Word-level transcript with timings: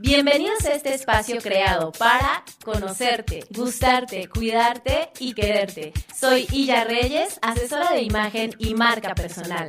Bienvenidos 0.00 0.64
a 0.64 0.74
este 0.74 0.94
espacio 0.94 1.40
creado 1.40 1.90
para 1.90 2.44
conocerte, 2.64 3.44
gustarte, 3.50 4.28
cuidarte 4.28 5.10
y 5.18 5.34
quererte. 5.34 5.92
Soy 6.14 6.46
Illa 6.52 6.84
Reyes, 6.84 7.40
asesora 7.42 7.90
de 7.90 8.02
imagen 8.02 8.54
y 8.58 8.74
marca 8.74 9.16
personal. 9.16 9.68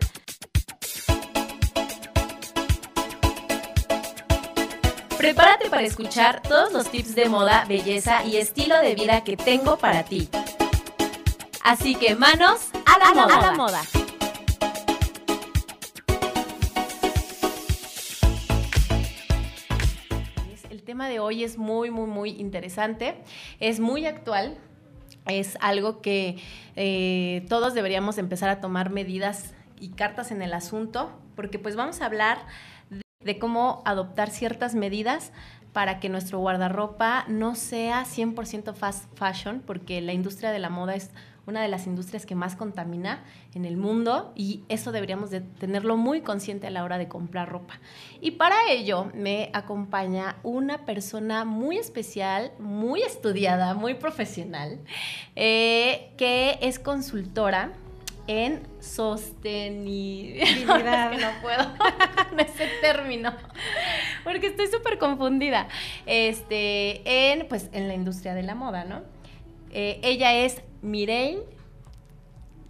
Prepárate 5.17 5.67
para 5.71 5.81
escuchar 5.81 6.43
todos 6.43 6.71
los 6.73 6.91
tips 6.91 7.15
de 7.15 7.27
moda, 7.27 7.65
belleza 7.67 8.23
y 8.23 8.37
estilo 8.37 8.79
de 8.79 8.93
vida 8.93 9.23
que 9.23 9.35
tengo 9.35 9.79
para 9.79 10.03
ti. 10.03 10.29
Así 11.63 11.95
que 11.95 12.15
manos 12.15 12.67
a 12.85 12.99
la, 12.99 13.13
moda. 13.15 13.37
A 13.37 13.41
la 13.41 13.51
moda. 13.53 13.81
De 21.07 21.19
hoy 21.19 21.43
es 21.43 21.57
muy, 21.57 21.91
muy, 21.91 22.07
muy 22.07 22.31
interesante. 22.31 23.15
Es 23.59 23.79
muy 23.79 24.05
actual. 24.05 24.57
Es 25.27 25.57
algo 25.61 26.01
que 26.01 26.37
eh, 26.75 27.45
todos 27.47 27.73
deberíamos 27.73 28.17
empezar 28.17 28.49
a 28.49 28.59
tomar 28.59 28.89
medidas 28.89 29.53
y 29.79 29.89
cartas 29.89 30.31
en 30.31 30.41
el 30.41 30.53
asunto, 30.53 31.11
porque 31.35 31.59
pues 31.59 31.75
vamos 31.75 32.01
a 32.01 32.05
hablar 32.05 32.39
de 33.23 33.37
cómo 33.37 33.81
adoptar 33.85 34.29
ciertas 34.29 34.75
medidas 34.75 35.31
para 35.73 35.99
que 35.99 36.09
nuestro 36.09 36.39
guardarropa 36.39 37.25
no 37.27 37.55
sea 37.55 38.03
100% 38.03 38.73
fast 38.73 39.05
fashion, 39.15 39.61
porque 39.65 40.01
la 40.01 40.13
industria 40.13 40.51
de 40.51 40.59
la 40.59 40.69
moda 40.69 40.95
es 40.95 41.11
una 41.45 41.61
de 41.61 41.67
las 41.67 41.87
industrias 41.87 42.25
que 42.25 42.35
más 42.35 42.55
contamina 42.55 43.23
en 43.53 43.65
el 43.65 43.77
mundo 43.77 44.31
y 44.35 44.63
eso 44.69 44.91
deberíamos 44.91 45.31
de 45.31 45.41
tenerlo 45.41 45.97
muy 45.97 46.21
consciente 46.21 46.67
a 46.67 46.69
la 46.69 46.83
hora 46.83 46.97
de 46.97 47.07
comprar 47.07 47.49
ropa. 47.49 47.79
Y 48.21 48.31
para 48.31 48.55
ello 48.69 49.11
me 49.13 49.49
acompaña 49.53 50.37
una 50.43 50.85
persona 50.85 51.45
muy 51.45 51.77
especial, 51.77 52.51
muy 52.59 53.01
estudiada, 53.01 53.73
muy 53.73 53.95
profesional, 53.95 54.79
eh, 55.35 56.11
que 56.17 56.59
es 56.61 56.79
consultora 56.79 57.73
en 58.29 58.61
sostenibilidad. 58.79 61.11
no 61.19 61.27
puedo 61.41 61.65
con 62.29 62.39
ese 62.39 62.69
término, 62.79 63.33
porque 64.23 64.47
estoy 64.47 64.67
súper 64.67 64.97
confundida. 64.99 65.67
Este, 66.05 67.31
en, 67.31 67.47
pues, 67.47 67.69
en 67.73 67.87
la 67.87 67.95
industria 67.95 68.35
de 68.35 68.43
la 68.43 68.53
moda, 68.53 68.85
¿no? 68.85 69.01
Eh, 69.71 69.99
ella 70.03 70.33
es 70.33 70.61
Mireille 70.81 71.59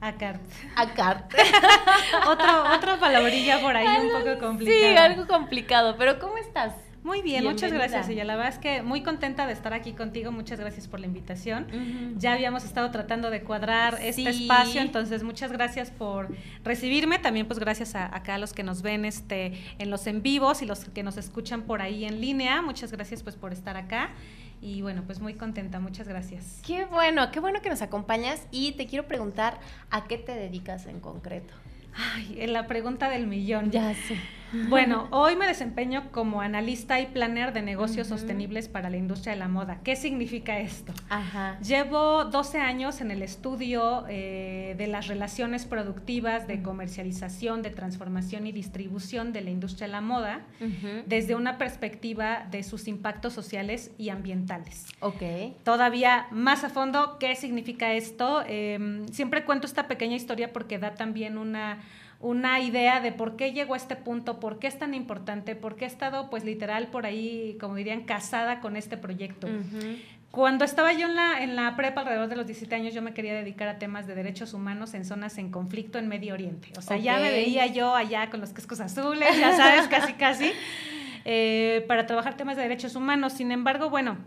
Acart. 0.02 0.42
Acart. 0.76 1.34
otra 2.28 2.98
palabrilla 3.00 3.60
por 3.60 3.76
ahí 3.76 3.86
un 4.06 4.12
poco 4.12 4.40
complicada. 4.40 4.80
Sí, 4.80 4.98
algo 4.98 5.28
complicado, 5.28 5.96
pero 5.98 6.20
¿cómo 6.20 6.38
estás? 6.38 6.74
Muy 7.04 7.22
bien, 7.22 7.46
muchas 7.46 7.72
gracias 7.72 8.10
ella. 8.10 8.26
La 8.26 8.36
verdad 8.36 8.54
es 8.54 8.60
que 8.60 8.82
muy 8.82 9.04
contenta 9.04 9.48
de 9.48 9.54
estar 9.54 9.74
aquí 9.74 9.94
contigo. 9.94 10.32
Muchas 10.32 10.60
gracias 10.60 10.88
por 10.88 11.00
la 11.00 11.06
invitación. 11.06 11.68
Ya 12.18 12.34
habíamos 12.34 12.66
estado 12.66 12.92
tratando 12.92 13.30
de 13.30 13.42
cuadrar 13.42 13.98
este 14.02 14.30
espacio, 14.30 14.82
entonces 14.82 15.24
muchas 15.24 15.52
gracias 15.52 15.92
por 15.92 16.30
recibirme. 16.64 17.18
También 17.20 17.48
pues 17.48 17.60
gracias 17.60 17.96
a 17.96 18.14
acá 18.16 18.36
a 18.36 18.38
los 18.38 18.54
que 18.54 18.64
nos 18.64 18.82
ven 18.82 19.06
este 19.06 19.54
en 19.80 19.90
los 19.90 20.08
en 20.08 20.22
vivos 20.22 20.62
y 20.62 20.66
los 20.66 20.86
que 20.86 21.04
nos 21.04 21.18
escuchan 21.18 21.64
por 21.64 21.82
ahí 21.82 22.06
en 22.06 22.20
línea. 22.20 22.62
Muchas 22.62 22.92
gracias 22.92 23.24
pues 23.24 23.36
por 23.36 23.54
estar 23.54 23.78
acá. 23.78 24.12
Y 24.62 24.82
bueno, 24.82 25.04
pues 25.06 25.20
muy 25.20 25.36
contenta, 25.36 25.80
muchas 25.80 26.08
gracias. 26.08 26.62
Qué 26.66 26.86
bueno, 26.86 27.32
qué 27.32 27.40
bueno 27.40 27.62
que 27.62 27.70
nos 27.70 27.82
acompañas 27.82 28.46
y 28.52 28.74
te 28.74 28.88
quiero 28.88 29.08
preguntar 29.08 29.60
a 29.90 30.06
qué 30.06 30.18
te 30.18 30.34
dedicas 30.34 30.86
en 30.86 31.00
concreto. 31.00 31.54
Ay, 31.96 32.38
en 32.40 32.54
la 32.54 32.68
pregunta 32.68 33.10
del 33.10 33.28
millón. 33.28 33.72
Ya 33.72 33.94
sé. 33.94 34.18
Bueno, 34.70 35.08
hoy 35.12 35.36
me 35.36 35.48
desempeño 35.48 36.12
como 36.12 36.42
analista 36.42 37.00
y 37.00 37.08
planner 37.08 37.54
de 37.54 37.62
negocios 37.62 38.08
sostenibles 38.08 38.68
para 38.68 38.90
la 38.90 38.98
industria 38.98 39.34
de 39.34 39.40
la 39.40 39.48
moda. 39.48 39.80
¿Qué 39.84 39.96
significa 39.96 40.60
esto? 40.60 40.94
Ajá. 41.10 41.60
Llevo 41.60 42.26
12 42.26 42.60
años 42.60 43.02
en 43.02 43.12
el 43.12 43.22
estudio 43.22 44.06
eh, 44.10 44.76
de 44.78 44.88
las 44.88 45.08
relaciones 45.08 45.66
productivas, 45.66 46.48
de 46.48 46.62
comercialización, 46.62 47.62
de 47.62 47.70
transformación 47.70 48.48
y 48.48 48.52
distribución 48.52 49.34
de 49.34 49.42
la 49.42 49.50
industria 49.50 49.88
de 49.88 49.94
la 49.94 50.02
moda, 50.02 50.42
desde 51.06 51.36
una 51.36 51.58
perspectiva 51.58 52.48
de 52.52 52.64
sus 52.64 52.88
impactos 52.88 53.34
sociales 53.34 53.92
y 53.98 54.10
ambientales. 54.10 54.86
Ok. 55.00 55.24
Todavía 55.64 56.28
más 56.32 56.64
a 56.64 56.70
fondo, 56.70 57.18
¿qué 57.20 57.36
significa 57.36 57.94
esto? 57.94 58.44
Em, 58.48 59.08
siempre 59.08 59.46
cuento 59.46 59.68
esta 59.68 59.88
pequeña 59.88 60.16
historia 60.16 60.52
porque 60.54 60.80
da 60.80 60.96
también 60.96 61.38
una 61.38 61.80
una 62.20 62.60
idea 62.60 63.00
de 63.00 63.12
por 63.12 63.38
qué 63.38 63.54
llegó 63.54 63.76
a 63.76 63.78
este 63.78 63.96
punto, 63.96 64.40
por 64.40 64.60
qué 64.60 64.68
es 64.68 64.78
tan 64.78 64.94
importante, 64.94 65.56
por 65.56 65.76
qué 65.76 65.86
he 65.86 65.88
estado, 65.88 66.30
pues 66.30 66.44
literal, 66.44 66.88
por 66.88 67.06
ahí, 67.06 67.58
como 67.60 67.76
dirían, 67.76 68.02
casada 68.02 68.60
con 68.60 68.76
este 68.76 68.98
proyecto. 68.98 69.48
Cuando 70.32 70.64
estaba 70.64 70.94
yo 70.94 71.08
en 71.08 71.16
la, 71.16 71.42
en 71.42 71.56
la 71.56 71.76
prepa, 71.76 72.02
alrededor 72.02 72.28
de 72.28 72.36
los 72.36 72.46
17 72.46 72.76
años, 72.76 72.94
yo 72.94 73.02
me 73.02 73.14
quería 73.14 73.34
dedicar 73.34 73.68
a 73.68 73.80
temas 73.80 74.06
de 74.06 74.16
derechos 74.16 74.54
humanos 74.54 74.94
en 74.94 75.06
zonas 75.06 75.38
en 75.38 75.50
conflicto 75.50 75.98
en 75.98 76.08
Medio 76.08 76.34
Oriente. 76.34 76.72
O 76.78 76.82
sea, 76.82 76.98
ya 76.98 77.18
me 77.20 77.32
veía 77.32 77.66
yo 77.68 77.96
allá 77.96 78.30
con 78.30 78.42
los 78.42 78.52
cascos 78.52 78.80
azules, 78.82 79.28
ya 79.40 79.56
sabes, 79.56 79.88
casi, 79.88 80.14
casi, 80.14 80.52
eh, 81.26 81.84
para 81.88 82.06
trabajar 82.06 82.36
temas 82.38 82.58
de 82.58 82.64
derechos 82.64 82.96
humanos. 82.96 83.34
Sin 83.34 83.52
embargo, 83.52 83.90
bueno, 83.90 84.18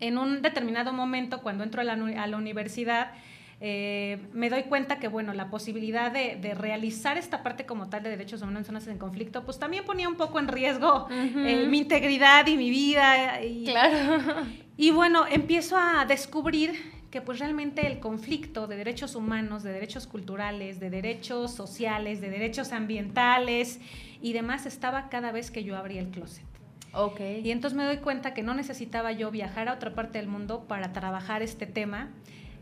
en 0.00 0.18
un 0.18 0.42
determinado 0.42 0.92
momento, 0.92 1.42
cuando 1.42 1.64
entro 1.64 1.82
a 1.82 1.84
la, 1.84 1.92
a 1.92 2.26
la 2.26 2.36
universidad, 2.36 3.12
eh, 3.60 4.18
me 4.32 4.50
doy 4.50 4.64
cuenta 4.64 4.98
que, 4.98 5.08
bueno, 5.08 5.32
la 5.32 5.50
posibilidad 5.50 6.12
de, 6.12 6.54
realizar 6.54 7.16
esta 7.16 7.42
parte 7.42 7.66
como 7.66 7.88
tal 7.88 8.02
de 8.02 8.10
derechos 8.10 8.42
humanos 8.42 8.60
en 8.60 8.64
zonas 8.66 8.86
en 8.86 8.98
conflicto, 8.98 9.44
pues 9.44 9.58
también 9.58 9.84
ponía 9.84 10.08
un 10.08 10.16
poco 10.16 10.38
en 10.38 10.48
riesgo 10.48 11.08
eh, 11.10 11.66
mi 11.68 11.78
integridad 11.78 12.46
y 12.46 12.56
mi 12.56 12.70
vida. 12.70 13.42
Y, 13.42 13.64
claro. 13.64 14.44
Y 14.76 14.90
bueno, 14.90 15.24
empiezo 15.30 15.76
a 15.78 16.04
descubrir 16.04 16.72
que 17.14 17.20
pues 17.20 17.38
realmente 17.38 17.86
el 17.86 18.00
conflicto 18.00 18.66
de 18.66 18.76
derechos 18.76 19.14
humanos, 19.14 19.62
de 19.62 19.70
derechos 19.70 20.08
culturales, 20.08 20.80
de 20.80 20.90
derechos 20.90 21.52
sociales, 21.52 22.20
de 22.20 22.28
derechos 22.28 22.72
ambientales 22.72 23.78
y 24.20 24.32
demás 24.32 24.66
estaba 24.66 25.08
cada 25.10 25.30
vez 25.30 25.52
que 25.52 25.62
yo 25.62 25.76
abría 25.76 26.00
el 26.00 26.08
closet. 26.08 26.44
Ok. 26.92 27.20
Y 27.44 27.52
entonces 27.52 27.76
me 27.76 27.84
doy 27.84 27.98
cuenta 27.98 28.34
que 28.34 28.42
no 28.42 28.52
necesitaba 28.52 29.12
yo 29.12 29.30
viajar 29.30 29.68
a 29.68 29.74
otra 29.74 29.94
parte 29.94 30.18
del 30.18 30.26
mundo 30.26 30.64
para 30.66 30.92
trabajar 30.92 31.40
este 31.42 31.66
tema, 31.66 32.10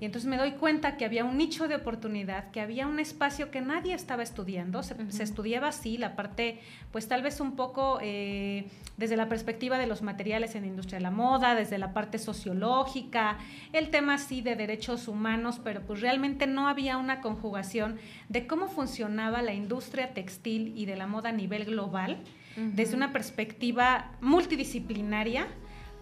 y 0.02 0.04
entonces 0.04 0.28
me 0.28 0.36
doy 0.36 0.50
cuenta 0.54 0.96
que 0.96 1.04
había 1.04 1.24
un 1.24 1.36
nicho 1.36 1.68
de 1.68 1.76
oportunidad, 1.76 2.50
que 2.50 2.60
había 2.60 2.88
un 2.88 2.98
espacio 2.98 3.52
que 3.52 3.60
nadie 3.60 3.94
estaba 3.94 4.24
estudiando. 4.24 4.82
Se, 4.82 4.96
estudiaba 5.22 5.68
así, 5.68 5.96
la 5.96 6.16
parte, 6.16 6.58
pues 6.90 7.06
tal 7.06 7.22
vez 7.22 7.38
un 7.38 7.54
poco 7.54 8.00
eh, 8.02 8.66
desde 8.96 9.16
la 9.16 9.28
perspectiva 9.28 9.78
de 9.78 9.86
los 9.86 10.02
materiales 10.02 10.56
en 10.56 10.62
la 10.62 10.66
industria 10.66 10.98
de 10.98 11.04
la 11.04 11.12
moda, 11.12 11.54
desde 11.54 11.78
la 11.78 11.92
parte 11.92 12.18
sociológica, 12.18 13.38
el 13.72 13.90
tema 13.90 14.14
así 14.14 14.40
de 14.42 14.56
derechos 14.56 15.06
humanos, 15.06 15.60
pero 15.62 15.82
pues 15.82 16.00
realmente 16.00 16.48
no 16.48 16.66
había 16.66 16.96
una 16.96 17.20
conjugación 17.20 17.96
de 18.28 18.48
cómo 18.48 18.66
funcionaba 18.66 19.40
la 19.40 19.54
industria 19.54 20.14
textil 20.14 20.72
y 20.76 20.84
de 20.86 20.96
la 20.96 21.06
moda 21.06 21.28
a 21.28 21.32
nivel 21.32 21.64
global, 21.64 22.18
desde 22.56 22.96
una 22.96 23.12
perspectiva 23.12 24.10
multidisciplinaria 24.20 25.46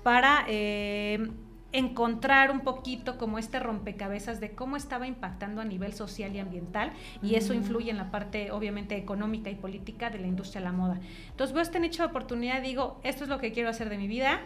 para... 0.03 0.47
Eh, 0.49 1.29
encontrar 1.73 2.51
un 2.51 2.61
poquito 2.61 3.17
como 3.17 3.39
este 3.39 3.61
rompecabezas 3.61 4.41
de 4.41 4.53
cómo 4.53 4.77
estaba 4.77 5.07
impactando 5.07 5.61
a 5.61 5.65
nivel 5.65 5.93
social 5.93 6.35
y 6.35 6.39
ambiental 6.39 6.93
y 7.23 7.37
eso 7.37 7.55
influye 7.55 7.91
en 7.91 7.97
la 7.97 8.11
parte 8.11 8.51
obviamente 8.51 8.97
económica 8.97 9.51
y 9.51 9.55
política 9.55 10.11
de 10.11 10.19
la 10.19 10.27
industria 10.27 10.61
de 10.61 10.67
la 10.67 10.73
moda. 10.73 11.01
Entonces 11.31 11.55
veo 11.55 11.63
este 11.63 11.81
nicho 11.81 12.03
de 12.03 12.09
oportunidad 12.09 12.63
digo, 12.63 13.01
esto 13.05 13.25
es 13.25 13.31
lo 13.31 13.39
que 13.39 13.53
quiero 13.53 13.69
hacer 13.69 13.89
de 13.89 13.99
mi 13.99 14.09
vida, 14.09 14.41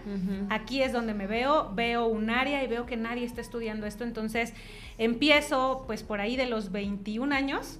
aquí 0.51 0.83
es 0.83 0.93
donde 0.93 1.15
me 1.15 1.27
veo, 1.27 1.73
veo 1.75 2.07
un 2.07 2.31
área 2.31 2.63
y 2.63 2.67
veo 2.67 2.87
que 2.87 2.97
nadie 2.97 3.25
está 3.25 3.41
estudiando 3.41 3.87
esto, 3.87 4.05
entonces 4.05 4.53
empiezo 4.99 5.85
pues 5.87 6.03
por 6.03 6.21
ahí 6.21 6.37
de 6.37 6.47
los 6.47 6.73
21 6.73 7.35
años 7.35 7.79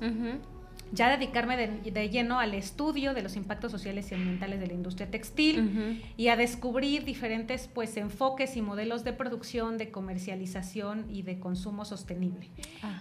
ya 0.95 1.11
dedicarme 1.11 1.57
de, 1.57 2.09
lleno 2.09 2.39
al 2.39 2.55
estudio 2.55 3.15
de 3.15 3.23
los 3.23 3.37
impactos 3.37 3.73
sociales 3.73 4.11
y 4.11 4.15
ambientales 4.15 4.61
de 4.61 4.67
la 4.67 4.73
industria 4.73 5.11
textil 5.11 6.03
y 6.17 6.29
a 6.29 6.37
descubrir 6.37 7.05
diferentes 7.05 7.69
pues 7.73 7.97
enfoques 7.97 8.57
y 8.57 8.63
modelos 8.63 9.05
de 9.05 9.13
producción, 9.13 9.79
de 9.79 9.91
comercialización 9.91 11.07
y 11.11 11.23
de 11.23 11.39
consumo 11.39 11.85
sostenible. 11.85 12.49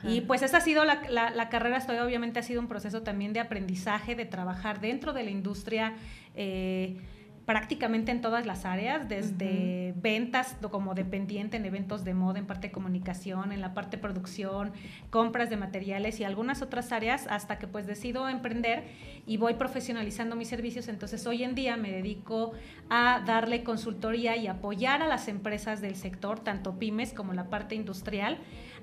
Y 0.04 0.22
pues 0.22 0.42
esa 0.42 0.58
ha 0.58 0.62
sido 0.62 0.86
la, 0.86 1.02
la, 1.10 1.50
carrera, 1.50 1.78
estoy 1.78 1.98
obviamente 1.98 2.40
ha 2.40 2.44
sido 2.44 2.62
un 2.62 2.68
proceso 2.68 3.04
también 3.04 3.34
de 3.34 3.40
aprendizaje, 3.40 4.16
de 4.16 4.26
trabajar 4.26 4.82
dentro 4.82 5.14
de 5.14 5.24
la 5.24 5.32
industria. 5.32 5.94
Eh, 6.36 6.98
prácticamente 7.46 8.12
en 8.12 8.22
todas 8.22 8.46
las 8.46 8.66
áreas, 8.66 9.10
desde 9.10 9.94
ventas 9.98 10.56
como 10.72 10.94
dependiente 10.94 11.58
en 11.58 11.66
eventos 11.66 12.06
de 12.06 12.14
moda, 12.14 12.40
en 12.40 12.46
parte 12.46 12.68
de 12.68 12.72
comunicación, 12.72 13.52
en 13.52 13.60
la 13.60 13.74
parte 13.74 13.98
de 13.98 14.02
producción, 14.02 14.72
compras 15.10 15.50
de 15.50 15.58
materiales 15.58 16.20
y 16.20 16.24
algunas 16.24 16.62
otras 16.62 16.92
áreas, 16.92 17.28
hasta 17.28 17.60
que 17.60 17.68
pues 17.68 17.86
decido 17.86 18.30
emprender 18.30 18.86
y 19.26 19.38
voy 19.38 19.56
profesionalizando 19.56 20.36
mis 20.36 20.48
servicios. 20.48 20.88
Entonces 20.88 21.26
hoy 21.28 21.44
en 21.44 21.54
día 21.54 21.76
me 21.76 21.92
dedico 21.92 22.54
a 22.90 23.22
darle 23.26 23.64
consultoría 23.64 24.38
y 24.38 24.48
apoyar 24.48 25.02
a 25.02 25.08
las 25.08 25.28
empresas 25.28 25.82
del 25.82 25.96
sector, 25.96 26.40
tanto 26.40 26.80
pymes 26.80 27.14
como 27.14 27.34
la 27.34 27.50
parte 27.50 27.76
industrial, 27.76 28.38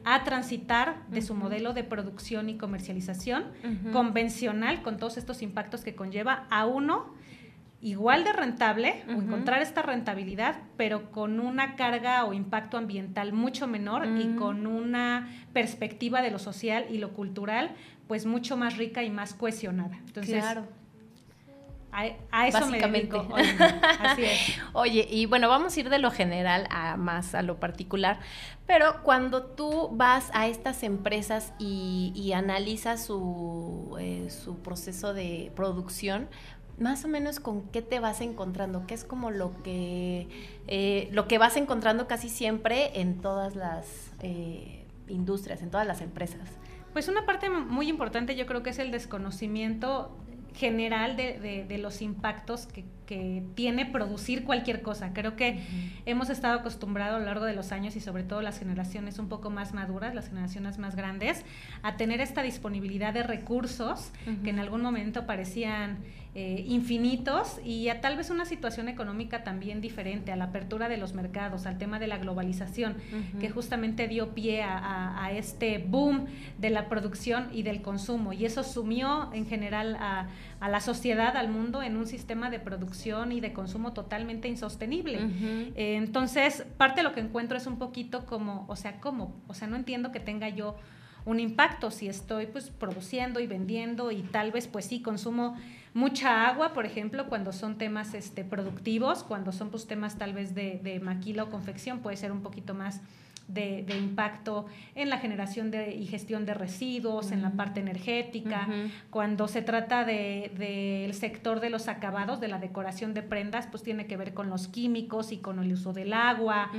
a 0.04 0.24
transitar 0.24 1.06
de 1.08 1.22
su 1.22 1.34
modelo 1.34 1.72
de 1.72 1.84
producción 1.84 2.48
y 2.48 2.56
comercialización 2.56 3.44
convencional 3.92 4.82
con 4.82 4.98
todos 4.98 5.16
estos 5.16 5.42
impactos 5.42 5.82
que 5.82 5.94
conlleva 5.94 6.46
a 6.50 6.66
uno 6.66 7.19
igual 7.82 8.24
de 8.24 8.32
rentable 8.32 9.04
o 9.08 9.12
encontrar 9.12 9.62
esta 9.62 9.82
rentabilidad, 9.82 10.56
pero 10.76 11.10
con 11.10 11.40
una 11.40 11.76
carga 11.76 12.24
o 12.24 12.32
impacto 12.32 12.76
ambiental 12.76 13.32
mucho 13.32 13.66
menor 13.66 14.06
y 14.18 14.36
con 14.36 14.66
una 14.66 15.28
perspectiva 15.52 16.20
de 16.20 16.30
lo 16.30 16.38
social 16.38 16.86
y 16.90 16.98
lo 16.98 17.12
cultural 17.12 17.74
pues 18.06 18.26
mucho 18.26 18.56
más 18.56 18.76
rica 18.76 19.04
y 19.04 19.10
más 19.10 19.34
cohesionada. 19.34 19.96
Entonces, 20.04 20.42
claro. 20.42 20.66
A, 21.92 22.46
eso 22.46 22.66
me 22.66 22.80
dedico. 22.80 23.26
Oye, 23.32 23.56
así 24.00 24.24
es. 24.24 24.58
Oye, 24.72 25.06
y 25.10 25.26
bueno, 25.26 25.48
vamos 25.48 25.76
a 25.76 25.80
ir 25.80 25.90
de 25.90 25.98
lo 25.98 26.10
general 26.10 26.66
a 26.70 26.96
más 26.96 27.34
a 27.34 27.42
lo 27.42 27.58
particular, 27.58 28.20
pero 28.66 29.02
cuando 29.02 29.44
tú 29.44 29.90
vas 29.92 30.30
a 30.32 30.46
estas 30.46 30.82
empresas 30.84 31.52
y, 31.58 32.32
analizas 32.34 33.04
su, 33.04 33.96
eh, 33.98 34.28
su 34.30 34.58
proceso 34.58 35.14
de 35.14 35.50
producción, 35.56 36.28
más 36.80 37.04
o 37.04 37.08
menos 37.08 37.40
con 37.40 37.68
qué 37.68 37.82
te 37.82 38.00
vas 38.00 38.20
encontrando, 38.20 38.86
qué 38.86 38.94
es 38.94 39.04
como 39.04 39.30
lo 39.30 39.62
que, 39.62 40.28
eh, 40.66 41.08
lo 41.12 41.28
que 41.28 41.38
vas 41.38 41.56
encontrando 41.56 42.08
casi 42.08 42.28
siempre 42.28 43.00
en 43.00 43.20
todas 43.20 43.54
las 43.54 44.12
eh, 44.22 44.86
industrias, 45.08 45.62
en 45.62 45.70
todas 45.70 45.86
las 45.86 46.00
empresas. 46.00 46.48
Pues 46.92 47.06
una 47.08 47.26
parte 47.26 47.50
muy 47.50 47.88
importante 47.88 48.34
yo 48.34 48.46
creo 48.46 48.62
que 48.62 48.70
es 48.70 48.78
el 48.78 48.90
desconocimiento 48.90 50.16
general 50.54 51.16
de, 51.16 51.78
los 51.78 52.02
impactos 52.02 52.66
que, 52.66 52.84
tiene 53.56 53.86
producir 53.86 54.44
cualquier 54.44 54.82
cosa. 54.82 55.12
Creo 55.12 55.34
que 55.34 55.64
hemos 56.06 56.30
estado 56.30 56.60
acostumbrados 56.60 57.16
a 57.16 57.18
lo 57.18 57.24
largo 57.24 57.44
de 57.44 57.54
los 57.54 57.72
años 57.72 57.96
y 57.96 58.00
sobre 58.00 58.22
todo 58.22 58.40
las 58.40 58.60
generaciones 58.60 59.18
un 59.18 59.28
poco 59.28 59.50
más 59.50 59.74
maduras, 59.74 60.14
las 60.14 60.28
generaciones 60.28 60.78
más 60.78 60.94
grandes, 60.94 61.44
a 61.82 61.96
tener 61.96 62.20
esta 62.20 62.42
disponibilidad 62.42 63.12
de 63.12 63.24
recursos 63.24 64.12
que 64.44 64.50
en 64.50 64.60
algún 64.60 64.82
momento 64.82 65.26
parecían 65.26 65.98
eh, 66.32 66.64
infinitos 66.68 67.58
y 67.64 67.88
a 67.88 68.00
tal 68.00 68.16
vez 68.16 68.30
una 68.30 68.44
situación 68.44 68.88
económica 68.88 69.42
también 69.42 69.80
diferente, 69.80 70.30
a 70.30 70.36
la 70.36 70.44
apertura 70.44 70.88
de 70.88 70.96
los 70.96 71.12
mercados, 71.12 71.66
al 71.66 71.76
tema 71.76 71.98
de 71.98 72.06
la 72.06 72.18
globalización, 72.18 72.98
que 73.40 73.50
justamente 73.50 74.06
dio 74.06 74.32
pie 74.32 74.62
a, 74.62 75.32
este 75.32 75.78
boom 75.78 76.26
de 76.58 76.70
la 76.70 76.88
producción 76.88 77.48
y 77.52 77.64
del 77.64 77.82
consumo. 77.82 78.32
Y 78.32 78.44
eso 78.44 78.62
sumió 78.62 79.30
en 79.32 79.46
general 79.46 79.96
a, 79.98 80.28
la 80.60 80.80
sociedad, 80.80 81.36
al 81.36 81.48
mundo, 81.48 81.82
en 81.82 81.96
un 81.96 82.06
sistema 82.06 82.48
de 82.48 82.60
producción 82.60 83.32
y 83.32 83.40
de 83.40 83.52
consumo 83.52 83.92
totalmente 83.92 84.46
insostenible. 84.46 85.18
Eh, 85.74 85.96
entonces, 85.96 86.64
parte 86.76 87.00
de 87.00 87.02
lo 87.02 87.12
que 87.12 87.20
encuentro 87.20 87.56
es 87.56 87.66
un 87.66 87.78
poquito 87.78 88.24
como, 88.26 88.66
o 88.68 88.76
sea, 88.76 89.00
¿cómo? 89.00 89.34
O 89.48 89.54
sea, 89.54 89.66
no 89.66 89.74
entiendo 89.74 90.12
que 90.12 90.20
tenga 90.20 90.48
yo 90.48 90.76
un 91.24 91.40
impacto 91.40 91.90
si 91.90 92.08
estoy 92.08 92.46
pues 92.46 92.70
produciendo 92.70 93.40
y 93.40 93.46
vendiendo 93.46 94.10
y 94.10 94.22
tal 94.22 94.52
vez 94.52 94.66
pues 94.66 94.86
sí 94.86 95.02
consumo 95.02 95.56
mucha 95.94 96.46
agua, 96.46 96.72
por 96.72 96.86
ejemplo, 96.86 97.28
cuando 97.28 97.52
son 97.52 97.78
temas 97.78 98.14
este, 98.14 98.44
productivos, 98.44 99.24
cuando 99.24 99.52
son 99.52 99.70
pues, 99.70 99.86
temas 99.86 100.18
tal 100.18 100.32
vez 100.32 100.54
de, 100.54 101.00
maquila 101.02 101.44
o 101.44 101.50
confección, 101.50 102.00
puede 102.00 102.16
ser 102.16 102.32
un 102.32 102.42
poquito 102.42 102.74
más 102.74 103.00
de, 103.48 103.84
impacto 103.98 104.66
en 104.94 105.10
la 105.10 105.18
generación 105.18 105.70
de, 105.70 105.94
y 105.94 106.06
gestión 106.06 106.46
de 106.46 106.54
residuos, 106.54 107.32
en 107.32 107.42
la 107.42 107.50
parte 107.50 107.80
energética, 107.80 108.68
cuando 109.10 109.48
se 109.48 109.62
trata 109.62 110.04
del 110.04 110.56
de, 110.56 111.10
sector 111.12 111.58
de 111.58 111.70
los 111.70 111.88
acabados, 111.88 112.40
de 112.40 112.48
la 112.48 112.58
decoración 112.58 113.12
de 113.12 113.22
prendas, 113.22 113.66
pues 113.66 113.82
tiene 113.82 114.06
que 114.06 114.16
ver 114.16 114.34
con 114.34 114.50
los 114.50 114.68
químicos 114.68 115.32
y 115.32 115.38
con 115.38 115.58
el 115.58 115.72
uso 115.72 115.92
del 115.92 116.12
agua, 116.12 116.70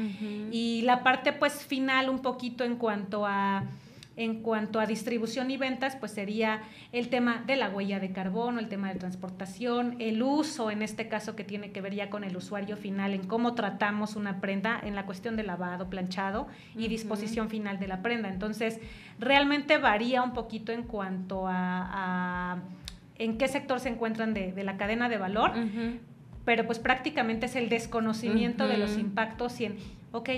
y 0.51 0.83
la 0.83 1.03
parte 1.03 1.33
pues 1.33 1.65
final 1.65 2.09
un 2.09 2.19
poquito 2.19 2.63
en 2.63 2.77
cuanto 2.77 3.25
a 3.25 3.65
en 4.17 4.41
cuanto 4.41 4.79
a 4.79 4.85
distribución 4.85 5.51
y 5.51 5.57
ventas, 5.57 5.95
pues 5.95 6.11
sería 6.11 6.61
el 6.91 7.09
tema 7.09 7.43
de 7.47 7.55
la 7.55 7.69
huella 7.69 7.99
de 7.99 8.11
carbono, 8.11 8.59
el 8.59 8.67
tema 8.67 8.91
de 8.91 8.99
transportación, 8.99 9.95
el 9.99 10.21
uso, 10.21 10.69
en 10.69 10.81
este 10.81 11.07
caso 11.07 11.35
que 11.35 11.45
tiene 11.45 11.71
que 11.71 11.79
ver 11.79 11.95
ya 11.95 12.09
con 12.09 12.25
el 12.25 12.35
usuario 12.35 12.75
final, 12.75 13.13
en 13.13 13.25
cómo 13.25 13.55
tratamos 13.55 14.17
una 14.17 14.41
prenda, 14.41 14.79
en 14.83 14.95
la 14.95 15.05
cuestión 15.05 15.37
de 15.37 15.43
lavado, 15.43 15.89
planchado 15.89 16.47
y 16.75 16.89
disposición 16.89 17.49
final 17.49 17.79
de 17.79 17.87
la 17.87 18.01
prenda. 18.01 18.27
Entonces, 18.27 18.79
realmente 19.17 19.77
varía 19.77 20.21
un 20.23 20.33
poquito 20.33 20.73
en 20.73 20.83
cuanto 20.83 21.45
a, 21.47 22.59
en 23.15 23.37
qué 23.37 23.47
sector 23.47 23.79
se 23.79 23.89
encuentran 23.89 24.33
de, 24.33 24.61
la 24.63 24.75
cadena 24.75 25.07
de 25.07 25.17
valor, 25.17 25.53
pero 26.43 26.65
pues 26.65 26.79
prácticamente 26.79 27.45
es 27.45 27.55
el 27.55 27.69
desconocimiento 27.69 28.67
de 28.67 28.77
los 28.77 28.97
impactos 28.97 29.61
y 29.61 29.65
en, 29.65 29.77
ok, 30.11 30.29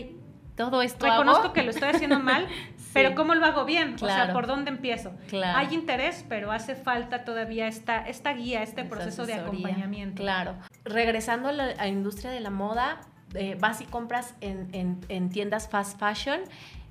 todo 0.55 0.81
esto 0.83 1.07
reconozco 1.07 1.51
que 1.51 1.63
lo 1.63 1.71
estoy 1.71 1.89
haciendo 1.89 2.19
mal, 2.19 2.47
pero 2.93 3.15
¿cómo 3.15 3.35
lo 3.35 3.45
hago 3.45 3.65
bien? 3.65 3.95
O 3.95 3.97
sea, 3.97 4.31
¿por 4.33 4.47
dónde 4.47 4.69
empiezo? 4.69 5.11
Hay 5.43 5.73
interés, 5.73 6.25
pero 6.27 6.51
hace 6.51 6.75
falta 6.75 7.23
todavía 7.23 7.67
esta, 7.67 8.07
esta 8.07 8.33
guía, 8.33 8.63
este 8.63 8.83
proceso 8.83 9.25
de 9.25 9.33
acompañamiento. 9.33 10.21
Claro. 10.21 10.55
Regresando 10.83 11.49
a 11.49 11.51
la, 11.51 11.87
industria 11.87 12.31
de 12.31 12.39
la 12.39 12.49
moda, 12.49 13.01
eh, 13.33 13.57
vas 13.59 13.81
y 13.81 13.85
compras 13.85 14.35
en, 14.41 14.99
en, 15.07 15.29
tiendas 15.29 15.67
fast 15.67 15.99
fashion 15.99 16.41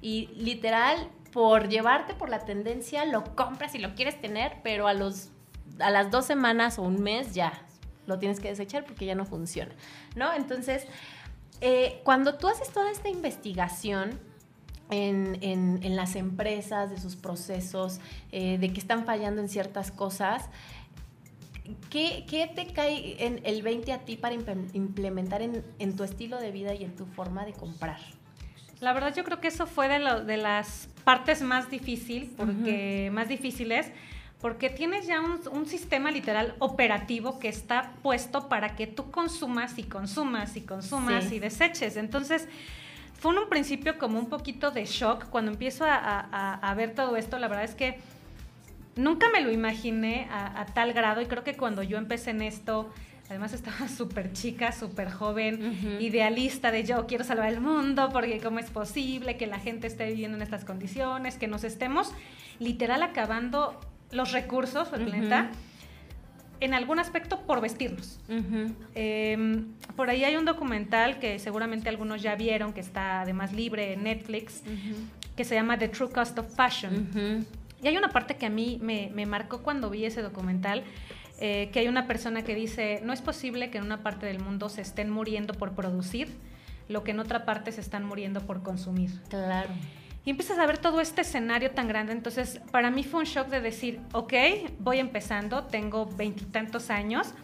y 0.01 0.29
literal, 0.37 1.09
por 1.33 1.69
llevarte 1.69 2.15
por 2.15 2.29
la 2.29 2.45
tendencia, 2.45 3.05
lo 3.05 3.25
compras 3.35 3.75
y 3.75 3.79
lo 3.79 3.95
quieres 3.95 4.21
tener, 4.21 4.57
pero 4.63 4.89
a, 4.89 4.95
los, 4.95 5.31
a 5.79 5.91
las 5.91 6.11
dos 6.11 6.27
semanas 6.27 6.79
o 6.79 6.83
un 6.83 7.03
mes 7.03 7.35
ya 7.35 7.53
lo 8.07 8.19
tienes 8.19 8.41
que 8.41 8.49
desechar 8.49 8.85
porque 8.85 9.07
ya 9.07 9.15
no 9.15 9.25
funciona, 9.25 9.73
¿no? 10.17 10.35
Entonces 10.35 10.87
eh, 11.65 12.01
cuando 12.03 12.35
tú 12.35 12.49
haces 12.49 12.71
toda 12.71 12.91
esta 12.91 13.09
investigación, 13.09 14.19
en, 14.93 15.97
las 15.97 16.17
empresas, 16.17 16.91
de 16.91 16.99
sus 16.99 17.17
procesos, 17.17 18.01
eh, 18.31 18.59
de 18.59 18.73
que 18.73 18.81
están 18.81 19.05
fallando 19.05 19.41
en 19.41 19.49
ciertas 19.49 19.91
cosas. 19.91 20.49
¿Qué, 21.91 22.51
te 22.55 22.67
cae 22.73 23.25
en 23.25 23.41
el 23.45 23.63
20 23.63 23.93
a 23.93 23.99
ti 24.01 24.17
para 24.17 24.35
implementar 24.35 25.43
en, 25.43 25.97
tu 25.97 26.05
estilo 26.05 26.39
de 26.39 26.51
vida 26.51 26.75
y 26.75 26.85
en 26.85 26.95
tu 26.97 27.07
forma 27.07 27.45
de 27.45 27.53
comprar? 27.53 27.99
La 28.81 28.93
verdad 28.93 29.15
yo 29.15 29.23
creo 29.23 29.41
que 29.41 29.49
eso 29.49 29.67
fue 29.67 29.89
de, 29.89 30.25
de 30.25 30.37
las 30.37 30.89
partes 31.05 31.41
más 31.43 31.71
difíciles, 31.71 32.31
porque 32.37 33.11
más 33.13 33.29
difíciles, 33.29 33.93
porque 34.43 34.71
tienes 34.71 35.07
ya 35.07 35.21
un, 35.21 35.67
sistema 35.67 36.11
literal 36.11 36.57
operativo 36.59 37.39
que 37.39 37.49
está 37.49 37.93
puesto 38.03 38.49
para 38.49 38.75
que 38.75 38.89
tú 38.89 39.09
consumas 39.13 39.79
y 39.79 39.85
consumas 39.85 40.57
y 40.57 40.63
consumas 40.63 41.31
y 41.31 41.39
deseches. 41.39 41.97
Entonces, 41.97 42.49
fue 43.23 43.31
en 43.31 43.39
un 43.39 43.49
principio 43.49 43.99
como 43.99 44.19
un 44.19 44.29
poquito 44.29 44.73
de 44.73 44.85
shock 44.85 45.27
cuando 45.27 45.53
empiezo 45.53 45.85
a, 45.87 46.75
ver 46.77 46.93
todo 46.93 47.17
esto. 47.17 47.39
La 47.39 47.47
verdad 47.47 47.65
es 47.65 47.77
que 47.77 48.01
nunca 48.97 49.29
me 49.31 49.41
lo 49.41 49.53
imaginé 49.53 50.27
a, 50.29 50.67
tal 50.75 50.93
grado 50.93 51.23
y 51.23 51.27
creo 51.27 51.45
que 51.45 51.57
cuando 51.57 51.85
yo 51.85 51.99
empecé 51.99 52.31
en 52.31 52.43
esto, 52.43 52.93
además 53.31 53.53
estaba 53.53 53.87
súper 53.97 54.33
chica, 54.33 54.73
súper 54.73 55.09
joven, 55.09 56.01
idealista 56.01 56.73
de 56.73 56.83
yo 56.83 57.07
quiero 57.07 57.23
salvar 57.23 57.53
el 57.53 57.61
mundo 57.61 58.09
porque 58.13 58.41
cómo 58.41 58.59
es 58.59 58.71
posible 58.71 59.37
que 59.37 59.47
la 59.47 59.61
gente 59.61 59.87
esté 59.87 60.07
viviendo 60.07 60.37
en 60.37 60.43
estas 60.43 60.65
condiciones, 60.65 61.37
que 61.37 61.47
nos 61.47 61.63
estemos 61.63 62.13
literal 62.59 63.05
acabando 63.05 63.79
los 64.11 64.33
recursos 64.33 64.93
el 64.93 65.05
planeta 65.05 65.53
en 66.63 66.75
algún 66.75 66.99
aspecto 66.99 67.41
por 67.41 67.61
vestirnos. 67.61 68.21
Em, 68.95 69.67
por 69.97 70.11
ahí 70.11 70.25
hay 70.25 70.37
un 70.37 70.45
documental 70.45 71.19
que 71.19 71.39
seguramente 71.39 71.89
algunos 71.89 72.23
ya 72.23 72.37
vieron, 72.37 72.73
que 72.73 72.81
está 72.81 73.23
además 73.23 73.53
libre 73.53 73.95
en 73.95 74.05
Netflix, 74.05 74.63
que 75.37 75.45
se 75.45 75.55
llama 75.55 75.79
The 75.79 75.89
True 75.89 76.11
Cost 76.11 76.39
of 76.39 76.55
Fashion. 76.55 77.47
Y 77.83 77.89
hay 77.89 77.97
una 77.97 78.11
parte 78.11 78.37
que 78.37 78.47
a 78.47 78.51
mí 78.51 78.79
me, 78.81 79.27
marcó 79.27 79.63
cuando 79.63 79.91
vi 79.91 80.05
ese 80.05 80.23
documental, 80.23 80.85
eh, 81.41 81.71
que 81.73 81.81
hay 81.81 81.89
una 81.89 82.07
persona 82.07 82.43
que 82.43 82.55
dice, 82.55 83.01
no 83.03 83.13
es 83.13 83.21
posible 83.21 83.71
que 83.71 83.79
en 83.79 83.85
una 83.85 84.05
parte 84.05 84.27
del 84.27 84.39
mundo 84.39 84.69
se 84.69 84.83
estén 84.83 85.11
muriendo 85.11 85.55
por 85.55 85.73
producir 85.73 86.29
lo 86.89 87.03
que 87.03 87.11
en 87.11 87.19
otra 87.19 87.45
parte 87.45 87.73
se 87.73 87.81
están 87.81 88.05
muriendo 88.05 88.41
por 88.47 88.63
consumir. 88.63 89.11
Claro. 89.29 89.71
Y 90.25 90.31
empiezas 90.31 90.59
a 90.59 90.67
ver 90.67 90.79
todo 90.79 91.01
este 91.01 91.23
escenario 91.23 91.73
tan 91.73 91.89
grande. 91.89 92.13
Entonces, 92.13 92.61
para 92.71 92.91
mí 92.91 93.03
fue 93.03 93.21
un 93.21 93.27
shock 93.27 93.49
de 93.49 93.61
decir, 93.61 94.01
ok, 94.13 94.33
voy 94.79 94.99
empezando, 94.99 95.65
tengo 95.65 96.07
veintitantos 96.07 96.91
años, 96.91 97.35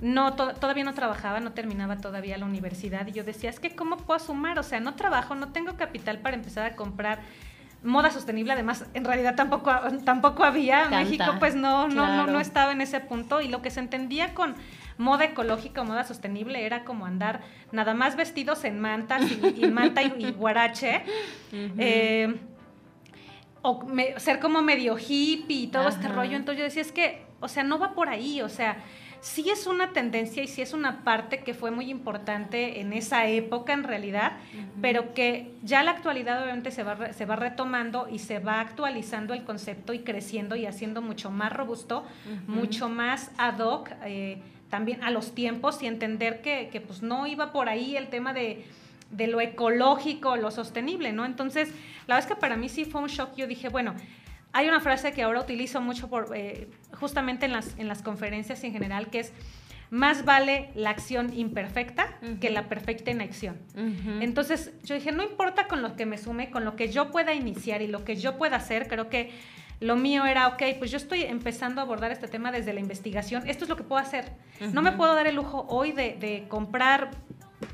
no 0.00 0.34
todavía 0.34 0.82
no 0.82 0.94
trabajaba, 0.94 1.40
no 1.40 1.52
terminaba 1.52 1.98
todavía 1.98 2.36
la 2.38 2.46
universidad. 2.46 3.06
Y 3.06 3.12
yo 3.12 3.22
decía, 3.22 3.50
es 3.50 3.60
que 3.60 3.76
¿cómo 3.76 3.96
puedo 3.96 4.18
sumar? 4.18 4.58
O 4.58 4.62
sea, 4.62 4.80
no 4.80 4.94
trabajo, 4.94 5.34
no 5.34 5.52
tengo 5.52 5.76
capital 5.76 6.18
para 6.18 6.36
empezar 6.36 6.66
a 6.66 6.74
comprar 6.74 7.20
moda 7.82 8.10
sostenible, 8.10 8.52
además 8.52 8.84
en 8.92 9.04
realidad 9.04 9.36
tampoco, 9.36 9.72
tampoco 10.04 10.44
había, 10.44 10.88
México 10.90 11.24
pues 11.38 11.54
no, 11.54 11.88
no, 11.88 12.06
no, 12.14 12.26
no 12.26 12.40
estaba 12.40 12.72
en 12.72 12.80
ese 12.80 13.00
punto. 13.00 13.40
Y 13.40 13.48
lo 13.48 13.62
que 13.62 13.70
se 13.70 13.80
entendía 13.80 14.34
con 14.34 14.54
moda 15.00 15.24
ecológica 15.24 15.80
o 15.80 15.84
moda 15.84 16.04
sostenible 16.04 16.64
era 16.64 16.84
como 16.84 17.06
andar 17.06 17.40
nada 17.72 17.94
más 17.94 18.16
vestidos 18.16 18.64
en 18.64 18.78
mantas 18.78 19.22
y, 19.56 19.66
manta 19.66 20.02
y, 20.02 20.30
guarache. 20.32 21.02
Eh, 21.52 22.38
o 23.62 23.86
ser 24.16 24.40
como 24.40 24.62
medio 24.62 24.96
hippie 24.96 25.62
y 25.62 25.66
todo 25.66 25.88
este 25.88 26.08
rollo. 26.08 26.36
Entonces 26.36 26.58
yo 26.58 26.64
decía, 26.64 26.82
es 26.82 26.92
que, 26.92 27.26
o 27.40 27.48
sea, 27.48 27.62
no 27.62 27.78
va 27.78 27.94
por 27.94 28.08
ahí, 28.08 28.40
o 28.40 28.48
sea, 28.48 28.78
sí 29.20 29.50
es 29.50 29.66
una 29.66 29.92
tendencia 29.92 30.42
y 30.42 30.46
sí 30.46 30.62
es 30.62 30.72
una 30.72 31.04
parte 31.04 31.40
que 31.40 31.52
fue 31.52 31.70
muy 31.70 31.90
importante 31.90 32.80
en 32.80 32.92
esa 32.92 33.26
época 33.26 33.72
en 33.72 33.84
realidad, 33.84 34.32
pero 34.80 35.12
que 35.12 35.52
ya 35.62 35.82
la 35.82 35.90
actualidad 35.90 36.42
obviamente 36.42 36.70
se 36.70 36.82
va, 36.82 37.12
se 37.12 37.26
va 37.26 37.36
retomando 37.36 38.08
y 38.10 38.18
se 38.18 38.38
va 38.38 38.60
actualizando 38.60 39.34
el 39.34 39.44
concepto 39.44 39.92
y 39.92 40.00
creciendo 40.00 40.56
y 40.56 40.66
haciendo 40.66 41.02
mucho 41.02 41.30
más 41.30 41.52
robusto, 41.52 42.04
mucho 42.46 42.88
más 42.88 43.30
ad 43.36 43.58
hoc. 43.60 43.90
Eh, 44.04 44.42
también 44.70 45.02
a 45.02 45.10
los 45.10 45.34
tiempos 45.34 45.82
y 45.82 45.86
entender 45.86 46.40
que, 46.40 46.68
que 46.72 46.80
pues 46.80 47.02
no 47.02 47.26
iba 47.26 47.52
por 47.52 47.68
ahí 47.68 47.96
el 47.96 48.08
tema 48.08 48.32
de, 48.32 48.64
de 49.10 49.26
lo 49.26 49.40
ecológico, 49.40 50.36
lo 50.36 50.50
sostenible, 50.50 51.12
¿no? 51.12 51.24
Entonces, 51.24 51.68
la 52.06 52.14
verdad 52.14 52.30
es 52.30 52.34
que 52.34 52.40
para 52.40 52.56
mí 52.56 52.68
sí 52.68 52.84
fue 52.84 53.02
un 53.02 53.08
shock. 53.08 53.34
Yo 53.36 53.46
dije, 53.46 53.68
bueno, 53.68 53.94
hay 54.52 54.68
una 54.68 54.80
frase 54.80 55.12
que 55.12 55.22
ahora 55.22 55.40
utilizo 55.40 55.80
mucho 55.80 56.08
por, 56.08 56.34
eh, 56.34 56.68
justamente 56.92 57.46
en 57.46 57.52
las, 57.52 57.76
en 57.78 57.88
las 57.88 58.02
conferencias 58.02 58.62
en 58.64 58.72
general, 58.72 59.10
que 59.10 59.20
es, 59.20 59.32
más 59.90 60.24
vale 60.24 60.70
la 60.76 60.90
acción 60.90 61.36
imperfecta 61.36 62.16
que 62.40 62.50
la 62.50 62.68
perfecta 62.68 63.10
inacción. 63.10 63.58
Entonces 64.20 64.72
yo 64.84 64.94
dije, 64.94 65.10
no 65.10 65.24
importa 65.24 65.66
con 65.66 65.82
lo 65.82 65.96
que 65.96 66.06
me 66.06 66.16
sume, 66.16 66.50
con 66.50 66.64
lo 66.64 66.76
que 66.76 66.92
yo 66.92 67.10
pueda 67.10 67.34
iniciar 67.34 67.82
y 67.82 67.88
lo 67.88 68.04
que 68.04 68.14
yo 68.14 68.38
pueda 68.38 68.56
hacer, 68.56 68.86
creo 68.86 69.08
que 69.08 69.32
lo 69.80 69.96
mío 69.96 70.26
era, 70.26 70.48
ok, 70.48 70.62
pues 70.78 70.90
yo 70.90 70.98
estoy 70.98 71.22
empezando 71.22 71.80
a 71.80 71.84
abordar 71.84 72.12
este 72.12 72.28
tema 72.28 72.52
desde 72.52 72.72
la 72.72 72.80
investigación, 72.80 73.48
esto 73.48 73.64
es 73.64 73.70
lo 73.70 73.76
que 73.76 73.82
puedo 73.82 74.00
hacer. 74.00 74.32
No 74.72 74.82
me 74.82 74.92
puedo 74.92 75.14
dar 75.14 75.26
el 75.26 75.36
lujo 75.36 75.66
hoy 75.68 75.92
de, 75.92 76.16
de 76.20 76.46
comprar 76.48 77.10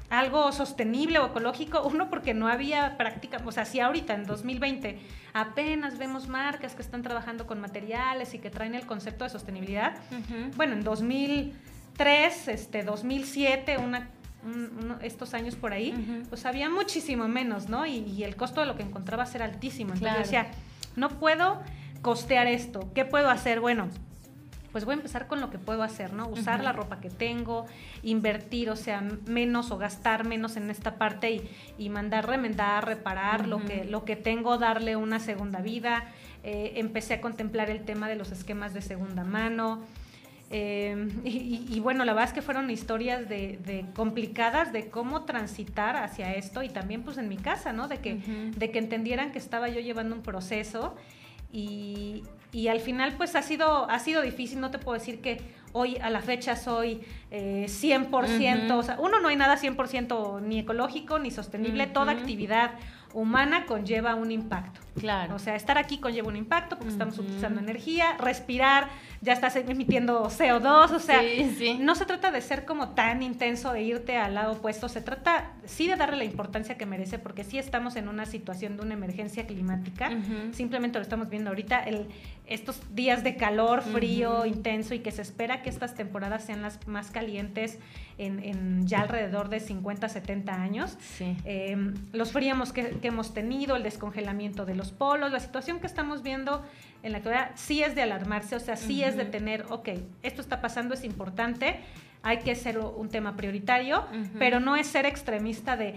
algo 0.09 0.53
sostenible 0.53 1.19
o 1.19 1.27
ecológico, 1.27 1.83
uno 1.83 2.09
porque 2.09 2.33
no 2.33 2.49
había 2.49 2.97
práctica, 2.97 3.43
o 3.45 3.53
sea, 3.53 3.65
si 3.65 3.81
ahorita 3.81 4.15
en 4.15 4.25
2020 4.25 5.01
apenas 5.33 5.99
vemos 5.99 6.29
marcas 6.29 6.75
que 6.75 6.83
están 6.83 7.03
trabajando 7.03 7.47
con 7.47 7.61
materiales 7.61 8.35
y 8.35 8.39
que 8.39 8.51
traen 8.51 8.75
el 8.75 8.87
concepto 8.87 9.25
de 9.25 9.31
sostenibilidad, 9.31 9.97
bueno, 10.57 10.75
en 10.75 10.85
2003, 10.85 12.49
este, 12.49 12.85
2007, 12.85 13.79
una, 13.79 14.09
estos 15.03 15.35
años 15.35 15.57
por 15.57 15.73
ahí, 15.73 16.25
pues 16.29 16.47
había 16.47 16.71
muchísimo 16.71 17.27
menos, 17.27 17.69
¿no? 17.69 17.85
Y, 17.85 18.23
el 18.23 18.37
costo 18.37 18.61
de 18.61 18.67
lo 18.67 18.77
que 18.77 18.83
encontraba 18.83 19.27
era 19.35 19.45
altísimo. 19.45 19.93
Entonces 19.93 20.17
yo 20.17 20.23
decía, 20.23 20.47
no 20.95 21.09
puedo 21.09 21.63
costear 22.07 22.47
esto, 22.47 22.89
¿qué 22.95 23.05
puedo 23.05 23.29
hacer? 23.29 23.59
Bueno, 23.59 23.89
pues 24.71 24.85
voy 24.85 24.93
a 24.93 24.97
empezar 24.99 25.27
con 25.27 25.41
lo 25.41 25.51
que 25.51 25.59
puedo 25.59 25.83
hacer, 25.83 26.13
¿no? 26.13 26.29
Usar 26.29 26.63
la 26.63 26.71
ropa 26.71 27.01
que 27.01 27.11
tengo, 27.11 27.67
invertir, 28.05 28.71
o 28.71 28.77
sea, 28.77 29.03
menos 29.27 29.73
o 29.73 29.77
gastar 29.77 30.25
menos 30.25 30.57
en 30.57 30.71
esta 30.71 30.99
parte 30.99 31.43
y, 31.77 31.89
mandar 31.89 32.29
remendar, 32.29 32.87
reparar 32.87 33.49
lo, 33.49 33.59
que, 33.59 33.85
lo 33.87 34.05
que 34.05 34.15
tengo, 34.15 34.57
darle 34.57 34.95
una 34.95 35.19
segunda 35.19 35.61
vida. 35.61 36.05
Eh, 36.45 36.75
empecé 36.77 37.15
a 37.15 37.21
contemplar 37.21 37.71
el 37.71 37.85
tema 37.85 38.07
de 38.09 38.15
los 38.15 38.31
esquemas 38.31 38.73
de 38.73 38.83
segunda 38.83 39.25
mano. 39.25 39.81
Eh, 40.51 41.09
y, 41.25 41.81
bueno, 41.81 42.05
la 42.05 42.13
verdad 42.13 42.29
es 42.29 42.35
que 42.35 42.43
fueron 42.43 42.71
historias 42.71 43.29
de, 43.29 43.85
complicadas 43.97 44.73
de 44.73 44.91
cómo 44.91 45.25
transitar 45.25 45.97
hacia 45.97 46.35
esto 46.35 46.63
y 46.63 46.69
también 46.69 47.03
pues 47.03 47.19
en 47.19 47.29
mi 47.29 47.37
casa, 47.37 47.73
¿no? 47.73 47.89
De 47.89 47.99
que, 47.99 48.21
de 48.55 48.71
que 48.71 48.79
entendieran 48.79 49.33
que 49.33 49.41
estaba 49.41 49.69
yo 49.69 49.81
llevando 49.81 50.15
un 50.15 50.23
proceso 50.23 50.95
y, 51.53 52.25
y 52.53 52.69
al 52.69 52.81
final 52.81 53.15
pues 53.17 53.35
ha 53.37 53.43
sido, 53.43 53.89
ha 53.91 53.99
sido 53.99 54.23
difícil, 54.23 54.61
no 54.61 54.71
te 54.71 54.79
puedo 54.79 54.99
decir 54.99 55.21
que 55.21 55.41
hoy 55.73 55.99
a 56.01 56.09
la 56.09 56.21
fecha 56.21 56.57
soy 56.57 57.03
100%, 57.31 57.31
eh, 57.31 58.73
o 58.73 58.83
sea, 58.83 58.97
uno 58.99 59.21
no 59.21 59.29
hay 59.29 59.37
nada 59.37 59.59
100% 59.59 60.41
ni 60.41 60.61
ecológico 60.61 61.19
ni 61.19 61.31
sostenible, 61.31 61.87
toda 61.87 62.13
actividad 62.13 62.73
humana 63.17 63.65
conlleva 63.65 64.15
un 64.15 64.31
impacto. 64.31 64.79
Claro. 65.01 65.37
O 65.37 65.39
sea, 65.39 65.57
estar 65.57 65.79
aquí 65.79 65.99
conlleva 65.99 66.29
un 66.29 66.37
impacto 66.37 66.77
porque 66.77 66.93
estamos 66.93 67.19
utilizando 67.19 67.61
energía, 67.61 68.17
respirar, 68.19 68.89
ya 69.23 69.33
estás 69.33 69.57
emitiendo 69.57 70.25
CO2, 70.25 70.91
o 70.91 70.99
sea, 70.99 71.23
no 71.79 71.95
se 71.95 72.05
trata 72.05 72.31
de 72.31 72.43
ser 72.43 72.67
como 72.67 72.91
tan 72.91 73.23
intenso 73.23 73.73
de 73.73 73.83
irte 73.83 74.19
al 74.19 74.35
lado 74.35 74.53
opuesto, 74.53 74.89
se 74.91 75.01
trata 75.01 75.53
sí 75.65 75.87
de 75.87 75.97
darle 75.97 76.19
la 76.19 76.25
importancia 76.25 76.77
que 76.77 76.85
merece 76.85 77.19
porque 77.19 77.43
sí 77.43 77.59
estamos 77.59 77.97
en 77.97 78.09
una 78.09 78.27
situación 78.27 78.77
de 78.77 78.83
una 78.83 78.95
emergencia 78.95 79.47
climática, 79.47 80.11
simplemente 80.53 80.99
lo 80.99 81.03
estamos 81.03 81.31
viendo 81.31 81.51
ahorita, 81.51 81.81
el, 81.85 82.09
estos 82.47 82.81
días 82.95 83.25
de 83.25 83.37
calor, 83.37 83.83
frío, 83.83 84.47
intenso 84.47 84.95
y 84.95 85.01
que 85.01 85.11
se 85.11 85.23
espera 85.23 85.63
que 85.63 85.71
estas 85.71 85.95
temporadas 85.95 86.45
sean 86.45 86.63
las 86.63 86.87
más 86.87 87.11
calientes 87.11 87.79
en, 88.19 88.87
ya 88.87 89.01
alrededor 89.01 89.49
de 89.49 89.61
50, 89.61 90.09
70 90.09 90.55
años. 90.55 90.97
Em, 91.45 91.95
los 92.13 92.33
fríos 92.33 92.73
que, 92.73 92.91
que 93.01 93.09
hemos 93.09 93.35
tenido, 93.35 93.77
el 93.77 93.83
descongelamiento 93.83 94.65
de 94.65 94.75
los 94.75 94.93
polos, 94.93 95.33
la 95.33 95.41
situación 95.41 95.81
que 95.81 95.87
estamos 95.87 96.23
viendo 96.23 96.65
en 97.03 97.13
la 97.13 97.19
actualidad 97.19 97.51
sí 97.55 97.83
es 97.83 97.95
de 97.95 98.03
alarmarse, 98.03 98.57
o 98.57 98.61
sea, 98.61 98.77
sí 98.77 99.03
es 99.03 99.17
de 99.17 99.25
tener, 99.25 99.67
ok, 99.71 99.91
esto 100.23 100.41
está 100.41 100.61
pasando, 100.61 100.95
es 100.95 101.05
importante, 101.05 101.81
hay 102.23 102.39
que 102.39 102.55
ser 102.55 102.79
un 102.79 103.09
tema 103.09 103.37
prioritario, 103.37 104.05
pero 104.39 104.61
no 104.61 104.77
es 104.77 104.87
ser 104.87 105.07
extremista 105.07 105.77
de, 105.77 105.95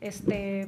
este, 0.00 0.66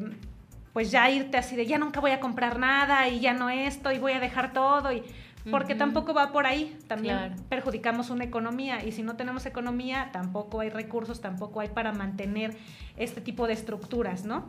pues 0.73 0.91
ya 0.91 1.11
irte 1.11 1.37
así 1.37 1.57
de, 1.57 1.67
ya 1.67 1.79
nunca 1.79 2.01
voy 2.01 2.13
a 2.13 2.21
comprar 2.21 2.59
nada 2.59 3.09
y 3.09 3.21
ya 3.21 3.33
no 3.33 3.51
esto 3.51 3.91
y 3.93 3.99
voy 3.99 4.13
a 4.13 4.21
dejar 4.21 4.53
todo 4.53 4.93
y 4.93 5.03
porque 5.51 5.75
tampoco 5.75 6.13
va 6.13 6.33
por 6.33 6.47
ahí, 6.47 6.77
también 6.87 7.37
perjudicamos 7.49 8.11
una 8.11 8.25
economía 8.25 8.85
y 8.85 8.93
si 8.93 9.03
no 9.03 9.17
tenemos 9.17 9.47
economía 9.47 10.11
tampoco 10.13 10.61
hay 10.61 10.71
recursos, 10.71 11.21
tampoco 11.21 11.61
hay 11.61 11.69
para 11.69 11.93
mantener 11.93 12.57
este 12.97 13.21
tipo 13.21 13.47
de 13.47 13.55
estructuras, 13.55 14.25
¿no? 14.25 14.49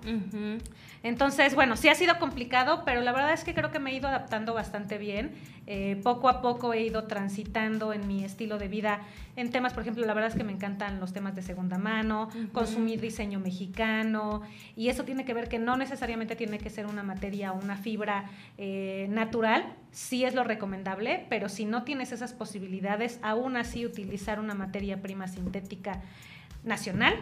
Entonces, 1.04 1.56
bueno, 1.56 1.78
sí 1.78 1.90
ha 1.90 1.96
sido 1.96 2.20
complicado, 2.20 2.84
pero 2.86 3.02
la 3.02 3.12
verdad 3.12 3.34
es 3.34 3.44
que 3.44 3.54
creo 3.54 3.72
que 3.72 3.80
me 3.80 3.92
he 3.92 3.96
ido 3.96 4.08
adaptando 4.08 4.54
bastante 4.54 4.98
bien. 4.98 5.32
Eh, 5.68 6.00
poco 6.04 6.28
a 6.28 6.42
poco 6.42 6.74
he 6.74 6.82
ido 6.82 7.04
transitando 7.04 7.94
en 7.94 8.08
mi 8.08 8.24
estilo 8.24 8.58
de 8.58 8.68
vida 8.68 9.02
en 9.36 9.52
temas, 9.52 9.74
por 9.74 9.84
ejemplo, 9.84 10.06
la 10.06 10.14
verdad 10.14 10.30
es 10.32 10.36
que 10.36 10.44
me 10.44 10.52
encantan 10.52 11.00
los 11.00 11.14
temas 11.14 11.36
de 11.36 11.42
segunda 11.42 11.78
mano, 11.78 12.30
consumir 12.52 13.00
diseño 13.00 13.40
mexicano, 13.40 14.42
y 14.76 14.90
eso 14.90 15.04
tiene 15.04 15.24
que 15.24 15.34
ver 15.34 15.48
que 15.48 15.60
no 15.60 15.78
necesariamente 15.78 16.36
tiene 16.36 16.58
que 16.58 16.70
ser 16.70 16.88
una 16.88 17.04
materia 17.04 17.54
o 17.54 17.60
una 17.60 17.78
fibra 17.78 18.26
eh, 18.58 19.08
natural, 19.10 19.76
sí 19.92 20.24
es 20.24 20.34
lo 20.34 20.44
recomendable, 20.44 21.26
pero 21.30 21.50
si 21.50 21.66
no 21.66 21.84
tienes 21.84 22.12
esas 22.12 22.34
posibilidades, 22.34 23.20
aún 23.22 23.58
así 23.58 23.86
utilizar 23.86 24.40
una 24.40 24.54
materia 24.54 25.02
prima 25.02 25.28
sintética 25.28 26.02
nacional, 26.64 27.16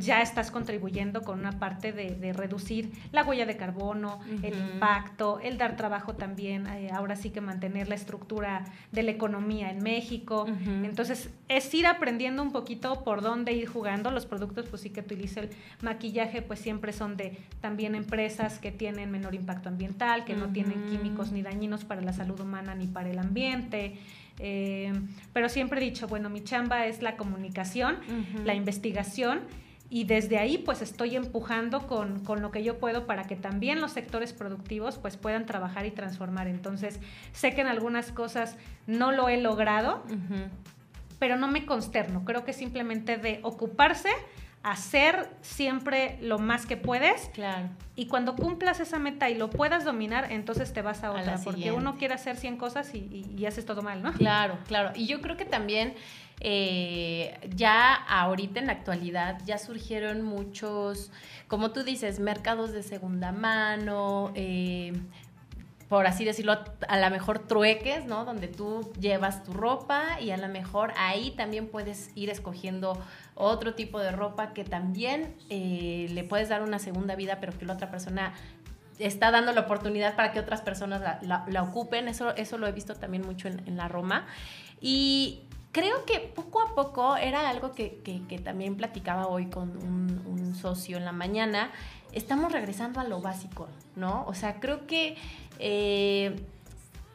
ya 0.00 0.20
estás 0.20 0.50
contribuyendo 0.50 1.22
con 1.22 1.38
una 1.38 1.58
parte 1.58 1.92
de, 1.92 2.32
reducir 2.32 2.92
la 3.12 3.24
huella 3.24 3.46
de 3.46 3.56
carbono, 3.56 4.20
el 4.42 4.54
impacto, 4.54 5.40
el 5.40 5.56
dar 5.56 5.76
trabajo 5.76 6.14
también, 6.14 6.66
eh, 6.66 6.90
ahora 6.92 7.16
sí 7.16 7.30
que 7.30 7.40
mantener 7.40 7.88
la 7.88 7.94
estructura 7.94 8.64
de 8.92 9.02
la 9.02 9.12
economía 9.12 9.70
en 9.70 9.82
México. 9.82 10.46
Entonces, 10.82 11.30
es 11.48 11.72
ir 11.72 11.86
aprendiendo 11.86 12.42
un 12.42 12.52
poquito 12.52 13.02
por 13.02 13.22
dónde 13.22 13.52
ir 13.52 13.66
jugando. 13.66 14.10
Los 14.10 14.26
productos, 14.26 14.66
pues 14.68 14.82
sí 14.82 14.90
que 14.90 15.00
utiliza 15.00 15.40
el 15.40 15.50
maquillaje, 15.80 16.42
pues 16.42 16.60
siempre 16.60 16.92
son 16.92 17.16
de 17.16 17.38
también 17.60 17.94
empresas 17.94 18.58
que 18.58 18.72
tienen 18.72 19.10
menor 19.10 19.34
impacto 19.34 19.68
ambiental, 19.68 20.24
que 20.24 20.34
no 20.34 20.48
tienen 20.48 20.86
químicos 20.86 21.32
ni 21.32 21.42
dañinos 21.42 21.84
para 21.84 22.02
la 22.02 22.12
salud 22.12 22.38
humana 22.40 22.74
ni 22.74 22.86
para 22.86 23.10
el 23.10 23.18
ambiente. 23.18 23.98
Eh, 24.38 24.92
pero 25.32 25.48
siempre 25.48 25.80
he 25.80 25.84
dicho, 25.84 26.06
bueno, 26.08 26.28
mi 26.28 26.42
chamba 26.42 26.86
es 26.86 27.02
la 27.02 27.16
comunicación, 27.16 27.98
la 28.44 28.54
investigación 28.54 29.40
y 29.88 30.04
desde 30.04 30.38
ahí 30.38 30.58
pues 30.58 30.82
estoy 30.82 31.16
empujando 31.16 31.86
con, 31.86 32.22
lo 32.40 32.50
que 32.50 32.62
yo 32.62 32.78
puedo 32.78 33.06
para 33.06 33.24
que 33.24 33.36
también 33.36 33.80
los 33.80 33.92
sectores 33.92 34.32
productivos 34.32 34.98
pues 34.98 35.16
puedan 35.16 35.46
trabajar 35.46 35.86
y 35.86 35.90
transformar. 35.90 36.48
Entonces, 36.48 37.00
sé 37.32 37.54
que 37.54 37.60
en 37.60 37.68
algunas 37.68 38.10
cosas 38.10 38.56
no 38.86 39.12
lo 39.12 39.28
he 39.28 39.40
logrado, 39.40 40.02
pero 41.18 41.36
no 41.36 41.48
me 41.48 41.66
consterno. 41.66 42.24
Creo 42.24 42.44
que 42.44 42.52
simplemente 42.52 43.16
de 43.16 43.40
ocuparse, 43.42 44.10
hacer 44.66 45.30
siempre 45.42 46.18
lo 46.20 46.40
más 46.40 46.66
que 46.66 46.76
puedes. 46.76 47.30
Claro. 47.34 47.68
Y 47.94 48.08
cuando 48.08 48.34
cumplas 48.34 48.80
esa 48.80 48.98
meta 48.98 49.30
y 49.30 49.36
lo 49.36 49.48
puedas 49.48 49.84
dominar, 49.84 50.32
entonces 50.32 50.72
te 50.72 50.82
vas 50.82 51.04
a 51.04 51.12
otra. 51.12 51.38
porque 51.44 51.70
uno 51.70 51.96
quiere 51.96 52.14
hacer 52.14 52.36
100 52.36 52.56
cosas 52.56 52.92
y, 52.92 53.46
haces 53.46 53.64
todo 53.64 53.82
mal, 53.82 54.02
¿no? 54.02 54.12
Claro, 54.14 54.58
claro. 54.66 54.90
Y 54.96 55.06
yo 55.06 55.20
creo 55.20 55.36
que 55.36 55.44
también 55.44 55.94
eh, 56.40 57.38
ya 57.54 57.94
ahorita 57.94 58.58
en 58.58 58.66
la 58.66 58.72
actualidad 58.72 59.40
ya 59.46 59.58
surgieron 59.58 60.22
muchos, 60.22 61.12
como 61.46 61.70
tú 61.70 61.84
dices, 61.84 62.18
mercados 62.18 62.72
de 62.72 62.82
segunda 62.82 63.30
mano, 63.30 64.32
eh, 64.34 64.94
por 65.88 66.06
así 66.06 66.24
decirlo, 66.24 66.58
a 66.88 66.98
lo 66.98 67.10
mejor 67.10 67.38
trueques, 67.46 68.06
¿no? 68.06 68.24
Donde 68.24 68.48
tú 68.48 68.92
llevas 68.98 69.44
tu 69.44 69.52
ropa 69.52 70.20
y 70.20 70.32
a 70.32 70.36
lo 70.36 70.48
mejor 70.48 70.92
ahí 70.96 71.30
también 71.36 71.68
puedes 71.68 72.10
ir 72.16 72.28
escogiendo 72.28 73.00
otro 73.36 73.74
tipo 73.74 74.00
de 74.00 74.10
ropa 74.10 74.52
que 74.52 74.64
también 74.64 75.36
eh, 75.48 76.08
le 76.10 76.24
puedes 76.24 76.48
dar 76.48 76.62
una 76.62 76.80
segunda 76.80 77.14
vida, 77.14 77.38
pero 77.40 77.56
que 77.56 77.64
la 77.64 77.74
otra 77.74 77.88
persona 77.90 78.34
está 78.98 79.30
dando 79.30 79.52
la 79.52 79.60
oportunidad 79.60 80.16
para 80.16 80.32
que 80.32 80.40
otras 80.40 80.60
personas 80.60 81.02
la, 81.22 81.62
ocupen. 81.62 82.08
Eso, 82.08 82.34
eso 82.34 82.58
lo 82.58 82.66
he 82.66 82.72
visto 82.72 82.94
también 82.94 83.24
mucho 83.24 83.46
en, 83.46 83.76
la 83.76 83.86
Roma. 83.86 84.26
Y 84.80 85.44
creo 85.70 86.04
que 86.04 86.18
poco 86.18 86.62
a 86.62 86.74
poco 86.74 87.16
era 87.16 87.48
algo 87.48 87.74
que, 87.74 88.40
también 88.42 88.76
platicaba 88.76 89.28
hoy 89.28 89.46
con 89.46 89.76
un 89.76 90.54
socio 90.56 90.96
en 90.96 91.04
la 91.04 91.12
mañana. 91.12 91.70
Estamos 92.16 92.50
regresando 92.50 92.98
a 92.98 93.04
lo 93.04 93.20
básico, 93.20 93.68
¿no? 93.94 94.24
O 94.26 94.34
sea, 94.34 94.58
creo 94.58 94.86
que 94.86 95.16
eh, 95.58 96.34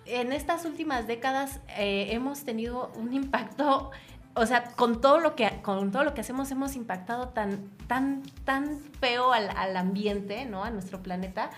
en 0.06 0.32
estas 0.32 0.66
últimas 0.66 1.08
décadas 1.08 1.60
eh, 1.78 2.10
hemos 2.12 2.44
tenido 2.44 2.92
un 2.96 3.14
impacto 3.14 3.92
o 4.34 4.46
sea, 4.46 4.64
con 4.64 5.02
todo 5.02 5.20
lo 5.20 5.36
que, 5.36 5.62
con 5.62 5.92
todo 5.92 6.04
lo 6.04 6.14
que 6.14 6.22
hacemos 6.22 6.52
hemos 6.52 6.76
impactado 6.76 7.30
tan, 7.30 7.70
tan, 7.88 8.24
tan 8.46 8.80
feo 9.00 9.34
al, 9.34 9.50
al 9.50 9.76
ambiente, 9.76 10.46
¿no? 10.46 10.64
A 10.64 10.70
nuestro 10.70 11.02
planeta, 11.04 11.50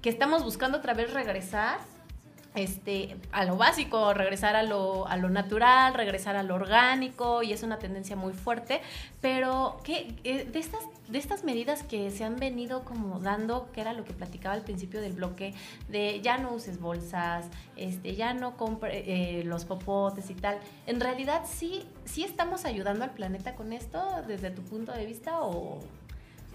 que 0.00 0.08
estamos 0.08 0.42
buscando 0.42 0.78
otra 0.78 0.94
vez 0.94 1.12
regresar 1.12 1.78
este, 2.54 3.16
a 3.32 3.44
lo 3.44 3.56
básico, 3.56 4.12
regresar 4.12 4.56
a 4.56 4.62
lo, 4.62 5.06
a 5.08 5.16
lo 5.16 5.30
natural, 5.30 5.94
regresar 5.94 6.36
a 6.36 6.42
lo 6.42 6.54
orgánico, 6.54 7.42
y 7.42 7.52
es 7.52 7.62
una 7.62 7.78
tendencia 7.78 8.16
muy 8.16 8.32
fuerte. 8.32 8.80
Pero, 9.20 9.80
¿qué, 9.84 10.14
eh, 10.24 10.44
de, 10.44 10.58
estas, 10.58 10.80
de 11.08 11.18
estas 11.18 11.44
medidas 11.44 11.82
que 11.82 12.10
se 12.10 12.24
han 12.24 12.36
venido 12.36 12.84
como 12.84 13.20
dando, 13.20 13.70
que 13.72 13.80
era 13.80 13.92
lo 13.92 14.04
que 14.04 14.12
platicaba 14.12 14.54
al 14.54 14.62
principio 14.62 15.00
del 15.00 15.12
bloque, 15.12 15.54
de 15.88 16.20
ya 16.20 16.38
no 16.38 16.52
uses 16.52 16.78
bolsas, 16.78 17.46
este, 17.76 18.14
ya 18.14 18.34
no 18.34 18.56
compre 18.56 19.38
eh, 19.40 19.44
los 19.44 19.64
popotes 19.64 20.28
y 20.30 20.34
tal, 20.34 20.58
¿en 20.86 21.00
realidad 21.00 21.42
sí, 21.46 21.84
sí 22.04 22.24
estamos 22.24 22.64
ayudando 22.64 23.04
al 23.04 23.10
planeta 23.12 23.54
con 23.54 23.72
esto 23.72 24.22
desde 24.26 24.50
tu 24.50 24.62
punto 24.62 24.92
de 24.92 25.06
vista 25.06 25.40
o...? 25.40 25.80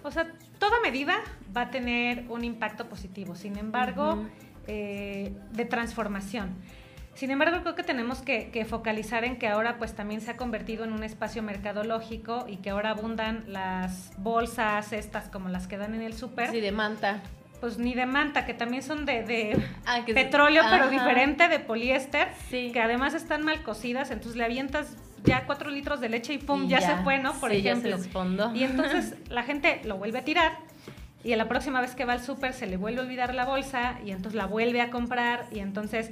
O 0.04 0.12
sea, 0.12 0.32
toda 0.60 0.80
medida 0.82 1.16
va 1.56 1.62
a 1.64 1.72
tener 1.72 2.26
un 2.30 2.46
impacto 2.46 2.88
positivo. 2.88 3.36
Sin 3.36 3.58
embargo, 3.58 4.26
eh, 4.68 5.34
de 5.52 5.66
transformación. 5.66 6.56
Sin 7.18 7.32
embargo, 7.32 7.62
creo 7.64 7.74
que 7.74 7.82
tenemos 7.82 8.22
que, 8.22 8.66
focalizar 8.70 9.24
en 9.24 9.38
que 9.38 9.48
ahora 9.48 9.80
pues 9.80 9.96
también 9.96 10.22
se 10.22 10.30
ha 10.30 10.38
convertido 10.38 10.84
en 10.84 10.94
un 10.94 11.04
espacio 11.04 11.42
mercadológico 11.42 12.46
y 12.48 12.58
que 12.58 12.70
ahora 12.70 12.92
abundan 12.92 13.44
las 13.48 14.12
bolsas 14.18 14.94
estas 14.94 15.28
como 15.28 15.50
las 15.50 15.66
que 15.66 15.78
dan 15.78 15.96
en 15.96 16.04
el 16.04 16.14
súper. 16.14 16.52
Sí, 16.52 16.62
de 16.62 16.72
manta. 16.72 17.22
Pues 17.60 17.80
ni 17.80 17.96
de 17.96 18.06
manta, 18.06 18.46
que 18.46 18.54
también 18.54 18.84
son 18.84 19.06
de, 19.06 19.58
ah, 19.88 20.02
petróleo, 20.06 20.62
pero 20.70 20.90
diferente, 20.90 21.48
de 21.48 21.58
poliéster, 21.60 22.28
que 22.52 22.80
además 22.80 23.16
están 23.16 23.44
mal 23.44 23.64
cocidas, 23.64 24.12
entonces 24.12 24.38
le 24.38 24.46
avientas 24.46 24.96
ya 25.24 25.48
cuatro 25.48 25.72
litros 25.72 26.00
de 26.00 26.10
leche 26.10 26.34
y 26.34 26.38
pum, 26.38 26.68
ya, 26.68 26.82
se 26.82 26.98
fue, 27.04 27.18
¿no? 27.18 27.34
Por 27.34 27.52
ejemplo. 27.52 27.98
y 28.54 28.64
entonces 28.64 29.16
la 29.30 29.42
gente 29.42 29.82
lo 29.86 29.98
vuelve 29.98 30.20
a 30.20 30.24
tirar 30.24 30.67
y 31.28 31.34
a 31.34 31.38
la 31.38 31.50
próxima 31.50 31.82
vez 31.82 31.94
que 31.94 32.06
va 32.06 32.14
al 32.14 32.22
súper 32.22 32.54
se 32.54 32.68
le 32.68 32.78
vuelve 32.78 33.02
a 33.02 33.04
olvidar 33.04 33.36
la 33.36 33.44
bolsa 33.44 34.00
y 34.06 34.12
entonces 34.12 34.34
la 34.34 34.46
vuelve 34.46 34.80
a 34.80 34.90
comprar 34.90 35.46
y 35.52 35.60
entonces 35.60 36.10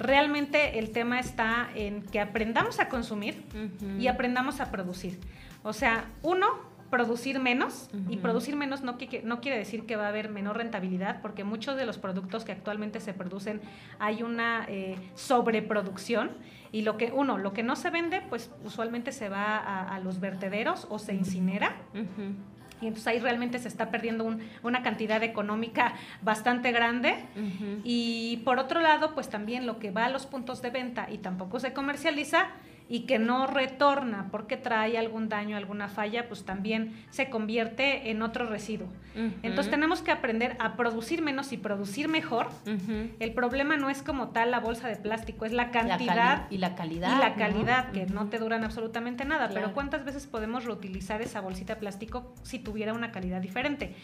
realmente 0.00 0.80
el 0.80 0.90
tema 0.90 1.20
está 1.20 1.68
en 1.76 2.02
que 2.02 2.18
aprendamos 2.18 2.80
a 2.80 2.88
consumir 2.88 3.44
y 4.00 4.08
aprendamos 4.08 4.60
a 4.60 4.72
producir. 4.72 5.20
O 5.62 5.72
sea, 5.72 6.06
uno, 6.22 6.48
producir 6.90 7.38
menos 7.38 7.88
y 8.08 8.16
producir 8.16 8.56
menos 8.56 8.82
no, 8.82 8.98
no 9.22 9.40
quiere 9.40 9.56
decir 9.56 9.86
que 9.86 9.94
va 9.94 10.06
a 10.06 10.08
haber 10.08 10.30
menor 10.30 10.56
rentabilidad 10.56 11.22
porque 11.22 11.44
muchos 11.44 11.76
de 11.76 11.86
los 11.86 11.98
productos 11.98 12.44
que 12.44 12.50
actualmente 12.50 12.98
se 12.98 13.14
producen 13.14 13.60
hay 14.00 14.24
una 14.24 14.66
eh, 14.68 14.96
sobreproducción 15.14 16.32
y 16.72 16.82
lo 16.82 16.96
que 16.96 17.12
uno 17.12 17.38
lo 17.38 17.52
que 17.52 17.62
no 17.62 17.76
se 17.76 17.90
vende 17.90 18.20
pues 18.28 18.50
usualmente 18.64 19.12
se 19.12 19.28
va 19.28 19.58
a, 19.58 19.98
los 20.00 20.20
vertederos 20.20 20.86
o 20.90 20.98
se 20.98 21.14
incinera 21.14 21.76
y 22.80 22.86
entonces 22.86 23.06
ahí 23.06 23.18
realmente 23.18 23.58
se 23.58 23.68
está 23.68 23.90
perdiendo 23.90 24.36
una 24.62 24.82
cantidad 24.82 25.22
económica 25.22 25.94
bastante 26.22 26.72
grande. 26.72 27.14
Y 27.84 28.42
por 28.44 28.58
otro 28.58 28.80
lado, 28.80 29.14
pues 29.14 29.28
también 29.28 29.66
lo 29.66 29.78
que 29.78 29.90
va 29.90 30.06
a 30.06 30.10
los 30.10 30.26
puntos 30.26 30.62
de 30.62 30.70
venta 30.70 31.08
y 31.10 31.18
tampoco 31.18 31.60
se 31.60 31.72
comercializa, 31.72 32.48
y 32.88 33.00
que 33.00 33.18
no 33.18 33.46
retorna 33.46 34.28
porque 34.30 34.56
trae 34.56 34.96
algún 34.98 35.28
daño, 35.28 35.56
alguna 35.56 35.88
falla, 35.88 36.28
pues 36.28 36.44
también 36.44 36.94
se 37.10 37.28
convierte 37.30 38.10
en 38.10 38.22
otro 38.22 38.46
residuo. 38.46 38.88
Entonces 39.42 39.70
tenemos 39.70 40.02
que 40.02 40.10
aprender 40.10 40.56
a 40.60 40.76
producir 40.76 41.22
menos 41.22 41.52
y 41.52 41.56
producir 41.56 42.08
mejor. 42.08 42.48
El 43.18 43.32
problema 43.32 43.76
no 43.76 43.90
es 43.90 44.02
como 44.02 44.28
tal 44.28 44.50
la 44.50 44.60
bolsa 44.60 44.88
de 44.88 44.96
plástico, 44.96 45.44
es 45.44 45.52
la 45.52 45.70
cantidad 45.70 46.46
y 46.50 46.58
la 46.58 46.74
calidad. 46.74 47.16
Y 47.16 47.20
la 47.20 47.34
calidad, 47.34 47.90
que 47.92 48.06
no 48.06 48.28
te 48.28 48.38
duran 48.38 48.64
absolutamente 48.64 49.24
nada. 49.24 49.48
Pero 49.52 49.72
¿cuántas 49.72 50.04
veces 50.04 50.26
podemos 50.26 50.64
reutilizar 50.64 51.22
esa 51.22 51.40
bolsita 51.40 51.74
de 51.74 51.80
plástico 51.80 52.34
si 52.42 52.58
tuviera 52.58 52.92
una 52.92 53.10
calidad 53.10 53.40
diferente? 53.40 53.96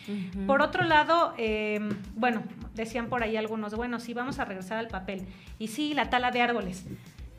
Por 0.47 0.63
otro 0.63 0.85
lado, 0.85 1.35
em, 1.37 1.91
bueno, 2.15 2.43
decían 2.75 3.09
por 3.09 3.23
ahí 3.23 3.37
algunos, 3.37 3.75
bueno, 3.75 4.01
sí, 4.01 4.15
vamos 4.15 4.39
a 4.39 4.45
regresar 4.45 4.79
al 4.79 4.89
papel. 4.89 5.27
Y 5.59 5.69
sí, 5.69 5.95
la 5.95 6.11
tala 6.11 6.31
de 6.31 6.41
árboles. 6.43 6.87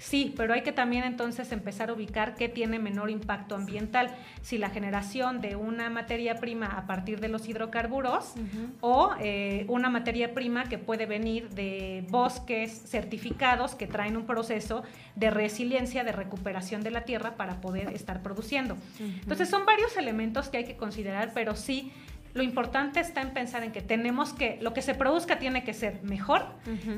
Sí, 0.04 0.34
pero 0.36 0.54
hay 0.54 0.64
que 0.64 0.74
también 0.74 1.06
entonces 1.06 1.54
empezar 1.54 1.90
a 1.90 1.94
ubicar 1.94 2.36
qué 2.36 2.50
tiene 2.50 2.78
menor 2.78 3.10
impacto 3.10 3.56
ambiental, 3.56 4.14
si 4.42 4.58
la 4.58 4.70
generación 4.70 5.40
de 5.40 5.56
una 5.56 5.90
materia 5.90 6.36
prima 6.42 6.66
a 6.66 6.86
partir 6.88 7.22
de 7.22 7.30
los 7.30 7.48
hidrocarburos 7.48 8.34
o 8.82 9.12
eh, 9.22 9.66
una 9.70 9.90
materia 9.90 10.34
prima 10.34 10.66
que 10.66 10.78
puede 10.78 11.06
venir 11.06 11.52
de 11.52 12.06
bosques 12.10 12.84
certificados 12.86 13.76
que 13.76 13.88
traen 13.88 14.18
un 14.18 14.26
proceso 14.26 14.84
de 15.16 15.30
resiliencia, 15.30 16.04
de 16.04 16.12
recuperación 16.12 16.84
de 16.84 16.92
la 16.92 17.06
tierra 17.06 17.38
para 17.38 17.62
poder 17.62 17.94
estar 17.94 18.22
produciendo. 18.22 18.76
Entonces 19.00 19.48
son 19.48 19.66
varios 19.66 19.96
elementos 19.96 20.50
que 20.50 20.58
hay 20.58 20.66
que 20.66 20.76
considerar, 20.76 21.32
pero 21.34 21.56
sí 21.56 21.94
lo 22.34 22.42
importante 22.42 23.00
está 23.00 23.22
en 23.22 23.32
pensar 23.32 23.64
en 23.64 23.72
que 23.72 23.82
tenemos 23.82 24.34
que, 24.34 24.58
lo 24.62 24.74
que 24.74 24.82
se 24.82 24.96
produzca 24.96 25.38
tiene 25.38 25.64
que 25.64 25.74
ser 25.74 26.02
mejor, 26.04 26.46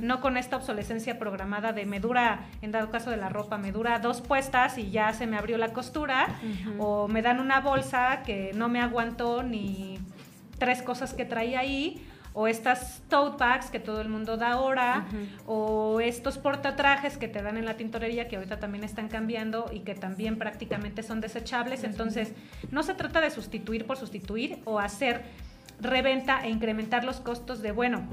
no 0.02 0.21
con 0.21 0.38
esta 0.38 0.56
obsolescencia 0.56 1.19
programada 1.19 1.74
de 1.74 1.86
me 1.86 2.00
dura, 2.00 2.45
en 2.62 2.71
dado 2.71 2.89
caso 2.89 3.10
de 3.10 3.17
la 3.17 3.30
ropa, 3.30 3.58
me 3.58 3.71
dura 3.71 4.00
dos 4.00 4.21
puestas 4.21 4.78
y 4.78 4.91
ya 4.91 5.12
se 5.13 5.28
me 5.28 5.38
abrió 5.38 5.58
la 5.58 5.74
costura, 5.74 6.28
o 6.80 7.08
me 7.08 7.21
dan 7.21 7.39
una 7.39 7.60
bolsa 7.60 8.24
que 8.26 8.52
no 8.56 8.69
me 8.69 8.80
aguantó 8.80 9.43
ni 9.43 10.00
tres 10.58 10.82
cosas 10.82 11.13
que 11.13 11.26
traía 11.26 11.60
ahí, 11.60 12.02
o 12.36 12.48
estas 12.48 13.02
tote 13.10 13.38
bags 13.39 13.71
que 13.71 13.80
todo 13.80 14.02
el 14.02 14.10
mundo 14.10 14.36
da 14.36 14.52
ahora, 14.52 15.06
o 15.48 16.02
estos 16.02 16.38
portatrajes 16.38 17.17
que 17.17 17.30
te 17.30 17.41
dan 17.41 17.56
en 17.58 17.65
la 17.65 17.78
tintorería 17.78 18.28
que 18.28 18.36
ahorita 18.36 18.60
también 18.60 18.84
están 18.84 19.08
cambiando 19.08 19.71
y 19.71 19.80
que 19.80 19.95
también 19.95 20.38
prácticamente 20.38 21.02
son 21.02 21.21
desechables. 21.21 21.86
Entonces, 21.86 22.34
no 22.71 22.84
se 22.84 22.93
trata 22.93 23.21
de 23.21 23.32
sustituir 23.32 23.86
por 23.86 23.95
sustituir 23.95 24.60
o 24.65 24.80
hacer 24.80 25.24
reventa 25.80 26.45
e 26.45 26.50
incrementar 26.50 27.06
los 27.06 27.21
costos 27.21 27.62
de, 27.62 27.71
bueno, 27.71 28.06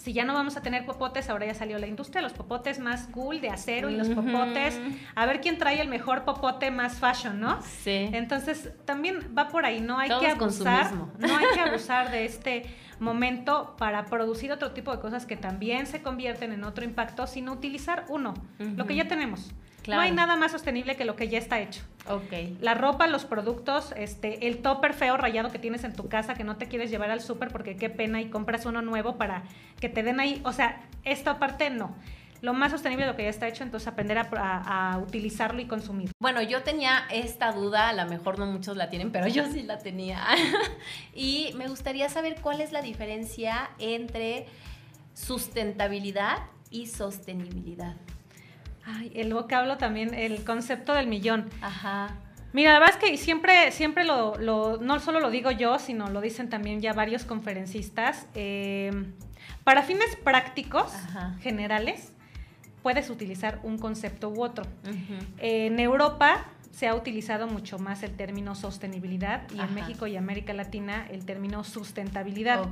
si 0.00 0.14
ya 0.14 0.24
no 0.24 0.32
vamos 0.32 0.56
a 0.56 0.62
tener 0.62 0.86
popotes, 0.86 1.28
ahora 1.28 1.44
ya 1.44 1.54
salió 1.54 1.78
la 1.78 1.86
industria, 1.86 2.22
los 2.22 2.32
popotes 2.32 2.78
más 2.78 3.06
cool 3.08 3.42
de 3.42 3.50
acero 3.50 3.90
y 3.90 3.96
los 3.96 4.08
popotes, 4.08 4.80
a 5.14 5.26
ver 5.26 5.42
quién 5.42 5.58
trae 5.58 5.78
el 5.78 5.88
mejor 5.88 6.24
popote 6.24 6.70
más 6.70 6.98
fashion, 6.98 7.38
¿no? 7.38 7.60
Sí. 7.62 8.08
Entonces, 8.12 8.70
también 8.86 9.34
va 9.36 9.48
por 9.48 9.66
ahí, 9.66 9.82
no 9.82 9.98
hay 9.98 10.08
que 10.18 10.26
abusar, 10.26 10.94
no 10.94 11.36
hay 11.36 11.46
que 11.52 11.60
abusar 11.68 12.10
de 12.10 12.24
este 12.24 12.64
momento 12.98 13.74
para 13.76 14.06
producir 14.06 14.52
otro 14.52 14.72
tipo 14.72 14.90
de 14.90 15.00
cosas 15.00 15.26
que 15.26 15.36
también 15.36 15.86
se 15.86 16.00
convierten 16.00 16.52
en 16.52 16.64
otro 16.64 16.84
impacto, 16.84 17.26
sino 17.26 17.52
utilizar 17.52 18.06
uno, 18.08 18.32
lo 18.58 18.86
que 18.86 18.96
ya 18.96 19.06
tenemos. 19.06 19.52
No 19.88 20.00
hay 20.00 20.12
nada 20.12 20.36
más 20.36 20.52
sostenible 20.52 20.96
que 20.96 21.04
lo 21.04 21.16
que 21.16 21.28
ya 21.28 21.38
está 21.38 21.60
hecho. 21.60 21.82
Okay. 22.08 22.56
La 22.60 22.74
ropa, 22.74 23.06
los 23.06 23.24
productos, 23.24 23.92
este, 23.96 24.48
el 24.48 24.58
topper 24.58 24.94
feo 24.94 25.16
rayado 25.16 25.50
que 25.50 25.58
tienes 25.58 25.84
en 25.84 25.92
tu 25.92 26.08
casa 26.08 26.34
que 26.34 26.44
no 26.44 26.56
te 26.56 26.66
quieres 26.66 26.90
llevar 26.90 27.10
al 27.10 27.20
súper 27.20 27.48
porque 27.48 27.76
qué 27.76 27.90
pena 27.90 28.20
y 28.20 28.30
compras 28.30 28.66
uno 28.66 28.82
nuevo 28.82 29.16
para 29.16 29.44
que 29.80 29.88
te 29.88 30.02
den 30.02 30.20
ahí. 30.20 30.40
O 30.44 30.52
sea, 30.52 30.80
esta 31.04 31.38
parte 31.38 31.70
no 31.70 31.94
lo 32.42 32.54
más 32.54 32.72
sostenible 32.72 33.04
de 33.04 33.10
lo 33.10 33.16
que 33.16 33.24
ya 33.24 33.28
está 33.28 33.48
hecho, 33.48 33.62
entonces 33.64 33.86
aprender 33.86 34.18
a, 34.18 34.98
utilizarlo 35.02 35.60
y 35.60 35.66
consumir. 35.66 36.10
Bueno, 36.18 36.42
yo 36.42 36.62
tenía 36.62 37.04
esta 37.10 37.52
duda, 37.52 37.90
a 37.90 37.92
lo 37.92 38.06
mejor 38.06 38.38
no 38.38 38.46
muchos 38.46 38.76
la 38.76 38.88
tienen, 38.88 39.12
pero 39.12 39.28
yo 39.28 39.46
sí 39.50 39.62
la 39.62 39.78
tenía. 39.78 40.24
y 41.14 41.52
me 41.56 41.68
gustaría 41.68 42.08
saber 42.08 42.40
cuál 42.40 42.60
es 42.60 42.72
la 42.72 42.82
diferencia 42.82 43.70
entre 43.78 44.46
sustentabilidad 45.14 46.38
y 46.70 46.86
sostenibilidad. 46.86 47.96
Ay, 48.96 49.12
el 49.14 49.32
vocablo 49.32 49.76
también, 49.76 50.14
el 50.14 50.44
concepto 50.44 50.94
del 50.94 51.06
millón. 51.06 51.48
Ajá. 51.60 52.16
Mira, 52.52 52.72
la 52.72 52.80
verdad 52.80 52.96
es 52.96 53.10
que 53.10 53.16
siempre, 53.16 53.70
siempre 53.70 54.04
lo, 54.04 54.36
no 54.80 55.00
solo 55.00 55.20
lo 55.20 55.30
digo 55.30 55.50
yo, 55.52 55.78
sino 55.78 56.10
lo 56.10 56.20
dicen 56.20 56.48
también 56.48 56.80
ya 56.80 56.92
varios 56.92 57.24
conferencistas. 57.24 58.26
Eh, 58.34 58.90
para 59.62 59.82
fines 59.82 60.16
prácticos, 60.16 60.92
generales, 61.40 62.12
puedes 62.82 63.08
utilizar 63.10 63.60
un 63.62 63.78
concepto 63.78 64.30
u 64.30 64.42
otro. 64.42 64.64
En 65.38 65.78
Europa 65.78 66.46
se 66.70 66.86
ha 66.86 66.94
utilizado 66.94 67.46
mucho 67.46 67.78
más 67.78 68.02
el 68.02 68.12
término 68.16 68.54
sostenibilidad 68.54 69.42
y 69.54 69.60
en 69.60 69.74
México 69.74 70.06
y 70.06 70.16
América 70.16 70.52
Latina 70.52 71.06
el 71.10 71.24
término 71.24 71.64
sustentabilidad. 71.64 72.68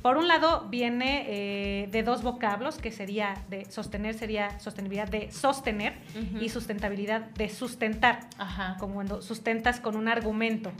Por 0.00 0.16
un 0.16 0.28
lado 0.28 0.68
viene 0.70 1.24
eh, 1.28 1.88
de 1.90 2.02
dos 2.02 2.22
vocablos 2.22 2.78
que 2.78 2.90
sería 2.90 3.34
de 3.50 3.64
sostener 3.64 4.14
sería 4.14 4.58
sostenibilidad 4.60 5.08
de 5.08 5.30
sostener 5.32 5.94
y 6.40 6.48
sustentabilidad 6.48 7.22
de 7.30 7.48
sustentar, 7.48 8.20
como 8.78 8.94
cuando 8.94 9.22
sustentas 9.22 9.80
con 9.80 9.96
un 9.96 10.08
argumento, 10.08 10.72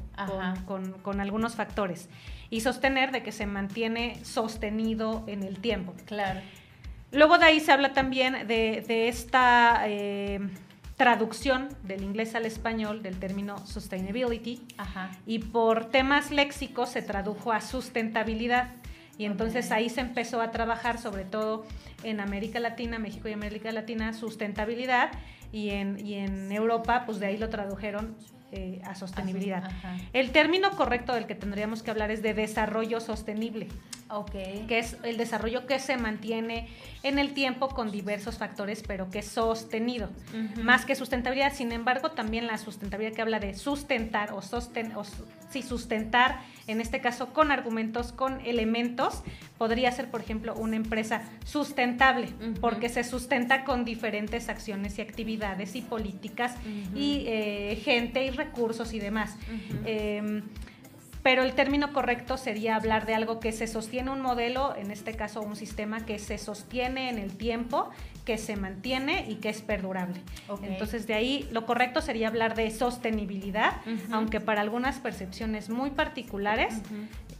con, 0.66 0.92
con, 1.02 1.20
algunos 1.20 1.56
factores. 1.56 2.08
Y 2.50 2.60
sostener 2.60 3.12
de 3.12 3.22
que 3.22 3.32
se 3.32 3.46
mantiene 3.46 4.22
sostenido 4.24 5.24
en 5.26 5.42
el 5.42 5.58
tiempo. 5.58 5.94
Claro. 6.04 6.40
Luego 7.12 7.38
de 7.38 7.44
ahí 7.44 7.60
se 7.60 7.72
habla 7.72 7.92
también 7.92 8.46
de, 8.46 9.08
esta 9.08 9.82
eh, 9.86 10.40
traducción 11.02 11.68
del 11.82 12.04
inglés 12.04 12.36
al 12.36 12.46
español 12.46 13.02
del 13.02 13.18
término 13.18 13.58
sustainability. 13.66 14.62
Y 15.26 15.40
por 15.40 15.86
temas 15.86 16.30
léxicos 16.30 16.90
se 16.90 17.02
tradujo 17.02 17.50
a 17.50 17.60
sustentabilidad. 17.60 18.70
Y 19.18 19.24
entonces 19.24 19.72
ahí 19.72 19.88
se 19.88 20.00
empezó 20.00 20.40
a 20.40 20.52
trabajar 20.52 21.00
sobre 21.00 21.24
todo 21.24 21.66
en 22.04 22.20
América 22.20 22.60
Latina, 22.60 23.00
México 23.00 23.28
y 23.28 23.32
América 23.32 23.72
Latina, 23.72 24.12
sustentabilidad. 24.12 25.10
Y 25.50 25.70
en, 25.70 26.06
y 26.06 26.14
en 26.14 26.52
Europa, 26.52 27.02
pues 27.04 27.18
de 27.18 27.26
ahí 27.26 27.36
lo 27.36 27.48
tradujeron 27.48 28.14
eh, 28.52 28.82
a 28.84 28.94
sostenibilidad. 28.94 29.70
El 30.12 30.30
término 30.30 30.70
correcto 30.72 31.14
del 31.14 31.26
que 31.26 31.34
tendríamos 31.34 31.82
que 31.82 31.90
hablar 31.90 32.10
es 32.10 32.22
de 32.22 32.34
desarrollo 32.34 33.00
sostenible. 33.00 33.68
Okay. 34.08 34.66
Que 34.68 34.78
es 34.78 34.98
el 35.04 35.16
desarrollo 35.16 35.66
que 35.66 35.78
se 35.78 35.96
mantiene 35.96 36.68
en 37.02 37.18
el 37.18 37.32
tiempo 37.32 37.68
con 37.68 37.90
diversos 37.90 38.36
factores, 38.36 38.82
pero 38.86 39.08
que 39.08 39.20
es 39.20 39.26
sostenido. 39.26 40.10
Más 40.62 40.84
que 40.84 40.94
sustentabilidad, 40.94 41.54
sin 41.54 41.72
embargo, 41.72 42.10
también 42.10 42.46
la 42.46 42.58
sustentabilidad 42.58 43.14
que 43.16 43.22
habla 43.22 43.40
de 43.40 43.54
sustentar 43.54 44.34
o, 44.34 44.42
sosten, 44.42 44.94
o 44.96 45.04
sí, 45.48 45.62
sustentar, 45.62 46.40
en 46.66 46.80
este 46.80 47.00
caso 47.00 47.32
con 47.32 47.50
argumentos, 47.50 48.12
con 48.12 48.40
elementos, 48.44 49.22
podría 49.58 49.90
ser, 49.92 50.10
por 50.10 50.20
ejemplo, 50.20 50.54
una 50.54 50.76
empresa 50.76 51.22
sustentable, 51.44 52.28
porque 52.60 52.88
se 52.88 53.04
sustenta 53.04 53.64
con 53.64 53.84
diferentes 53.84 54.48
acciones 54.48 54.98
y 54.98 55.02
actividades 55.02 55.76
y 55.76 55.82
políticas 55.82 56.54
y 56.94 57.24
eh, 57.26 57.80
gente 57.84 58.24
y 58.24 58.30
recursos 58.30 58.92
y 58.94 58.98
demás 58.98 59.36
pero 61.22 61.42
el 61.42 61.52
término 61.52 61.92
correcto 61.92 62.36
sería 62.36 62.76
hablar 62.76 63.06
de 63.06 63.14
algo 63.14 63.38
que 63.38 63.52
se 63.52 63.66
sostiene 63.66 64.10
un 64.10 64.20
modelo, 64.20 64.74
en 64.76 64.90
este 64.90 65.14
caso 65.14 65.40
un 65.40 65.56
sistema 65.56 66.04
que 66.04 66.18
se 66.18 66.36
sostiene 66.36 67.10
en 67.10 67.18
el 67.18 67.36
tiempo, 67.36 67.90
que 68.24 68.38
se 68.38 68.56
mantiene 68.56 69.26
y 69.28 69.36
que 69.36 69.48
es 69.48 69.62
perdurable. 69.62 70.20
Entonces 70.62 71.06
de 71.06 71.14
ahí 71.14 71.48
lo 71.52 71.64
correcto 71.64 72.00
sería 72.00 72.28
hablar 72.28 72.54
de 72.54 72.70
sostenibilidad, 72.70 73.74
aunque 74.10 74.40
para 74.40 74.60
algunas 74.60 74.98
percepciones 74.98 75.70
muy 75.70 75.90
particulares, 75.90 76.74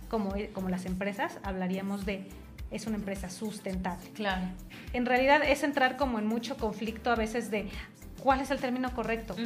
como, 0.09 0.35
como 0.53 0.69
las 0.69 0.87
empresas, 0.87 1.39
hablaríamos 1.43 2.07
de 2.07 2.29
es 2.71 2.87
una 2.87 2.97
empresa 2.97 3.29
sustentable. 3.29 4.09
Claro. 4.15 4.47
En 4.95 5.05
realidad 5.05 5.43
es 5.47 5.63
entrar 5.63 5.99
como 5.99 6.19
en 6.19 6.27
mucho 6.27 6.57
conflicto 6.57 7.11
a 7.11 7.17
veces 7.17 7.51
de 7.51 7.69
cuál 8.23 8.41
es 8.41 8.51
el 8.51 8.61
término 8.61 8.95
correcto 8.95 9.37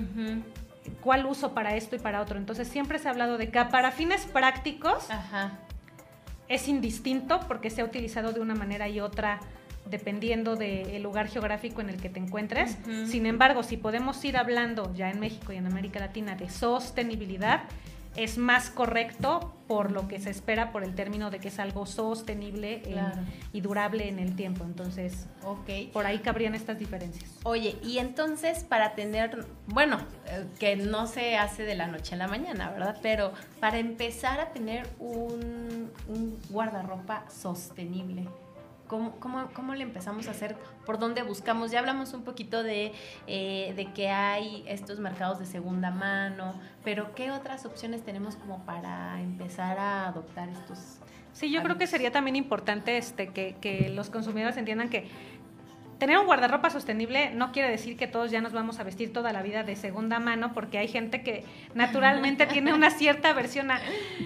cuál 1.01 1.27
uso 1.27 1.53
para 1.55 1.77
esto 1.77 1.97
y 1.97 1.99
para 1.99 2.21
otro. 2.21 2.39
Entonces 2.39 2.69
siempre 2.69 2.99
se 2.99 3.09
ha 3.09 3.11
hablado 3.11 3.39
de 3.39 3.51
que 3.51 3.65
para 3.65 3.91
fines 3.93 4.27
prácticos 4.27 5.09
es 6.49 6.69
indistinto 6.69 7.41
porque 7.49 7.71
se 7.71 7.81
ha 7.81 7.85
utilizado 7.85 8.33
de 8.33 8.41
una 8.41 8.55
manera 8.55 8.89
y 8.89 9.01
otra 9.01 9.41
dependiendo 9.91 10.57
del 10.57 11.03
lugar 11.03 11.29
geográfico 11.29 11.81
en 11.81 11.91
el 11.91 12.01
que 12.01 12.09
te 12.09 12.19
encuentres. 12.19 12.77
Sin 13.07 13.27
embargo, 13.27 13.63
si 13.63 13.77
podemos 13.77 14.25
ir 14.25 14.37
hablando 14.37 14.93
ya 14.95 15.11
en 15.11 15.21
México 15.21 15.53
y 15.53 15.57
en 15.57 15.67
América 15.67 16.01
Latina 16.01 16.35
de 16.35 16.51
sostenibilidad, 16.51 17.63
es 18.17 18.39
más 18.39 18.71
correcto 18.71 19.53
por 19.67 19.91
lo 19.91 20.07
que 20.07 20.21
se 20.21 20.31
espera 20.31 20.71
por 20.71 20.85
el 20.85 20.95
término 20.95 21.31
de 21.31 21.41
que 21.41 21.49
es 21.49 21.59
algo 21.59 21.87
sostenible 21.87 22.83
y 23.53 23.61
durable 23.61 24.09
en 24.09 24.19
el 24.19 24.37
tiempo. 24.37 24.65
Entonces, 24.65 25.27
okay. 25.45 25.89
por 25.89 26.07
ahí 26.07 26.21
cabrían 26.21 26.55
estas 26.55 26.79
diferencias. 26.79 27.31
Oye, 27.43 27.77
y 27.83 27.99
entonces 27.99 28.65
para 28.65 28.95
tener, 28.95 29.45
bueno, 29.67 29.99
eh, 30.27 30.45
que 30.59 30.77
no 30.77 31.07
se 31.07 31.37
hace 31.37 31.65
de 31.65 31.75
la 31.75 31.89
noche 31.89 32.15
a 32.15 32.19
la 32.19 32.29
mañana, 32.29 32.71
¿verdad? 32.71 32.99
Pero 33.03 33.33
para 33.61 33.79
empezar 33.79 34.41
a 34.41 34.53
tener 34.53 34.89
un, 34.99 35.91
un 36.09 36.39
guardarropa 36.49 37.25
sostenible, 37.29 38.29
¿Cómo, 38.87 39.19
cómo, 39.19 39.49
cómo, 39.53 39.75
le 39.75 39.83
empezamos 39.83 40.29
a 40.29 40.31
hacer? 40.31 40.57
¿Por 40.85 40.99
dónde 40.99 41.23
buscamos? 41.23 41.71
Ya 41.71 41.81
hablamos 41.81 42.15
un 42.15 42.23
poquito 42.23 42.63
de, 42.63 42.93
eh, 43.27 43.73
de 43.77 43.93
que 43.93 44.09
hay 44.09 44.65
estos 44.67 45.01
mercados 45.01 45.39
de 45.39 45.47
segunda 45.47 45.91
mano, 45.91 46.55
pero 46.85 47.15
¿qué 47.15 47.31
otras 47.31 47.67
opciones 47.67 48.03
tenemos 48.05 48.37
como 48.37 48.65
para 48.65 49.21
empezar 49.21 49.79
a 49.79 50.07
adoptar 50.09 50.49
estos? 50.49 51.01
Sí, 51.33 51.51
yo 51.51 51.63
creo 51.63 51.77
que 51.77 51.87
sería 51.87 52.11
también 52.11 52.35
importante 52.35 52.97
este, 52.97 53.29
que, 53.29 53.57
que 53.61 53.91
los 53.91 54.09
consumidores 54.09 54.57
entiendan 54.57 54.89
que 54.89 55.07
tener 55.99 56.19
un 56.19 56.27
guardarropa 56.27 56.71
sostenible 56.71 57.31
no 57.31 57.53
quiere 57.53 57.71
decir 57.71 57.97
que 57.97 58.07
todos 58.07 58.31
ya 58.31 58.41
nos 58.41 58.53
vamos 58.53 58.79
a 58.79 58.85
vestir 58.85 59.13
toda 59.13 59.33
la 59.33 59.43
vida 59.43 59.63
de 59.63 59.77
segunda 59.77 60.19
mano, 60.19 60.53
porque 60.53 60.79
hay 60.79 60.89
gente 60.89 61.23
que 61.23 61.45
naturalmente 61.75 62.47
tiene 62.47 62.75
una 62.75 62.91
cierta 62.91 63.33
versión 63.33 63.71
a, 63.71 63.81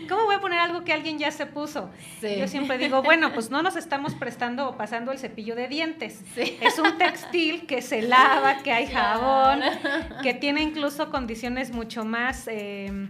¿cómo 0.08 0.24
voy 0.24 0.36
a 0.36 0.40
poner 0.40 0.58
algo 0.58 0.84
que 0.84 0.92
alguien 0.92 1.18
ya 1.18 1.30
se 1.30 1.46
puso? 1.46 1.90
Yo 2.22 2.48
siempre 2.48 2.78
digo, 2.78 3.02
bueno, 3.02 3.32
pues 3.32 3.50
no 3.50 3.62
nos 3.62 3.76
estamos 3.76 4.14
prestando 4.14 4.68
o 4.68 4.76
pasando 4.76 5.12
el 5.12 5.18
cepillo 5.18 5.54
de 5.54 5.68
dientes. 5.68 6.22
Es 6.36 6.78
un 6.78 6.98
textil 6.98 7.66
que 7.66 7.82
se 7.82 8.02
lava, 8.02 8.62
que 8.62 8.72
hay 8.72 8.86
jabón, 8.92 9.60
que 10.22 10.34
tiene 10.34 10.62
incluso 10.62 11.10
condiciones 11.10 11.72
mucho 11.72 12.04
más... 12.04 12.48
Eh, 12.48 13.08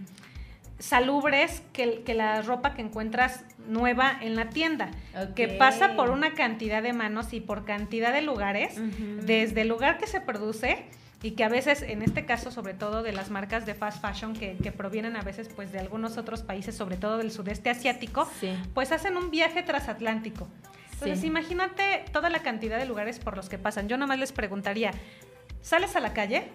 salubres 0.81 1.61
que, 1.73 2.01
que, 2.03 2.13
la 2.13 2.41
ropa 2.41 2.73
que 2.73 2.81
encuentras 2.81 3.45
nueva 3.67 4.17
en 4.21 4.35
la 4.35 4.49
tienda, 4.49 4.91
que 5.35 5.47
pasa 5.47 5.95
por 5.95 6.09
una 6.09 6.33
cantidad 6.33 6.83
de 6.83 6.91
manos 6.93 7.33
y 7.33 7.39
por 7.39 7.65
cantidad 7.65 8.11
de 8.11 8.21
lugares, 8.21 8.75
desde 9.23 9.61
el 9.61 9.67
lugar 9.67 9.97
que 9.97 10.07
se 10.07 10.19
produce 10.19 10.85
y 11.23 11.31
que 11.31 11.43
a 11.43 11.49
veces, 11.49 11.83
en 11.83 12.01
este 12.01 12.25
caso, 12.25 12.51
sobre 12.51 12.73
todo 12.73 13.03
de 13.03 13.13
las 13.13 13.29
marcas 13.29 13.65
de 13.65 13.75
fast 13.75 14.01
fashion 14.01 14.33
que, 14.33 14.71
provienen 14.71 15.15
a 15.15 15.21
veces 15.21 15.49
pues 15.55 15.71
de 15.71 15.79
algunos 15.79 16.17
otros 16.17 16.41
países, 16.41 16.75
sobre 16.75 16.97
todo 16.97 17.17
del 17.17 17.31
sudeste 17.31 17.69
asiático, 17.69 18.27
pues 18.73 18.91
hacen 18.91 19.17
un 19.17 19.29
viaje 19.29 19.63
transatlántico. 19.63 20.47
Entonces, 20.93 21.23
imagínate 21.23 22.05
toda 22.11 22.29
la 22.29 22.39
cantidad 22.39 22.77
de 22.77 22.85
lugares 22.85 23.19
por 23.19 23.35
los 23.35 23.49
que 23.49 23.57
pasan. 23.57 23.87
Yo 23.87 23.97
nomás 23.97 24.19
les 24.19 24.31
preguntaría, 24.31 24.91
¿sales 25.61 25.95
a 25.95 25.99
la 25.99 26.13
calle? 26.13 26.49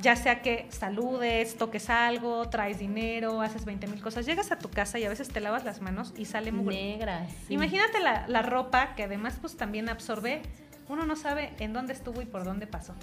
Ya 0.00 0.16
sea 0.16 0.42
que 0.42 0.66
saludes, 0.70 1.56
toques 1.56 1.90
algo, 1.90 2.48
traes 2.48 2.78
dinero, 2.78 3.40
haces 3.40 3.64
20 3.64 3.86
mil 3.88 4.00
cosas, 4.00 4.26
llegas 4.26 4.52
a 4.52 4.58
tu 4.58 4.70
casa 4.70 4.98
y 4.98 5.04
a 5.04 5.08
veces 5.08 5.28
te 5.28 5.40
lavas 5.40 5.64
las 5.64 5.80
manos 5.80 6.14
y 6.16 6.24
sale 6.24 6.52
muy 6.52 6.74
negra. 6.74 7.26
Imagínate 7.48 7.98
la, 8.00 8.42
ropa 8.42 8.94
que 8.94 9.02
además 9.02 9.38
pues 9.40 9.56
también 9.56 9.88
absorbe, 9.88 10.42
uno 10.88 11.04
no 11.04 11.16
sabe 11.16 11.52
en 11.58 11.72
dónde 11.72 11.92
estuvo 11.92 12.22
y 12.22 12.24
por 12.24 12.44
dónde 12.44 12.66
pasó. 12.66 12.94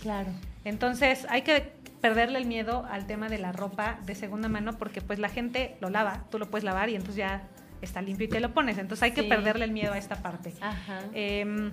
Claro. 0.00 0.30
Entonces 0.64 1.26
hay 1.28 1.42
que 1.42 1.72
perderle 2.00 2.38
el 2.38 2.46
miedo 2.46 2.86
al 2.90 3.06
tema 3.06 3.28
de 3.28 3.38
la 3.38 3.52
ropa 3.52 3.98
de 4.04 4.14
segunda 4.14 4.48
mano 4.48 4.78
porque 4.78 5.00
pues 5.00 5.18
la 5.18 5.28
gente 5.28 5.76
lo 5.80 5.90
lava, 5.90 6.24
tú 6.30 6.38
lo 6.38 6.50
puedes 6.50 6.64
lavar 6.64 6.88
y 6.88 6.94
entonces 6.94 7.16
ya 7.16 7.48
está 7.82 8.00
limpio 8.00 8.26
y 8.26 8.28
te 8.28 8.40
lo 8.40 8.54
pones. 8.54 8.78
Entonces 8.78 9.02
hay 9.02 9.12
que 9.12 9.24
perderle 9.24 9.64
el 9.64 9.72
miedo 9.72 9.92
a 9.92 9.98
esta 9.98 10.16
parte. 10.16 10.54
Ajá. 10.60 11.00
Em, 11.12 11.72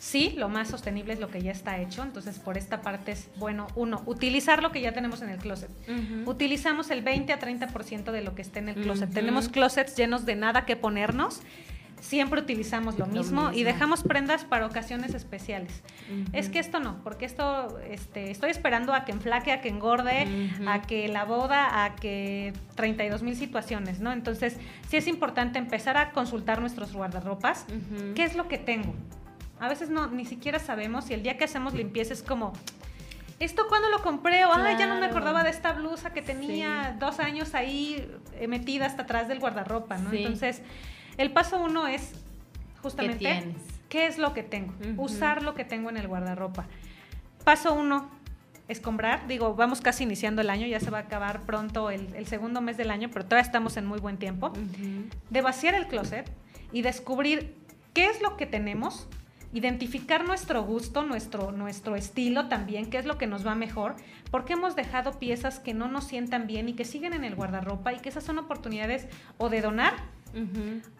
Sí, 0.00 0.32
lo 0.38 0.48
más 0.48 0.68
sostenible 0.68 1.12
es 1.12 1.20
lo 1.20 1.28
que 1.28 1.42
ya 1.42 1.52
está 1.52 1.78
hecho, 1.78 2.02
entonces 2.02 2.38
por 2.38 2.56
esta 2.56 2.80
parte 2.80 3.12
es 3.12 3.28
bueno, 3.36 3.66
uno, 3.74 4.02
utilizar 4.06 4.62
lo 4.62 4.72
que 4.72 4.80
ya 4.80 4.94
tenemos 4.94 5.20
en 5.20 5.28
el 5.28 5.36
closet. 5.36 5.68
Utilizamos 6.24 6.90
el 6.90 7.02
20 7.02 7.30
a 7.34 7.38
30% 7.38 8.10
de 8.10 8.22
lo 8.22 8.34
que 8.34 8.40
está 8.40 8.60
en 8.60 8.70
el 8.70 8.76
closet. 8.76 9.12
Tenemos 9.12 9.50
closets 9.50 9.94
llenos 9.96 10.24
de 10.24 10.36
nada 10.36 10.64
que 10.64 10.74
ponernos. 10.74 11.42
Siempre 12.00 12.40
utilizamos 12.40 12.98
lo 12.98 13.04
mismo, 13.04 13.52
y 13.52 13.62
dejamos 13.62 14.02
prendas 14.02 14.46
para 14.46 14.64
ocasiones 14.64 15.12
especiales. 15.12 15.82
Es 16.32 16.48
que 16.48 16.60
esto 16.60 16.80
no, 16.80 17.04
porque 17.04 17.26
esto 17.26 17.78
este, 17.80 18.30
estoy 18.30 18.52
esperando 18.52 18.94
a 18.94 19.04
que 19.04 19.12
enflaque, 19.12 19.52
a 19.52 19.60
que 19.60 19.68
engorde, 19.68 20.26
a 20.66 20.80
que 20.80 21.08
la 21.08 21.26
boda, 21.26 21.84
a 21.84 21.96
que 21.96 22.54
32 22.74 23.22
mil 23.22 23.36
situaciones, 23.36 24.00
¿no? 24.00 24.12
Entonces, 24.12 24.56
sí 24.88 24.96
es 24.96 25.06
importante 25.06 25.58
empezar 25.58 25.98
a 25.98 26.12
consultar 26.12 26.62
nuestros 26.62 26.94
guardarropas. 26.94 27.66
¿Qué 28.14 28.24
es 28.24 28.34
lo 28.34 28.48
que 28.48 28.56
tengo? 28.56 28.94
A 29.60 29.68
veces 29.68 29.90
no, 29.90 30.08
ni 30.08 30.24
siquiera 30.24 30.58
sabemos 30.58 31.10
y 31.10 31.14
el 31.14 31.22
día 31.22 31.36
que 31.36 31.44
hacemos 31.44 31.74
limpieza 31.74 32.14
es 32.14 32.22
como, 32.22 32.52
¿esto 33.38 33.68
cuándo 33.68 33.90
lo 33.90 34.02
compré? 34.02 34.44
O, 34.46 34.52
ay, 34.52 34.76
ya 34.78 34.86
no 34.86 34.98
me 34.98 35.06
acordaba 35.06 35.44
de 35.44 35.50
esta 35.50 35.72
blusa 35.72 36.12
que 36.12 36.22
tenía 36.22 36.96
dos 36.98 37.20
años 37.20 37.54
ahí 37.54 38.10
eh, 38.34 38.48
metida 38.48 38.86
hasta 38.86 39.02
atrás 39.02 39.28
del 39.28 39.38
guardarropa, 39.38 39.98
¿no? 39.98 40.12
Entonces, 40.12 40.62
el 41.18 41.30
paso 41.32 41.62
uno 41.62 41.86
es 41.86 42.12
justamente, 42.82 43.54
¿qué, 43.88 44.06
es 44.06 44.18
lo 44.18 44.32
que 44.32 44.42
tengo? 44.42 44.72
Usar 44.96 45.42
lo 45.42 45.54
que 45.54 45.64
tengo 45.64 45.90
en 45.90 45.98
el 45.98 46.08
guardarropa. 46.08 46.66
Paso 47.44 47.74
uno, 47.74 48.10
es 48.70 48.80
comprar. 48.80 49.26
Digo, 49.26 49.54
vamos 49.56 49.80
casi 49.80 50.04
iniciando 50.04 50.42
el 50.42 50.48
año, 50.48 50.66
ya 50.66 50.78
se 50.78 50.90
va 50.90 50.98
a 50.98 51.02
acabar 51.02 51.42
pronto 51.42 51.90
el, 51.90 52.26
segundo 52.26 52.60
mes 52.60 52.76
del 52.76 52.90
año, 52.90 53.10
pero 53.12 53.24
todavía 53.24 53.44
estamos 53.44 53.76
en 53.76 53.84
muy 53.84 53.98
buen 53.98 54.16
tiempo. 54.16 54.52
De 55.28 55.42
vaciar 55.42 55.74
el 55.74 55.88
closet 55.88 56.30
y 56.72 56.82
descubrir 56.82 57.56
qué 57.94 58.06
es 58.06 58.22
lo 58.22 58.36
que 58.36 58.46
tenemos, 58.46 59.08
identificar 59.52 60.24
nuestro 60.24 60.62
gusto, 60.62 61.02
nuestro, 61.04 61.52
nuestro 61.52 61.96
estilo 61.96 62.46
también, 62.48 62.88
qué 62.88 62.98
es 62.98 63.06
lo 63.06 63.18
que 63.18 63.26
nos 63.26 63.46
va 63.46 63.54
mejor, 63.54 63.96
porque 64.30 64.52
hemos 64.52 64.76
dejado 64.76 65.18
piezas 65.18 65.58
que 65.58 65.74
no 65.74 65.88
nos 65.88 66.04
sientan 66.04 66.46
bien 66.46 66.68
y 66.68 66.74
que 66.74 66.84
siguen 66.84 67.12
en 67.12 67.24
el 67.24 67.34
guardarropa 67.34 67.92
y 67.92 67.98
que 67.98 68.08
esas 68.08 68.24
son 68.24 68.38
oportunidades 68.38 69.08
o 69.38 69.48
de 69.48 69.60
donar 69.60 69.94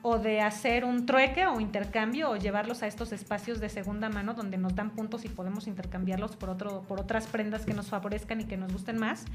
o 0.02 0.18
de 0.18 0.40
hacer 0.40 0.84
un 0.84 1.06
trueque 1.06 1.46
o 1.46 1.60
intercambio 1.60 2.30
o 2.30 2.36
llevarlos 2.36 2.82
a 2.82 2.88
estos 2.88 3.12
espacios 3.12 3.60
de 3.60 3.68
segunda 3.68 4.08
mano 4.08 4.34
donde 4.34 4.58
nos 4.58 4.74
dan 4.74 4.90
puntos 4.90 5.24
y 5.24 5.28
podemos 5.28 5.68
intercambiarlos 5.68 6.34
por, 6.34 6.50
otro, 6.50 6.82
por 6.82 6.98
otras 6.98 7.28
prendas 7.28 7.64
que 7.64 7.72
nos 7.72 7.86
favorezcan 7.86 8.40
y 8.40 8.44
que 8.46 8.56
nos 8.56 8.72
gusten 8.72 8.98
más. 8.98 9.26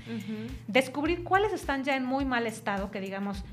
Descubrir 0.67 1.23
cuáles 1.23 1.54
están 1.54 1.86
ya 1.86 1.95
en 1.95 2.06
muy 2.06 2.25
mal 2.25 2.45
estado, 2.45 2.91
que 2.91 2.99
digamos, 2.99 3.45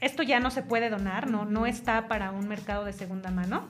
esto 0.00 0.22
ya 0.22 0.40
no 0.40 0.50
se 0.50 0.60
puede 0.60 0.90
donar, 0.90 1.30
no, 1.30 1.46
no 1.46 1.64
está 1.64 2.06
para 2.06 2.32
un 2.32 2.48
mercado 2.48 2.84
de 2.84 2.92
segunda 2.92 3.30
mano 3.30 3.66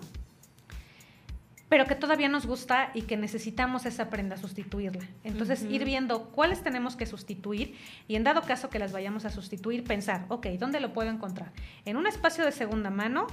pero 1.69 1.87
que 1.87 1.95
todavía 1.95 2.29
nos 2.29 2.47
gusta 2.47 2.91
y 2.95 3.03
que 3.03 3.17
necesitamos 3.17 3.85
esa 3.85 4.09
prenda 4.09 4.37
sustituirla. 4.37 5.05
Entonces, 5.23 5.65
ir 5.65 5.85
viendo 5.85 6.31
cuáles 6.31 6.63
tenemos 6.63 6.97
que 6.97 7.07
sustituir 7.07 7.75
y 8.07 8.17
en 8.17 8.25
dado 8.25 8.43
caso 8.43 8.71
que 8.71 8.79
las 8.79 8.93
vayamos 8.93 9.25
a 9.25 9.31
sustituir, 9.31 9.85
pensar, 9.85 10.25
ok, 10.29 10.47
¿dónde 10.59 10.81
lo 10.81 10.93
puedo 10.93 11.11
encontrar? 11.11 11.53
¿En 11.85 11.97
un 11.97 12.07
espacio 12.07 12.45
de 12.45 12.53
segunda 12.53 12.91
mano? 12.91 13.27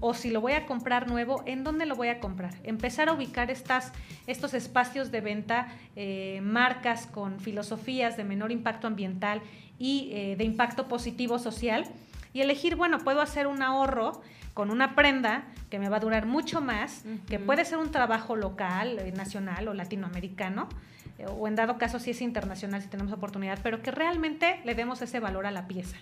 O 0.00 0.14
si 0.14 0.30
lo 0.30 0.40
voy 0.40 0.52
a 0.52 0.66
comprar 0.66 1.08
nuevo, 1.08 1.42
¿en 1.46 1.64
dónde 1.64 1.86
lo 1.86 1.96
voy 1.96 2.08
a 2.08 2.20
comprar? 2.20 2.54
Empezar 2.64 3.08
a 3.08 3.12
ubicar 3.12 3.50
estas, 3.50 3.92
estos 4.26 4.54
espacios 4.54 5.10
de 5.10 5.20
venta, 5.20 5.68
eh, 5.96 6.40
marcas 6.42 7.06
con 7.06 7.40
filosofías 7.40 8.16
de 8.16 8.24
menor 8.24 8.52
impacto 8.52 8.86
ambiental 8.86 9.42
y 9.78 10.08
eh, 10.12 10.36
de 10.36 10.44
impacto 10.44 10.88
positivo 10.88 11.38
social 11.38 11.84
y 12.36 12.42
elegir, 12.42 12.76
bueno, 12.76 12.98
puedo 12.98 13.22
hacer 13.22 13.46
un 13.46 13.62
ahorro 13.62 14.20
con 14.52 14.70
una 14.70 14.94
prenda 14.94 15.44
que 15.70 15.78
me 15.78 15.88
va 15.88 15.96
a 15.96 16.00
durar 16.00 16.26
mucho 16.26 16.60
más, 16.60 17.02
que 17.30 17.38
puede 17.38 17.64
ser 17.64 17.78
un 17.78 17.90
trabajo 17.90 18.36
local, 18.36 18.98
eh, 18.98 19.10
nacional 19.12 19.68
o 19.68 19.74
latinoamericano, 19.74 20.68
eh, 21.18 21.24
o 21.26 21.48
en 21.48 21.54
dado 21.54 21.78
caso 21.78 21.98
si 21.98 22.10
es 22.10 22.20
internacional, 22.20 22.82
si 22.82 22.88
tenemos 22.88 23.14
oportunidad, 23.14 23.58
pero 23.62 23.80
que 23.80 23.90
realmente 23.90 24.60
le 24.66 24.74
demos 24.74 25.00
ese 25.00 25.18
valor 25.18 25.46
a 25.46 25.50
la 25.50 25.66
pieza. 25.66 25.96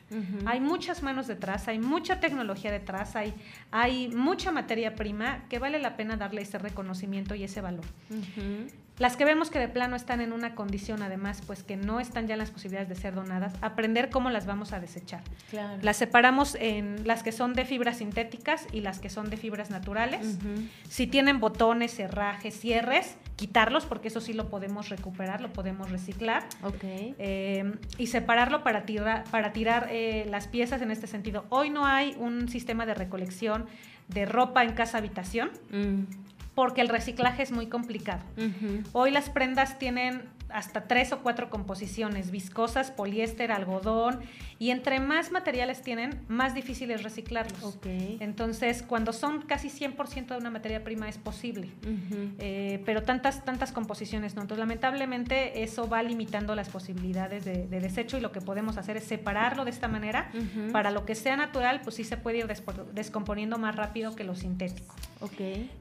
Hay 0.44 0.59
muchas 0.59 1.05
manos 1.05 1.29
detrás, 1.29 1.68
hay 1.68 1.79
mucha 1.79 2.18
tecnología 2.18 2.73
detrás, 2.73 3.14
hay, 3.14 3.33
hay 3.70 4.09
mucha 4.09 4.51
materia 4.51 4.97
prima 4.97 5.44
que 5.49 5.61
vale 5.61 5.79
la 5.79 5.97
pena 5.97 6.16
darle 6.16 6.42
ese 6.42 6.59
reconocimiento 6.59 7.37
y 7.37 7.44
ese 7.44 7.61
valor. 7.61 7.85
Las 8.98 9.16
que 9.16 9.24
vemos 9.24 9.50
que 9.50 9.59
de 9.59 9.68
plano 9.68 9.96
están 9.96 10.20
en 10.20 10.33
una 10.33 10.54
condición, 10.54 11.02
además, 11.02 11.42
pues 11.44 11.64
que 11.64 11.76
no 11.76 11.98
están 11.98 12.28
ya 12.28 12.35
en 12.35 12.38
las 12.38 12.52
posibilidades 12.52 12.88
de 12.88 12.94
ser 12.94 13.14
donadas, 13.14 13.52
aprender 13.61 14.09
cómo 14.09 14.30
las 14.30 14.46
vamos 14.46 14.72
a 14.72 14.78
desechar. 14.78 15.22
Las 15.83 15.96
separamos 15.96 16.57
en 16.61 17.07
las 17.07 17.24
que 17.24 17.33
son 17.33 17.54
de 17.54 17.64
fibras 17.64 17.98
sintéticas 17.98 18.68
y 18.72 18.80
las 18.80 19.00
que 19.00 19.11
son 19.11 19.30
de 19.30 19.37
fibras 19.37 19.70
naturales. 19.70 20.38
Si 20.88 21.09
tienen 21.09 21.40
botones, 21.40 21.92
cerrajes, 21.94 22.59
cierres, 22.59 23.16
quitarlos 23.35 23.85
porque 23.85 24.09
eso 24.09 24.20
sí 24.20 24.33
lo 24.33 24.48
podemos 24.48 24.90
recuperar, 24.90 25.40
lo 25.40 25.52
podemos 25.52 25.90
reciclar. 25.90 26.44
Eh, 27.18 27.74
y 27.98 28.07
separarlo 28.07 28.62
para 28.62 28.87
tirar, 28.87 29.24
para 29.24 29.52
tirar 29.52 29.88
eh, 29.90 30.24
las 30.30 30.46
piezas 30.46 30.83
en 30.83 30.92
este 30.92 31.09
sentido. 31.09 31.46
Hoy 31.48 31.70
no 31.70 31.85
hay 31.85 32.14
un 32.18 32.48
sistema 32.48 32.87
de 32.87 32.94
recolección 32.94 33.66
de 34.07 34.24
ropa 34.24 34.62
en 34.62 34.74
casa 34.74 34.98
habitación. 34.98 35.50
Mm 35.72 36.23
porque 36.55 36.81
el 36.81 36.88
reciclaje 36.88 37.43
es 37.43 37.53
muy 37.53 37.67
complicado. 37.67 38.23
Hoy 38.93 39.11
las 39.11 39.29
prendas 39.31 39.79
tienen 39.79 40.23
hasta 40.55 40.83
tres 40.83 41.12
o 41.12 41.19
cuatro 41.19 41.51
composiciones, 41.51 42.31
viscosas, 42.31 42.93
poliéster, 42.93 43.51
algodón, 43.51 44.21
y 44.61 44.71
entre 44.71 45.01
más 45.01 45.33
materiales 45.33 45.83
tienen, 45.83 46.21
más 46.29 46.55
difícil 46.55 46.93
es 46.93 47.03
reciclarlos. 47.03 47.77
Entonces, 48.21 48.85
cuando 48.85 49.12
son 49.12 49.43
casi 49.43 49.69
100% 49.69 50.29
de 50.29 50.37
una 50.37 50.51
materia 50.51 50.85
prima 50.85 51.09
es 51.09 51.19
posible, 51.19 51.71
eh, 52.38 52.81
pero 52.87 53.03
tantas, 53.03 53.45
tantas 53.45 53.73
composiciones 53.73 54.37
no. 54.37 54.43
Entonces, 54.43 54.61
lamentablemente, 54.61 55.64
eso 55.64 55.88
va 55.88 56.05
limitando 56.05 56.55
las 56.55 56.69
posibilidades 56.69 57.45
de, 57.45 57.67
desecho 57.67 58.17
y 58.17 58.21
lo 58.21 58.31
que 58.31 58.40
podemos 58.40 58.77
hacer 58.77 58.97
es 58.97 59.05
separarlo 59.05 59.64
de 59.64 59.73
esta 59.73 59.88
manera. 59.88 60.31
Para 60.71 60.93
lo 60.93 61.05
que 61.05 61.17
sea 61.17 61.37
natural, 61.37 61.81
pues 61.83 61.97
sí 61.97 62.05
se 62.05 62.17
puede 62.17 62.38
ir 62.38 62.47
descomponiendo 62.93 63.59
más 63.59 63.75
rápido 63.75 64.14
que 64.14 64.23
lo 64.23 64.37
sintético. 64.37 64.95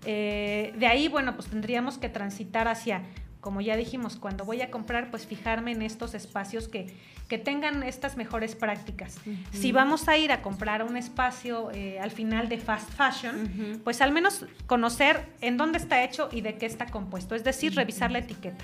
Eh, 0.06 0.74
de 0.78 0.88
ahí, 0.88 1.08
bueno, 1.08 1.36
pues 1.36 1.50
tendríamos 1.50 1.98
que 1.98 2.10
transitar 2.10 2.68
hacia 2.68 3.04
como 3.44 3.60
ya 3.60 3.76
dijimos, 3.76 4.16
cuando 4.16 4.46
voy 4.46 4.62
a 4.62 4.72
comprar, 4.72 5.12
pues 5.12 5.28
fijarme 5.28 5.74
en 5.74 5.82
estos 5.82 6.14
espacios 6.14 6.70
que, 6.70 6.96
que 7.28 7.38
tengan 7.38 7.84
estas 7.84 8.16
mejores 8.16 8.56
prácticas. 8.56 9.20
Si 9.52 9.74
vamos 9.74 10.08
a 10.08 10.18
ir 10.18 10.32
a 10.32 10.42
comprar 10.42 10.82
un 10.82 10.96
espacio 10.96 11.70
eh, 11.72 12.00
al 12.00 12.10
final 12.10 12.48
de 12.48 12.58
fast 12.58 12.90
fashion, 12.92 13.82
pues 13.84 14.02
al 14.02 14.14
menos 14.14 14.46
conocer 14.66 15.28
en 15.42 15.58
dónde 15.58 15.78
está 15.78 16.06
hecho 16.06 16.30
y 16.32 16.40
de 16.40 16.56
qué 16.56 16.66
está 16.66 16.86
compuesto, 16.86 17.36
es 17.36 17.44
decir, 17.44 17.76
revisar 17.76 18.12
la 18.12 18.20
etiqueta. 18.20 18.64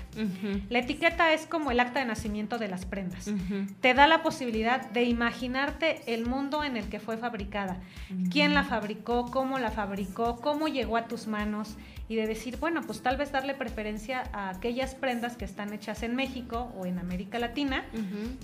La 0.70 0.78
etiqueta 0.78 1.34
es 1.34 1.44
como 1.44 1.70
el 1.70 1.78
acta 1.78 2.00
de 2.00 2.06
nacimiento 2.06 2.56
de 2.56 2.68
las 2.68 2.86
prendas. 2.86 3.30
Te 3.82 3.92
da 3.92 4.06
la 4.06 4.22
posibilidad 4.22 4.90
de 4.90 5.04
imaginarte 5.04 6.00
el 6.06 6.24
mundo 6.24 6.64
en 6.64 6.78
el 6.78 6.88
que 6.88 7.00
fue 7.00 7.18
fabricada, 7.18 7.80
quién 8.32 8.54
la 8.54 8.64
fabricó, 8.64 9.30
cómo 9.30 9.58
la 9.58 9.70
fabricó, 9.70 10.40
cómo 10.40 10.68
llegó 10.68 10.96
a 10.96 11.06
tus 11.06 11.26
manos 11.26 11.76
y 12.10 12.16
de 12.16 12.26
decir, 12.26 12.56
bueno, 12.56 12.82
pues 12.82 13.02
tal 13.02 13.16
vez 13.16 13.30
darle 13.30 13.54
preferencia 13.54 14.24
a 14.32 14.50
aquellas 14.50 14.96
prendas 14.96 15.36
que 15.36 15.44
están 15.44 15.72
hechas 15.72 16.02
en 16.02 16.16
México 16.16 16.72
o 16.76 16.84
en 16.84 16.98
América 16.98 17.38
Latina 17.38 17.84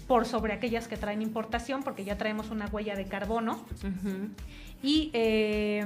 por 0.06 0.24
sobre 0.24 0.52
aquellas 0.52 0.86
que 0.86 0.96
traen 0.96 1.20
importación, 1.20 1.82
porque 1.82 2.04
ya 2.04 2.16
traemos 2.16 2.50
una 2.50 2.66
huella 2.66 2.94
de 2.94 3.06
carbono. 3.06 3.66
y, 4.84 5.10
eh, 5.14 5.84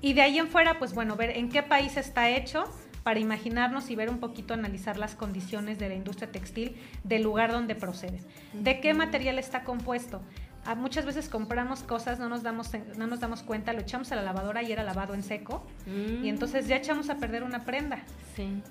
y 0.00 0.12
de 0.14 0.22
ahí 0.22 0.40
en 0.40 0.48
fuera, 0.48 0.80
pues 0.80 0.92
bueno, 0.92 1.14
ver 1.14 1.36
en 1.36 1.50
qué 1.50 1.62
país 1.62 1.96
está 1.96 2.28
hecho 2.28 2.64
para 3.04 3.20
imaginarnos 3.20 3.88
y 3.88 3.94
ver 3.94 4.10
un 4.10 4.18
poquito, 4.18 4.52
analizar 4.52 4.98
las 4.98 5.14
condiciones 5.14 5.78
de 5.78 5.88
la 5.88 5.94
industria 5.94 6.32
textil 6.32 6.74
del 7.04 7.22
lugar 7.22 7.52
donde 7.52 7.76
proceden. 7.76 8.26
¿De 8.54 8.80
qué 8.80 8.92
material 8.92 9.38
está 9.38 9.62
compuesto? 9.62 10.20
Muchas 10.76 11.04
veces 11.06 11.28
compramos 11.28 11.82
cosas, 11.82 12.18
no 12.18 12.28
nos 12.28 12.42
damos 12.42 12.70
no 12.96 13.06
nos 13.06 13.20
damos 13.20 13.42
cuenta, 13.42 13.72
lo 13.72 13.80
echamos 13.80 14.12
a 14.12 14.16
la 14.16 14.22
lavadora 14.22 14.62
y 14.62 14.72
era 14.72 14.82
lavado 14.82 15.14
en 15.14 15.22
seco 15.22 15.66
y 15.86 15.90
mm. 15.90 16.26
entonces 16.26 16.68
ya 16.68 16.76
echamos 16.76 17.10
a 17.10 17.16
perder 17.16 17.42
una 17.42 17.64
prenda. 17.64 18.02
Sí. 18.36 18.62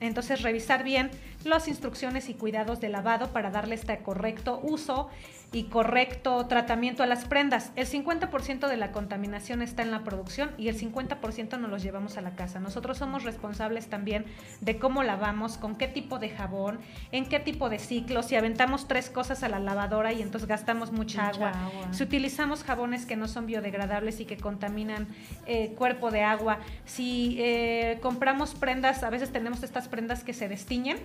Entonces 0.00 0.42
revisar 0.42 0.84
bien 0.84 1.10
las 1.44 1.66
instrucciones 1.66 2.28
y 2.28 2.34
cuidados 2.34 2.80
de 2.80 2.88
lavado 2.88 3.32
para 3.32 3.50
darle 3.50 3.74
este 3.74 3.98
correcto 3.98 4.60
uso 4.62 5.08
y 5.50 5.64
correcto 5.64 6.46
tratamiento 6.46 7.02
a 7.02 7.06
las 7.06 7.24
prendas. 7.24 7.72
El 7.74 7.86
50% 7.86 8.68
de 8.68 8.76
la 8.76 8.92
contaminación 8.92 9.62
está 9.62 9.82
en 9.82 9.90
la 9.90 10.04
producción 10.04 10.50
y 10.58 10.68
el 10.68 10.78
50% 10.78 11.58
nos 11.58 11.70
los 11.70 11.82
llevamos 11.82 12.18
a 12.18 12.20
la 12.20 12.32
casa. 12.32 12.60
Nosotros 12.60 12.98
somos 12.98 13.24
responsables 13.24 13.88
también 13.88 14.26
de 14.60 14.78
cómo 14.78 15.02
lavamos, 15.02 15.56
con 15.56 15.76
qué 15.76 15.88
tipo 15.88 16.18
de 16.18 16.28
jabón, 16.28 16.78
en 17.12 17.26
qué 17.26 17.40
tipo 17.40 17.70
de 17.70 17.78
ciclo, 17.78 18.22
si 18.22 18.36
aventamos 18.36 18.88
tres 18.88 19.08
cosas 19.08 19.42
a 19.42 19.48
la 19.48 19.58
lavadora 19.58 20.12
y 20.12 20.20
entonces 20.20 20.48
gastamos 20.48 20.92
mucha, 20.92 21.28
agua. 21.28 21.52
si 21.92 22.02
utilizamos 22.02 22.62
jabones 22.62 23.06
que 23.06 23.16
no 23.16 23.26
son 23.26 23.46
biodegradables 23.46 24.20
y 24.20 24.26
que 24.26 24.36
contaminan 24.36 25.08
eh, 25.46 25.72
cuerpo 25.76 26.10
de 26.10 26.22
agua, 26.24 26.58
si 26.84 27.36
eh, 27.38 27.98
compramos 28.02 28.54
prendas, 28.54 29.02
a 29.02 29.08
veces 29.08 29.32
tenemos 29.32 29.62
estas 29.62 29.88
prendas 29.88 30.24
que 30.24 30.34
se 30.34 30.48
destiñen. 30.48 30.98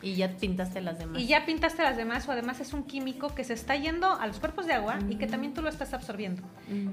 Y 0.00 0.14
ya 0.14 0.36
pintaste 0.36 0.80
las 0.80 0.98
demás. 0.98 1.20
Y 1.20 1.26
ya 1.26 1.44
pintaste 1.44 1.82
las 1.82 1.98
demás 1.98 2.26
o 2.28 2.32
además 2.32 2.60
es 2.60 2.72
un 2.72 2.84
químico 2.84 3.34
que 3.34 3.41
se 3.44 3.54
está 3.54 3.76
yendo 3.76 4.12
a 4.12 4.26
los 4.26 4.38
cuerpos 4.40 4.66
de 4.66 4.72
agua 4.72 4.98
y 5.08 5.16
que 5.16 5.26
también 5.26 5.54
tú 5.54 5.62
lo 5.62 5.68
estás 5.68 5.94
absorbiendo. 5.94 6.42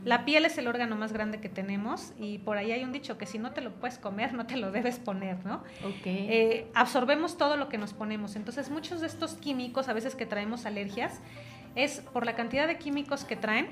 La 0.06 0.26
piel 0.26 0.46
es 0.46 0.58
el 0.58 0.68
órgano 0.68 0.96
más 0.96 1.14
grande 1.14 1.40
que 1.40 1.50
tenemos 1.50 2.14
y 2.20 2.40
por 2.40 2.58
ahí 2.58 2.72
hay 2.72 2.84
un 2.84 2.92
dicho 2.92 3.18
que 3.18 3.26
si 3.26 3.40
no 3.40 3.52
te 3.52 3.62
lo 3.62 3.72
puedes 3.72 3.98
comer, 3.98 4.34
no 4.34 4.46
te 4.46 4.58
lo 4.58 4.72
debes 4.72 5.00
poner, 5.00 5.46
¿no? 5.46 5.64
Eh, 6.06 6.70
absorbemos 6.74 7.38
todo 7.38 7.58
lo 7.58 7.70
que 7.70 7.78
nos 7.78 7.94
ponemos. 7.94 8.36
Entonces, 8.36 8.70
muchos 8.70 9.02
de 9.02 9.08
estos 9.08 9.34
químicos, 9.34 9.90
a 9.90 9.94
veces 9.94 10.16
que 10.16 10.26
traemos 10.26 10.66
alergias, 10.66 11.20
es 11.76 12.02
por 12.14 12.26
la 12.26 12.36
cantidad 12.36 12.68
de 12.68 12.78
químicos 12.78 13.24
que 13.24 13.36
traen 13.36 13.70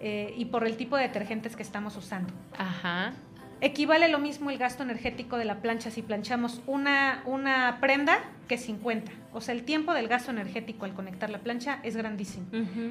eh, 0.00 0.34
y 0.36 0.46
por 0.46 0.66
el 0.66 0.76
tipo 0.76 0.96
de 0.96 1.04
detergentes 1.04 1.56
que 1.56 1.62
estamos 1.62 1.96
usando. 1.96 2.32
Ajá. 2.56 3.12
Equivale 3.62 4.08
lo 4.08 4.18
mismo 4.18 4.50
el 4.50 4.58
gasto 4.58 4.82
energético 4.82 5.36
de 5.36 5.44
la 5.44 5.60
plancha 5.60 5.90
si 5.90 6.02
planchamos 6.02 6.62
una, 6.66 7.22
una 7.26 7.78
prenda 7.80 8.18
que 8.48 8.56
50. 8.56 9.12
O 9.32 9.40
sea, 9.40 9.54
el 9.54 9.64
tiempo 9.64 9.92
del 9.92 10.08
gasto 10.08 10.30
energético 10.30 10.86
al 10.86 10.94
conectar 10.94 11.30
la 11.30 11.38
plancha 11.38 11.78
es 11.82 11.96
grandísimo. 11.96 12.46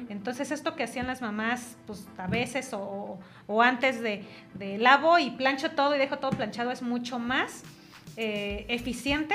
Entonces, 0.08 0.50
esto 0.52 0.76
que 0.76 0.84
hacían 0.84 1.06
las 1.06 1.22
mamás, 1.22 1.76
pues 1.86 2.08
a 2.16 2.26
veces 2.28 2.72
o, 2.72 3.18
o 3.46 3.62
antes 3.62 4.00
de, 4.00 4.24
de, 4.54 4.78
lavo 4.78 5.18
y 5.18 5.30
plancho 5.30 5.72
todo 5.72 5.94
y 5.96 5.98
dejo 5.98 6.18
todo 6.18 6.30
planchado, 6.30 6.70
es 6.70 6.82
mucho 6.82 7.18
más 7.18 7.64
eh, 8.22 8.66
eficiente 8.68 9.34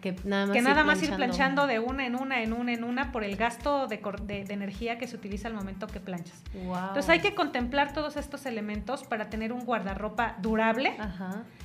que 0.00 0.16
nada 0.24 0.84
más, 0.84 1.02
ir, 1.02 1.14
planchando. 1.14 1.66
de 1.66 1.80
una 1.80 2.06
en 2.06 2.16
una, 2.16 2.42
en 2.42 2.54
una, 2.54 2.72
en 2.72 2.82
una, 2.82 3.12
por 3.12 3.24
el 3.24 3.36
gasto 3.36 3.88
de, 3.88 3.98
de, 3.98 4.54
energía 4.54 4.96
que 4.96 5.06
se 5.06 5.16
utiliza 5.16 5.48
al 5.48 5.54
momento 5.54 5.86
que 5.86 6.00
planchas. 6.00 6.42
Entonces 6.54 7.10
hay 7.10 7.20
que 7.20 7.34
contemplar 7.34 7.92
todos 7.92 8.16
estos 8.16 8.46
elementos 8.46 9.04
para 9.04 9.28
tener 9.28 9.52
un 9.52 9.66
guardarropa 9.66 10.36
durable, 10.40 10.96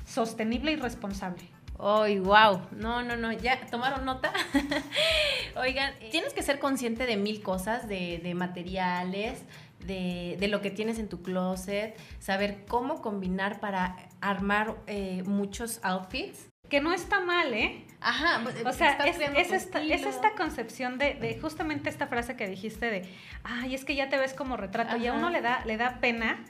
sostenible 0.04 0.72
y 0.72 0.76
responsable. 0.76 1.42
¡Ay, 1.78 2.18
wow! 2.18 2.60
No, 2.72 3.02
no, 3.02 3.16
no, 3.16 3.32
ya 3.32 3.58
tomaron 3.70 4.04
nota. 4.04 4.30
Oigan, 5.56 5.94
tienes 6.10 6.34
que 6.34 6.42
ser 6.42 6.58
consciente 6.58 7.06
de 7.06 7.16
mil 7.16 7.42
cosas, 7.42 7.88
de, 7.88 8.20
de 8.22 8.34
materiales, 8.34 9.42
de, 9.86 10.36
de, 10.38 10.48
lo 10.48 10.60
que 10.60 10.70
tienes 10.70 10.98
en 10.98 11.08
tu 11.08 11.22
closet, 11.22 11.96
saber 12.18 12.64
cómo 12.68 13.00
combinar 13.00 13.60
para 13.60 13.96
armar 14.20 14.76
eh, 14.86 15.22
muchos 15.26 15.80
outfits. 15.82 16.48
Que 16.68 16.80
no 16.80 16.92
está 16.92 17.20
mal, 17.20 17.52
¿eh? 17.52 17.84
Ajá, 18.00 18.40
pues, 18.42 18.56
o 18.64 18.72
sea, 18.72 18.92
es, 19.04 19.20
esta, 19.52 19.82
es, 19.82 20.06
esta, 20.06 20.32
concepción 20.32 20.98
de, 20.98 21.14
de, 21.14 21.38
justamente 21.38 21.88
esta 21.88 22.06
frase 22.06 22.34
que 22.34 22.48
dijiste 22.48 22.90
de, 22.90 23.08
ay, 23.44 23.74
es 23.74 23.84
que 23.84 23.94
ya 23.94 24.08
te 24.08 24.18
ves 24.18 24.34
como 24.34 24.56
retrato 24.56 24.96
y 24.96 25.06
a 25.06 25.12
uno 25.12 25.30
le 25.30 25.40
da, 25.40 25.64
le 25.66 25.76
da 25.76 26.00
pena 26.00 26.42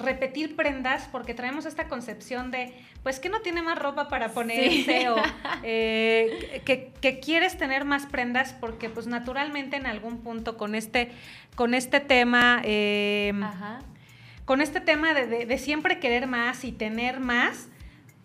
repetir 0.00 0.56
prendas 0.56 1.08
porque 1.12 1.34
traemos 1.34 1.66
esta 1.66 1.88
concepción 1.88 2.50
de, 2.50 2.74
pues 3.02 3.20
que 3.20 3.28
no 3.28 3.40
tiene 3.40 3.62
más 3.62 3.78
ropa 3.78 4.08
para 4.08 4.30
ponerse 4.30 5.08
o 5.10 5.16
eh, 5.62 6.62
que, 6.64 7.20
quieres 7.20 7.56
tener 7.56 7.84
más 7.84 8.06
prendas 8.06 8.52
porque 8.52 8.88
pues 8.88 9.06
naturalmente 9.06 9.76
en 9.76 9.86
algún 9.86 10.18
punto 10.22 10.56
con 10.56 10.74
este, 10.74 11.12
con 11.54 11.74
este 11.74 12.00
tema... 12.00 12.60
Eh, 12.64 13.32
con 14.50 14.60
este 14.60 14.80
tema 14.80 15.14
de, 15.14 15.58
siempre 15.58 16.00
querer 16.00 16.26
más 16.26 16.64
y 16.64 16.72
tener 16.72 17.20
más, 17.20 17.68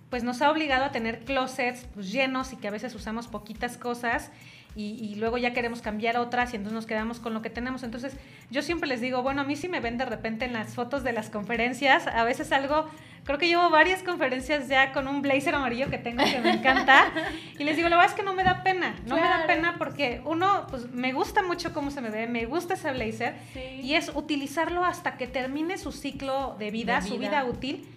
pues 0.10 0.24
nos 0.24 0.42
ha 0.42 0.50
obligado 0.50 0.84
a 0.84 0.92
tener 0.92 1.20
closets 1.20 1.86
pues, 1.94 2.12
llenos 2.12 2.52
y 2.52 2.56
que 2.56 2.68
a 2.68 2.72
veces 2.72 2.96
usamos 2.96 3.28
poquitas 3.28 3.78
cosas 3.78 4.32
y, 4.78 5.16
luego 5.16 5.38
ya 5.38 5.54
queremos 5.54 5.82
cambiar 5.82 6.18
otras 6.18 6.54
y 6.54 6.58
entonces 6.58 6.76
nos 6.76 6.86
quedamos 6.86 7.20
con 7.20 7.34
lo 7.34 7.42
que 7.42 7.50
tenemos. 7.50 7.84
Entonces 7.84 8.18
yo 8.52 8.62
siempre 8.62 8.90
les 8.90 9.00
digo, 9.00 9.24
bueno, 9.24 9.42
a 9.42 9.44
mí 9.46 9.56
sí 9.56 9.70
me 9.70 9.80
ven 9.80 9.98
de 9.98 10.06
repente 10.06 10.44
en 10.44 10.54
las 10.54 10.76
fotos 10.76 11.04
de 11.04 11.14
las 11.14 11.30
conferencias, 11.30 12.08
a 12.08 12.24
veces 12.26 12.52
algo 12.52 12.90
creo 13.26 13.40
que 13.40 13.48
llevo 13.48 13.70
varias 13.72 14.04
conferencias 14.04 14.68
ya 14.68 14.94
con 14.94 15.08
un 15.08 15.22
blazer 15.22 15.56
amarillo 15.56 15.90
que 15.90 15.98
tengo 15.98 16.24
que 16.24 16.40
me 16.40 16.52
encanta. 16.52 17.12
y 17.60 17.64
les 17.64 17.76
digo, 17.76 17.90
la 17.90 17.98
verdad 17.98 18.12
es 18.12 18.16
que 18.16 18.24
no 18.24 18.34
me 18.34 18.44
da 18.44 18.64
pena. 18.64 18.96
No 19.06 19.16
me 19.16 19.24
da 19.24 19.46
pena 19.48 19.76
porque 19.78 20.22
uno, 20.26 20.68
pues 20.70 20.92
me 20.92 21.12
gusta 21.12 21.42
mucho 21.42 21.74
cómo 21.74 21.90
se 21.90 22.02
me 22.02 22.12
ve, 22.12 22.28
me 22.28 22.46
gusta 22.46 22.76
ese 22.76 22.92
blazer. 22.92 23.36
Y 23.82 23.96
es 23.96 24.12
utilizarlo 24.14 24.86
hasta 24.86 25.18
que 25.18 25.28
termine 25.28 25.78
su 25.78 25.92
ciclo 25.92 26.56
de 26.60 26.70
vida, 26.70 27.02
su 27.02 27.18
vida 27.18 27.44
útil, 27.46 27.88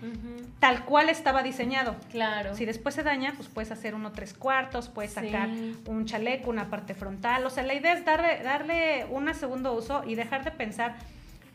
tal 0.58 0.84
cual 0.86 1.10
estaba 1.10 1.42
diseñado. 1.42 1.96
Claro. 2.10 2.56
Si 2.56 2.64
después 2.64 2.94
se 2.94 3.02
daña, 3.02 3.34
pues 3.36 3.48
puedes 3.48 3.70
hacer 3.70 3.94
uno 3.94 4.12
tres 4.12 4.32
cuartos, 4.32 4.88
puedes 4.88 5.12
sacar 5.12 5.50
un 5.86 6.06
chaleco, 6.06 6.48
una 6.48 6.70
parte 6.70 6.94
frontal. 6.94 7.44
O 7.44 7.50
sea, 7.50 7.62
la 7.64 7.74
idea 7.74 7.92
es 7.92 8.04
darle, 8.04 8.42
darle 8.42 9.06
un 9.10 9.32
segundo 9.34 9.74
uso 9.74 10.02
y 10.06 10.14
dejar 10.14 10.42
de 10.42 10.52
pensar 10.52 10.96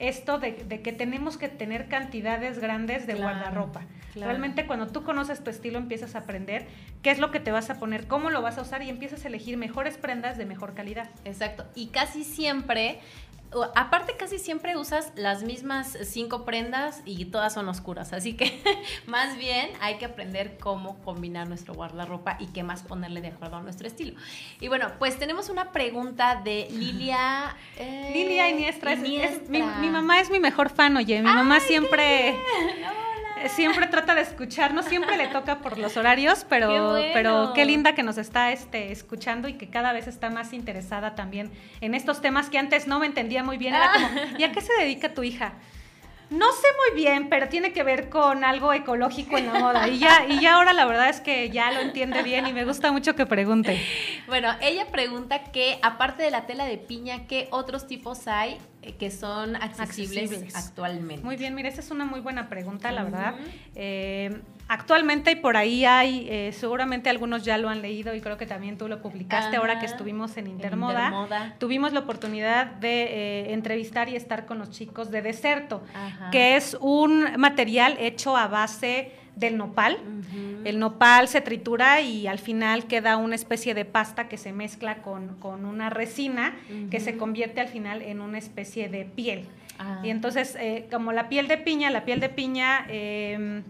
esto 0.08 0.40
de, 0.40 0.56
que 0.56 0.92
tenemos 0.92 1.38
que 1.38 1.50
tener 1.50 1.88
cantidades 1.88 2.60
grandes 2.60 3.08
de 3.08 3.16
guardarropa. 3.16 3.82
Realmente 4.16 4.68
cuando 4.68 4.88
tú 4.88 5.04
conoces 5.04 5.44
tu 5.44 5.50
estilo 5.50 5.80
empiezas 5.80 6.16
a 6.16 6.20
aprender 6.20 6.68
qué 7.02 7.10
es 7.10 7.20
lo 7.20 7.32
que 7.32 7.40
te 7.40 7.52
vas 7.52 7.70
a 7.70 7.80
poner, 7.80 8.08
cómo 8.08 8.30
lo 8.30 8.42
vas 8.42 8.58
a 8.58 8.62
usar 8.62 8.84
y 8.84 8.90
empiezas 8.90 9.26
a 9.26 9.28
elegir 9.28 9.58
mejores 9.58 9.98
prendas 9.98 10.38
de 10.38 10.46
mejor 10.46 10.74
calidad. 10.76 11.10
Exacto. 11.26 11.66
Y 11.76 11.88
casi 11.88 12.24
siempre 12.24 13.00
aparte 13.76 14.16
casi 14.18 14.40
siempre 14.40 14.78
usas 14.78 15.12
las 15.16 15.44
mismas 15.44 15.98
cinco 16.04 16.46
prendas 16.46 17.02
y 17.06 17.26
todas 17.26 17.54
son 17.54 17.70
oscuras, 17.70 18.14
así 18.14 18.34
que 18.34 18.62
más 19.08 19.38
bien 19.38 19.70
hay 19.82 19.98
que 19.98 20.06
aprender 20.06 20.58
cómo 20.60 21.00
combinar 21.04 21.48
nuestro 21.48 21.74
guardarropa 21.74 22.38
y 22.40 22.48
qué 22.48 22.64
más 22.64 22.84
ponerle 22.84 23.22
de 23.22 23.30
acuerdo 23.30 23.58
a 23.58 23.62
nuestro 23.62 23.88
estilo. 23.88 24.20
Y 24.60 24.68
bueno, 24.68 24.92
pues 25.00 25.18
tenemos 25.18 25.50
una 25.50 25.72
pregunta 25.72 26.42
de 26.44 26.68
Lilia. 26.72 27.56
Eh, 27.78 28.12
Lilia 28.14 28.50
Iniestra, 28.50 28.96
mi, 28.96 29.90
mamá 29.90 30.20
es 30.20 30.30
mi 30.30 30.40
mejor 30.40 30.70
fan, 30.70 30.98
oye, 30.98 31.22
mi 31.22 31.30
mamá 31.30 31.60
siempre 31.60 32.36
siempre 33.50 33.88
trata 33.88 34.16
de 34.16 34.22
escucharnos, 34.22 34.86
siempre 34.86 35.18
le 35.18 35.28
toca 35.28 35.60
por 35.60 35.78
los 35.78 35.98
horarios, 35.98 36.46
pero 36.48 36.96
qué, 36.96 37.12
pero 37.14 37.52
qué 37.54 37.66
linda 37.66 37.96
que 37.96 38.04
nos 38.04 38.18
está 38.18 38.52
este, 38.52 38.92
escuchando 38.92 39.48
y 39.48 39.54
que 39.54 39.70
cada 39.70 39.94
vez 39.94 40.08
está 40.08 40.30
más 40.30 40.54
interesada 40.54 41.16
también 41.16 41.52
en 41.82 41.94
estos 41.96 42.22
temas 42.22 42.50
que 42.50 42.58
antes 42.58 42.88
no 42.88 43.00
me 43.00 43.06
entendía 43.06 43.44
muy 43.44 43.58
bien. 43.58 43.76
Era 43.76 43.92
como, 43.94 44.10
¿y 44.38 44.44
a 44.44 44.52
qué 44.52 44.62
se 44.62 44.74
dedica 44.80 45.14
tu 45.14 45.24
hija? 45.24 45.54
No 46.30 46.52
sé 46.52 46.68
muy 46.90 47.04
bien, 47.04 47.30
pero 47.30 47.48
tiene 47.48 47.74
que 47.74 47.84
ver 47.84 48.10
con 48.10 48.44
algo 48.44 48.74
ecológico 48.74 49.38
en 49.38 49.54
la 49.54 49.60
moda. 49.60 49.88
Y 49.88 50.00
ya, 50.00 50.26
y 50.28 50.40
ya 50.40 50.56
ahora 50.56 50.74
la 50.74 50.86
verdad 50.86 51.10
es 51.10 51.22
que 51.22 51.52
ya 51.52 51.72
lo 51.72 51.80
entiende 51.80 52.24
bien 52.24 52.48
y 52.48 52.54
me 52.54 52.66
gusta 52.66 52.92
mucho 52.92 53.16
que 53.16 53.28
pregunte. 53.28 53.80
Bueno, 54.26 54.50
ella 54.62 54.88
pregunta 54.88 55.44
que 55.52 55.78
aparte 55.84 56.24
de 56.24 56.32
la 56.32 56.48
tela 56.48 56.66
de 56.66 56.78
piña, 56.78 57.28
¿qué 57.28 57.48
otros 57.52 57.86
tipos 57.86 58.28
hay 58.28 58.58
que 59.00 59.12
son 59.12 59.56
accesibles, 59.56 60.56
actualmente? 60.56 61.24
Muy 61.24 61.36
bien, 61.36 61.56
mira, 61.56 61.70
esa 61.70 61.82
es 61.82 61.92
una 61.92 62.06
muy 62.06 62.20
buena 62.20 62.50
pregunta, 62.50 62.92
la 62.92 63.04
verdad. 63.04 63.36
Eh, 63.76 64.42
actualmente 64.68 65.32
y 65.32 65.36
por 65.36 65.58
ahí 65.58 65.86
hay, 65.86 66.28
eh, 66.30 66.52
seguramente 66.54 67.10
algunos 67.10 67.44
ya 67.44 67.58
lo 67.58 67.70
han 67.70 67.82
leído 67.82 68.14
y 68.16 68.22
creo 68.22 68.38
que 68.38 68.46
también 68.46 68.78
tú 68.78 68.88
lo 68.88 69.02
publicaste 69.02 69.56
ahora 69.58 69.80
que 69.80 69.86
estuvimos 69.86 70.38
en 70.38 70.48
Intermoda. 70.48 71.56
Tuvimos 71.60 71.94
la 71.94 72.02
oportunidad 72.02 72.68
de 72.68 73.54
entrevistar 73.54 74.10
y 74.10 74.16
estar 74.16 74.46
con 74.46 74.60
los 74.60 74.70
chicos 74.70 75.12
de 75.12 75.22
Deserto, 75.22 75.84
que 76.32 76.56
es 76.56 76.78
un 76.80 77.38
material 77.38 77.98
hecho 78.00 78.36
a 78.38 78.48
base 78.48 79.23
del 79.36 79.58
nopal. 79.58 79.98
El 80.64 80.80
nopal 80.80 81.28
se 81.28 81.42
tritura 81.42 82.02
y 82.02 82.28
al 82.28 82.40
final 82.40 82.86
queda 82.86 83.18
una 83.18 83.36
especie 83.36 83.74
de 83.74 83.86
pasta 83.86 84.30
que 84.30 84.38
se 84.38 84.54
mezcla 84.54 85.02
con, 85.02 85.38
una 85.44 85.90
resina 85.90 86.56
que 86.90 87.00
se 87.00 87.18
convierte 87.18 87.62
al 87.62 87.68
final 87.68 88.02
en 88.02 88.22
una 88.22 88.38
especie 88.38 88.90
de 88.90 89.06
piel. 89.06 89.46
Ah. 89.80 90.02
Y 90.04 90.10
entonces, 90.10 90.56
eh, 90.60 90.88
como 90.92 91.12
la 91.12 91.30
piel 91.30 91.48
de 91.48 91.58
piña, 91.58 91.90
la 91.90 92.06
piel 92.06 92.20
de 92.20 92.30
piña... 92.30 92.86
Eh, 92.90 93.64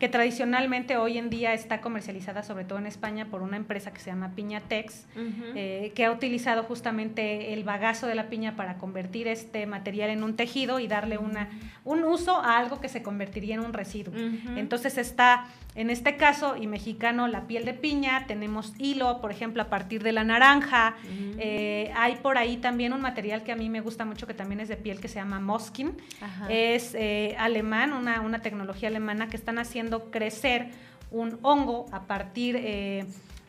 que 0.00 0.08
tradicionalmente 0.08 0.96
hoy 0.96 1.18
en 1.18 1.28
día 1.28 1.52
está 1.52 1.82
comercializada 1.82 2.42
sobre 2.42 2.64
todo 2.64 2.78
en 2.78 2.86
España 2.86 3.26
por 3.26 3.42
una 3.42 3.58
empresa 3.58 3.92
que 3.92 4.00
se 4.00 4.06
llama 4.06 4.32
Piñatex, 4.34 5.06
eh, 5.54 5.92
que 5.94 6.06
ha 6.06 6.10
utilizado 6.10 6.62
justamente 6.62 7.52
el 7.52 7.64
bagazo 7.64 8.06
de 8.06 8.14
la 8.14 8.30
piña 8.30 8.56
para 8.56 8.78
convertir 8.78 9.28
este 9.28 9.66
material 9.66 10.08
en 10.08 10.24
un 10.24 10.36
tejido 10.36 10.80
y 10.80 10.88
darle 10.88 11.18
una, 11.18 11.50
un 11.84 12.02
uso 12.02 12.36
a 12.36 12.56
algo 12.56 12.80
que 12.80 12.88
se 12.88 13.02
convertiría 13.02 13.56
en 13.56 13.60
un 13.60 13.74
residuo. 13.74 14.14
Entonces 14.56 14.96
está, 14.96 15.44
en 15.74 15.88
este 15.88 16.16
caso, 16.16 16.56
y 16.56 16.66
mexicano, 16.66 17.28
la 17.28 17.46
piel 17.46 17.64
de 17.64 17.74
piña, 17.74 18.26
tenemos 18.26 18.72
hilo, 18.78 19.20
por 19.20 19.30
ejemplo, 19.30 19.62
a 19.62 19.68
partir 19.68 20.02
de 20.02 20.12
la 20.12 20.24
naranja, 20.24 20.96
eh, 21.38 21.92
hay 21.94 22.16
por 22.16 22.38
ahí 22.38 22.56
también 22.56 22.92
un 22.92 23.00
material 23.00 23.44
que 23.44 23.52
a 23.52 23.56
mí 23.56 23.68
me 23.68 23.80
gusta 23.80 24.04
mucho, 24.04 24.26
que 24.26 24.34
también 24.34 24.60
es 24.60 24.68
de 24.68 24.76
piel, 24.76 25.00
que 25.00 25.06
se 25.08 25.16
llama 25.16 25.38
Moskin, 25.38 25.92
es 26.48 26.94
eh, 26.94 27.36
alemán, 27.38 27.92
una, 27.92 28.20
una 28.20 28.40
tecnología 28.40 28.88
alemana 28.88 29.28
que 29.28 29.36
están 29.36 29.58
haciendo 29.58 30.10
crecer 30.10 30.70
un 31.12 31.38
hongo 31.42 31.86
a 31.92 32.02
partir 32.02 32.56
eh, 32.58 33.04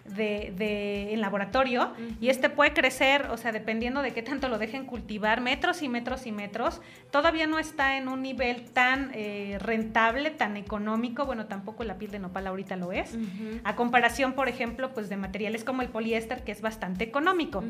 de, 0.05 1.13
en 1.13 1.21
laboratorio 1.21 1.93
y 2.19 2.29
este 2.29 2.49
puede 2.49 2.73
crecer, 2.73 3.27
o 3.31 3.37
sea, 3.37 3.51
dependiendo 3.51 4.01
de 4.01 4.13
qué 4.13 4.21
tanto 4.21 4.49
lo 4.49 4.57
dejen 4.57 4.85
cultivar, 4.85 5.41
metros 5.41 5.81
y 5.81 5.89
metros 5.89 6.25
y 6.25 6.31
metros. 6.31 6.81
Todavía 7.11 7.47
no 7.47 7.59
está 7.59 7.97
en 7.97 8.07
un 8.07 8.21
nivel 8.21 8.69
tan 8.71 9.11
eh, 9.13 9.57
rentable, 9.59 10.31
tan 10.31 10.57
económico. 10.57 11.25
Bueno, 11.25 11.45
tampoco 11.45 11.83
la 11.83 11.97
piel 11.97 12.11
de 12.11 12.19
nopal 12.19 12.47
ahorita 12.47 12.75
lo 12.75 12.91
es. 12.91 13.15
A 13.63 13.75
comparación, 13.75 14.33
por 14.33 14.49
ejemplo, 14.49 14.93
pues 14.93 15.09
de 15.09 15.17
materiales 15.17 15.63
como 15.63 15.81
el 15.81 15.89
poliéster, 15.89 16.43
que 16.43 16.51
es 16.51 16.61
bastante 16.61 17.03
económico. 17.03 17.63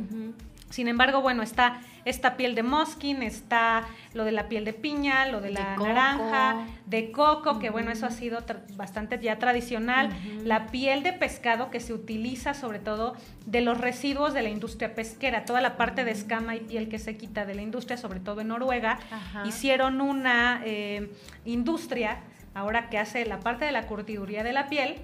Sin 0.70 0.88
embargo, 0.88 1.22
bueno, 1.22 1.44
está 1.44 1.82
esta 2.06 2.38
piel 2.38 2.56
de 2.56 2.64
mosquín, 2.64 3.22
está 3.22 3.84
lo 4.14 4.24
de 4.24 4.32
la 4.32 4.48
piel 4.48 4.64
de 4.64 4.74
piña, 4.74 5.26
lo 5.26 5.42
de 5.42 5.52
la 5.52 5.76
naranja, 5.76 6.66
de 6.86 7.12
coco, 7.12 7.60
que 7.60 7.70
bueno, 7.70 7.92
eso 7.92 8.06
ha 8.06 8.12
sido 8.12 8.40
bastante 8.76 9.20
ya 9.22 9.38
tradicional. 9.38 10.10
La 10.44 10.68
piel 10.68 11.04
de 11.04 11.14
pescado 11.14 11.70
que 11.70 11.80
se 11.80 11.94
utiliza 11.94 12.21
sobre 12.54 12.80
todo 12.80 13.16
de 13.46 13.62
los 13.62 13.78
residuos 13.80 14.34
de 14.34 14.42
la 14.42 14.50
industria 14.50 14.94
pesquera, 14.96 15.46
toda 15.46 15.62
la 15.62 15.78
parte 15.78 16.06
de 16.06 16.12
escama 16.12 16.56
y 16.56 16.60
piel 16.60 16.88
que 16.90 17.00
se 17.00 17.18
quita 17.18 17.46
de 17.46 17.56
la 17.56 17.62
industria, 17.62 17.98
sobre 17.98 18.20
todo 18.20 18.42
en 18.42 18.50
Noruega, 18.50 19.00
hicieron 19.46 20.02
una 20.02 20.62
eh, 20.66 21.12
industria 21.46 22.20
ahora 22.54 22.90
que 22.90 22.98
hace 22.98 23.26
la 23.26 23.40
parte 23.40 23.66
de 23.66 23.72
la 23.72 23.88
curtiduría 23.88 24.44
de 24.44 24.54
la 24.54 24.68
piel 24.70 24.98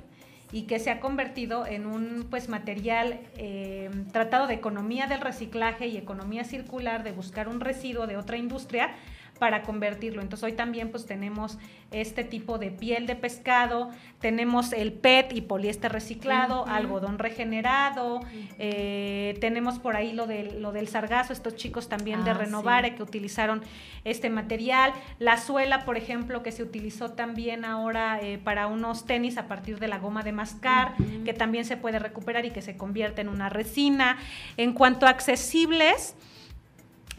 y 0.51 0.63
que 0.63 0.79
se 0.79 0.91
ha 0.91 0.99
convertido 0.99 1.65
en 1.65 1.85
un 1.85 2.27
pues 2.29 2.47
material 2.47 3.19
eh, 3.35 3.89
tratado 4.13 4.47
de 4.47 4.53
economía 4.53 5.07
del 5.07 5.21
reciclaje 5.21 5.87
y 5.87 5.97
economía 5.97 6.43
circular, 6.43 7.03
de 7.03 7.11
buscar 7.11 7.49
un 7.49 7.59
residuo 7.59 8.07
de 8.07 8.17
otra 8.17 8.37
industria 8.37 8.91
para 9.37 9.63
convertirlo. 9.63 10.21
Entonces 10.21 10.43
hoy 10.43 10.53
también 10.53 10.91
pues 10.91 11.05
tenemos 11.05 11.57
este 11.91 12.23
tipo 12.23 12.57
de 12.57 12.71
piel 12.71 13.07
de 13.07 13.15
pescado, 13.15 13.89
tenemos 14.19 14.73
el 14.73 14.91
PET 14.91 15.31
y 15.33 15.41
poliéster 15.41 15.91
reciclado, 15.91 16.65
algodón 16.67 17.17
regenerado, 17.17 18.19
eh, 18.59 19.37
tenemos 19.39 19.79
por 19.79 19.95
ahí 19.95 20.11
lo, 20.11 20.27
de, 20.27 20.59
lo 20.59 20.71
del 20.71 20.87
sargazo, 20.87 21.31
estos 21.31 21.55
chicos 21.55 21.87
también 21.87 22.25
de 22.25 22.31
ah, 22.31 22.33
Renovare 22.33 22.95
que 22.95 23.03
utilizaron 23.03 23.61
este 24.03 24.29
material, 24.29 24.93
la 25.19 25.37
suela 25.37 25.85
por 25.85 25.97
ejemplo 25.97 26.43
que 26.43 26.51
se 26.51 26.63
utilizó 26.63 27.11
también 27.11 27.63
ahora 27.63 28.19
eh, 28.21 28.37
para 28.37 28.67
unos 28.67 29.05
tenis 29.05 29.37
a 29.37 29.47
partir 29.47 29.79
de 29.79 29.87
la 29.87 29.99
goma 29.99 30.23
de 30.23 30.31
mascar, 30.31 30.95
que 31.23 31.33
también 31.33 31.65
se 31.65 31.77
puede 31.77 31.99
recuperar 31.99 32.45
y 32.45 32.51
que 32.51 32.61
se 32.61 32.75
convierte 32.75 33.21
en 33.21 33.29
una 33.29 33.49
resina. 33.49 34.17
En 34.57 34.73
cuanto 34.73 35.05
a 35.05 35.09
accesibles, 35.09 36.15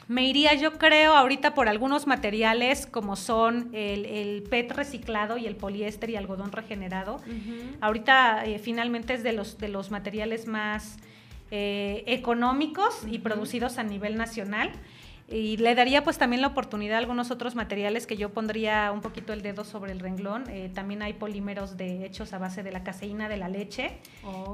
me 0.08 0.26
iría, 0.26 0.54
yo 0.54 0.78
creo, 0.78 1.14
ahorita 1.14 1.54
por 1.54 1.68
algunos 1.68 2.06
materiales 2.06 2.86
como 2.86 3.14
son 3.14 3.68
el, 3.74 4.42
PET 4.48 4.72
reciclado 4.72 5.36
y 5.36 5.46
el 5.46 5.54
poliéster 5.54 6.08
y 6.08 6.16
algodón 6.16 6.50
regenerado. 6.50 7.20
Ahorita 7.82 8.44
eh, 8.46 8.58
finalmente 8.58 9.12
es 9.14 9.22
de 9.22 9.34
los, 9.34 9.58
de 9.58 9.68
los 9.68 9.90
materiales 9.90 10.46
más 10.46 10.96
eh, 11.50 12.04
económicos 12.06 13.02
y 13.06 13.18
producidos 13.18 13.78
a 13.78 13.82
nivel 13.82 14.16
nacional. 14.16 14.72
Y 15.30 15.58
le 15.58 15.74
daría 15.74 16.04
pues 16.04 16.16
también 16.16 16.40
la 16.40 16.48
oportunidad 16.48 16.96
a 16.96 16.98
algunos 16.98 17.30
otros 17.30 17.54
materiales 17.54 18.06
que 18.06 18.16
yo 18.16 18.30
pondría 18.30 18.90
un 18.92 19.02
poquito 19.02 19.34
el 19.34 19.42
dedo 19.42 19.62
sobre 19.62 19.92
el 19.92 20.00
renglón. 20.00 20.48
Eh, 20.48 20.70
también 20.72 21.02
hay 21.02 21.12
polímeros 21.12 21.76
de, 21.76 22.06
hechos 22.06 22.32
a 22.32 22.38
base 22.38 22.62
de 22.62 22.72
la 22.72 22.82
caseína 22.82 23.28
de 23.28 23.36
la 23.36 23.50
leche. 23.50 23.98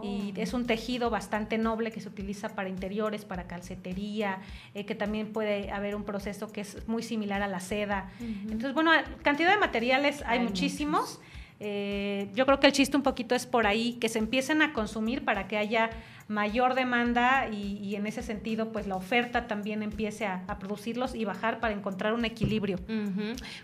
Y 0.03 0.33
oh. 0.33 0.33
es 0.35 0.53
un 0.53 0.67
tejido 0.67 1.11
bastante 1.11 1.59
noble 1.59 1.93
que 1.93 2.01
se 2.01 2.09
utiliza 2.09 2.57
para 2.57 2.69
interiores, 2.69 3.25
para 3.25 3.47
calcetería, 3.47 4.41
eh, 4.75 4.85
que 4.85 4.97
también 4.97 5.33
puede 5.33 5.71
haber 5.71 5.95
un 5.95 6.03
proceso 6.03 6.51
que 6.51 6.63
es 6.63 6.89
muy 6.89 7.05
similar 7.05 7.41
a 7.43 7.47
la 7.47 7.61
seda. 7.61 8.11
Entonces, 8.21 8.75
bueno, 8.75 8.91
cantidad 9.23 9.53
de 9.53 9.59
materiales 9.59 10.25
hay, 10.27 10.41
muchísimos. 10.41 11.21
Eh, 11.61 12.29
yo 12.35 12.47
creo 12.47 12.59
que 12.59 12.67
el 12.67 12.73
chiste 12.73 12.97
un 12.97 13.05
poquito 13.05 13.37
es 13.37 13.47
por 13.47 13.67
ahí, 13.67 13.95
que 13.95 14.09
se 14.09 14.19
empiecen 14.19 14.61
a 14.61 14.73
consumir 14.73 15.25
para 15.25 15.47
que 15.47 15.57
haya 15.57 15.91
mayor 16.29 16.75
demanda 16.75 17.49
y, 17.51 17.95
en 17.95 18.07
ese 18.07 18.23
sentido 18.23 18.73
pues 18.73 18.87
la 18.87 18.97
oferta 18.97 19.47
también 19.47 19.83
empiece 19.83 20.27
a, 20.27 20.45
producirlos 20.59 21.15
y 21.15 21.25
bajar 21.25 21.61
para 21.61 21.75
encontrar 21.75 22.15
un 22.15 22.25
equilibrio. 22.25 22.79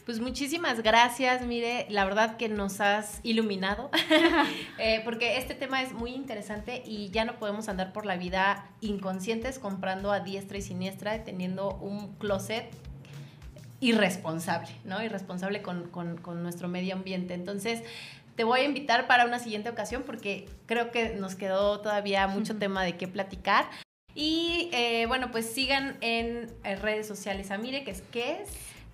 Pues 0.04 0.20
muchísimas 0.20 0.82
gracias, 0.82 1.46
mire, 1.46 1.86
la 1.88 2.04
verdad 2.04 2.36
que 2.36 2.48
nos 2.48 2.80
has 2.80 3.20
iluminado, 3.22 3.90
eh, 4.78 5.00
porque 5.04 5.38
este 5.38 5.54
tema 5.54 5.82
es 5.82 5.92
muy 5.92 6.12
interesante 6.12 6.82
y 6.84 7.10
ya 7.10 7.24
no 7.24 7.38
podemos 7.38 7.68
andar 7.68 7.92
por 7.92 8.06
la 8.06 8.16
vida 8.16 8.66
inconscientes 8.80 9.58
comprando 9.58 10.12
a 10.12 10.20
diestra 10.20 10.58
y 10.58 10.62
siniestra, 10.62 11.24
teniendo 11.24 11.76
un 11.76 12.14
closet 12.16 12.70
irresponsable, 13.80 14.68
¿no? 14.84 15.02
Irresponsable 15.02 15.62
con, 15.62 15.88
con 15.88 16.42
nuestro 16.42 16.68
medio 16.68 16.94
ambiente. 16.94 17.32
Entonces, 17.32 17.82
te 18.40 18.44
voy 18.44 18.60
a 18.60 18.64
invitar 18.64 19.06
para 19.06 19.26
una 19.26 19.38
siguiente 19.38 19.68
ocasión 19.68 20.02
porque 20.02 20.48
creo 20.64 20.90
que 20.90 21.10
nos 21.10 21.34
quedó 21.34 21.82
todavía 21.82 22.26
mucho 22.26 22.56
tema 22.56 22.82
de 22.82 22.96
qué 22.96 23.06
platicar. 23.06 23.68
Y 24.14 24.70
eh, 24.72 25.04
bueno, 25.08 25.30
pues 25.30 25.52
sigan 25.52 25.98
en, 26.00 26.48
redes 26.80 27.06
sociales 27.06 27.50
a 27.50 27.58
Mire, 27.58 27.84
que 27.84 27.90
es 27.90 28.02
qué 28.10 28.40
es 28.40 28.48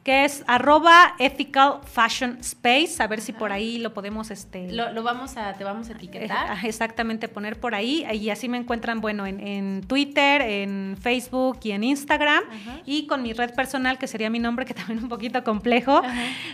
que 0.06 0.24
es 0.24 0.42
arroba 0.46 1.14
ethical 1.18 1.80
fashion 1.82 2.38
space, 2.40 3.02
a 3.02 3.08
ver 3.08 3.20
si 3.20 3.32
por 3.32 3.50
ahí 3.50 3.78
lo 3.78 3.92
podemos, 3.92 4.30
este... 4.30 4.70
Lo, 4.70 5.02
vamos 5.02 5.36
a, 5.36 5.54
te 5.54 5.64
vamos 5.64 5.88
a 5.88 5.94
etiquetar. 5.94 6.58
Exactamente, 6.64 7.26
poner 7.26 7.58
por 7.58 7.74
ahí, 7.74 8.06
y 8.12 8.30
así 8.30 8.48
me 8.48 8.56
encuentran, 8.56 9.00
bueno, 9.00 9.26
en, 9.26 9.82
Twitter, 9.88 10.42
en 10.42 10.96
Facebook 10.96 11.58
y 11.64 11.72
en 11.72 11.82
Instagram, 11.82 12.44
y 12.84 13.08
con 13.08 13.24
mi 13.24 13.32
red 13.32 13.52
personal, 13.52 13.98
que 13.98 14.06
sería 14.06 14.30
mi 14.30 14.38
nombre, 14.38 14.64
que 14.64 14.74
también 14.74 14.98
es 14.98 15.02
un 15.02 15.08
poquito 15.08 15.42
complejo, 15.42 16.02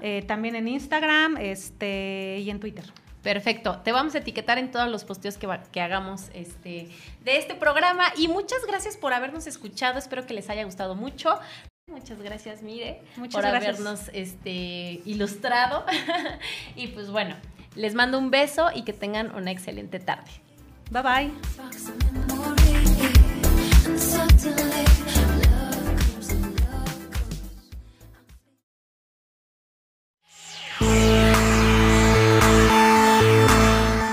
eh, 0.00 0.22
también 0.28 0.54
en 0.54 0.68
Instagram 0.68 1.38
este, 1.38 2.38
y 2.38 2.50
en 2.50 2.60
Twitter. 2.60 2.84
Perfecto. 3.22 3.78
Te 3.84 3.92
vamos 3.92 4.14
a 4.14 4.18
etiquetar 4.18 4.58
en 4.58 4.70
todos 4.70 4.88
los 4.88 5.04
posteos 5.04 5.38
que, 5.38 5.48
que 5.70 5.80
hagamos 5.80 6.28
este, 6.34 6.88
de 7.24 7.36
este 7.36 7.54
programa. 7.54 8.04
Y 8.16 8.28
muchas 8.28 8.66
gracias 8.66 8.96
por 8.96 9.12
habernos 9.12 9.46
escuchado. 9.46 9.98
Espero 9.98 10.26
que 10.26 10.34
les 10.34 10.50
haya 10.50 10.64
gustado 10.64 10.94
mucho. 10.94 11.38
Muchas 11.88 12.20
gracias, 12.22 12.62
Mire, 12.62 13.02
muchas 13.16 13.34
por 13.34 13.46
habernos 13.46 14.08
este, 14.12 15.00
ilustrado. 15.04 15.84
y 16.76 16.88
pues 16.88 17.10
bueno, 17.10 17.36
les 17.74 17.94
mando 17.94 18.18
un 18.18 18.30
beso 18.30 18.70
y 18.74 18.82
que 18.82 18.92
tengan 18.92 19.34
una 19.34 19.50
excelente 19.50 19.98
tarde. 19.98 20.30
Bye 20.90 21.02
bye. 21.02 21.32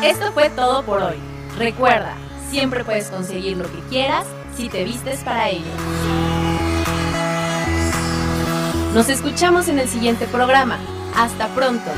Esto 0.09 0.31
fue 0.31 0.49
todo 0.49 0.81
por 0.81 1.03
hoy. 1.03 1.17
Recuerda, 1.55 2.15
siempre 2.49 2.83
puedes 2.83 3.11
conseguir 3.11 3.57
lo 3.57 3.65
que 3.65 3.79
quieras 3.91 4.25
si 4.57 4.67
te 4.67 4.83
vistes 4.83 5.23
para 5.23 5.49
ello. 5.51 5.69
Nos 8.95 9.07
escuchamos 9.07 9.67
en 9.67 9.77
el 9.77 9.87
siguiente 9.87 10.25
programa. 10.25 10.79
Hasta 11.15 11.47
pronto. 11.49 11.91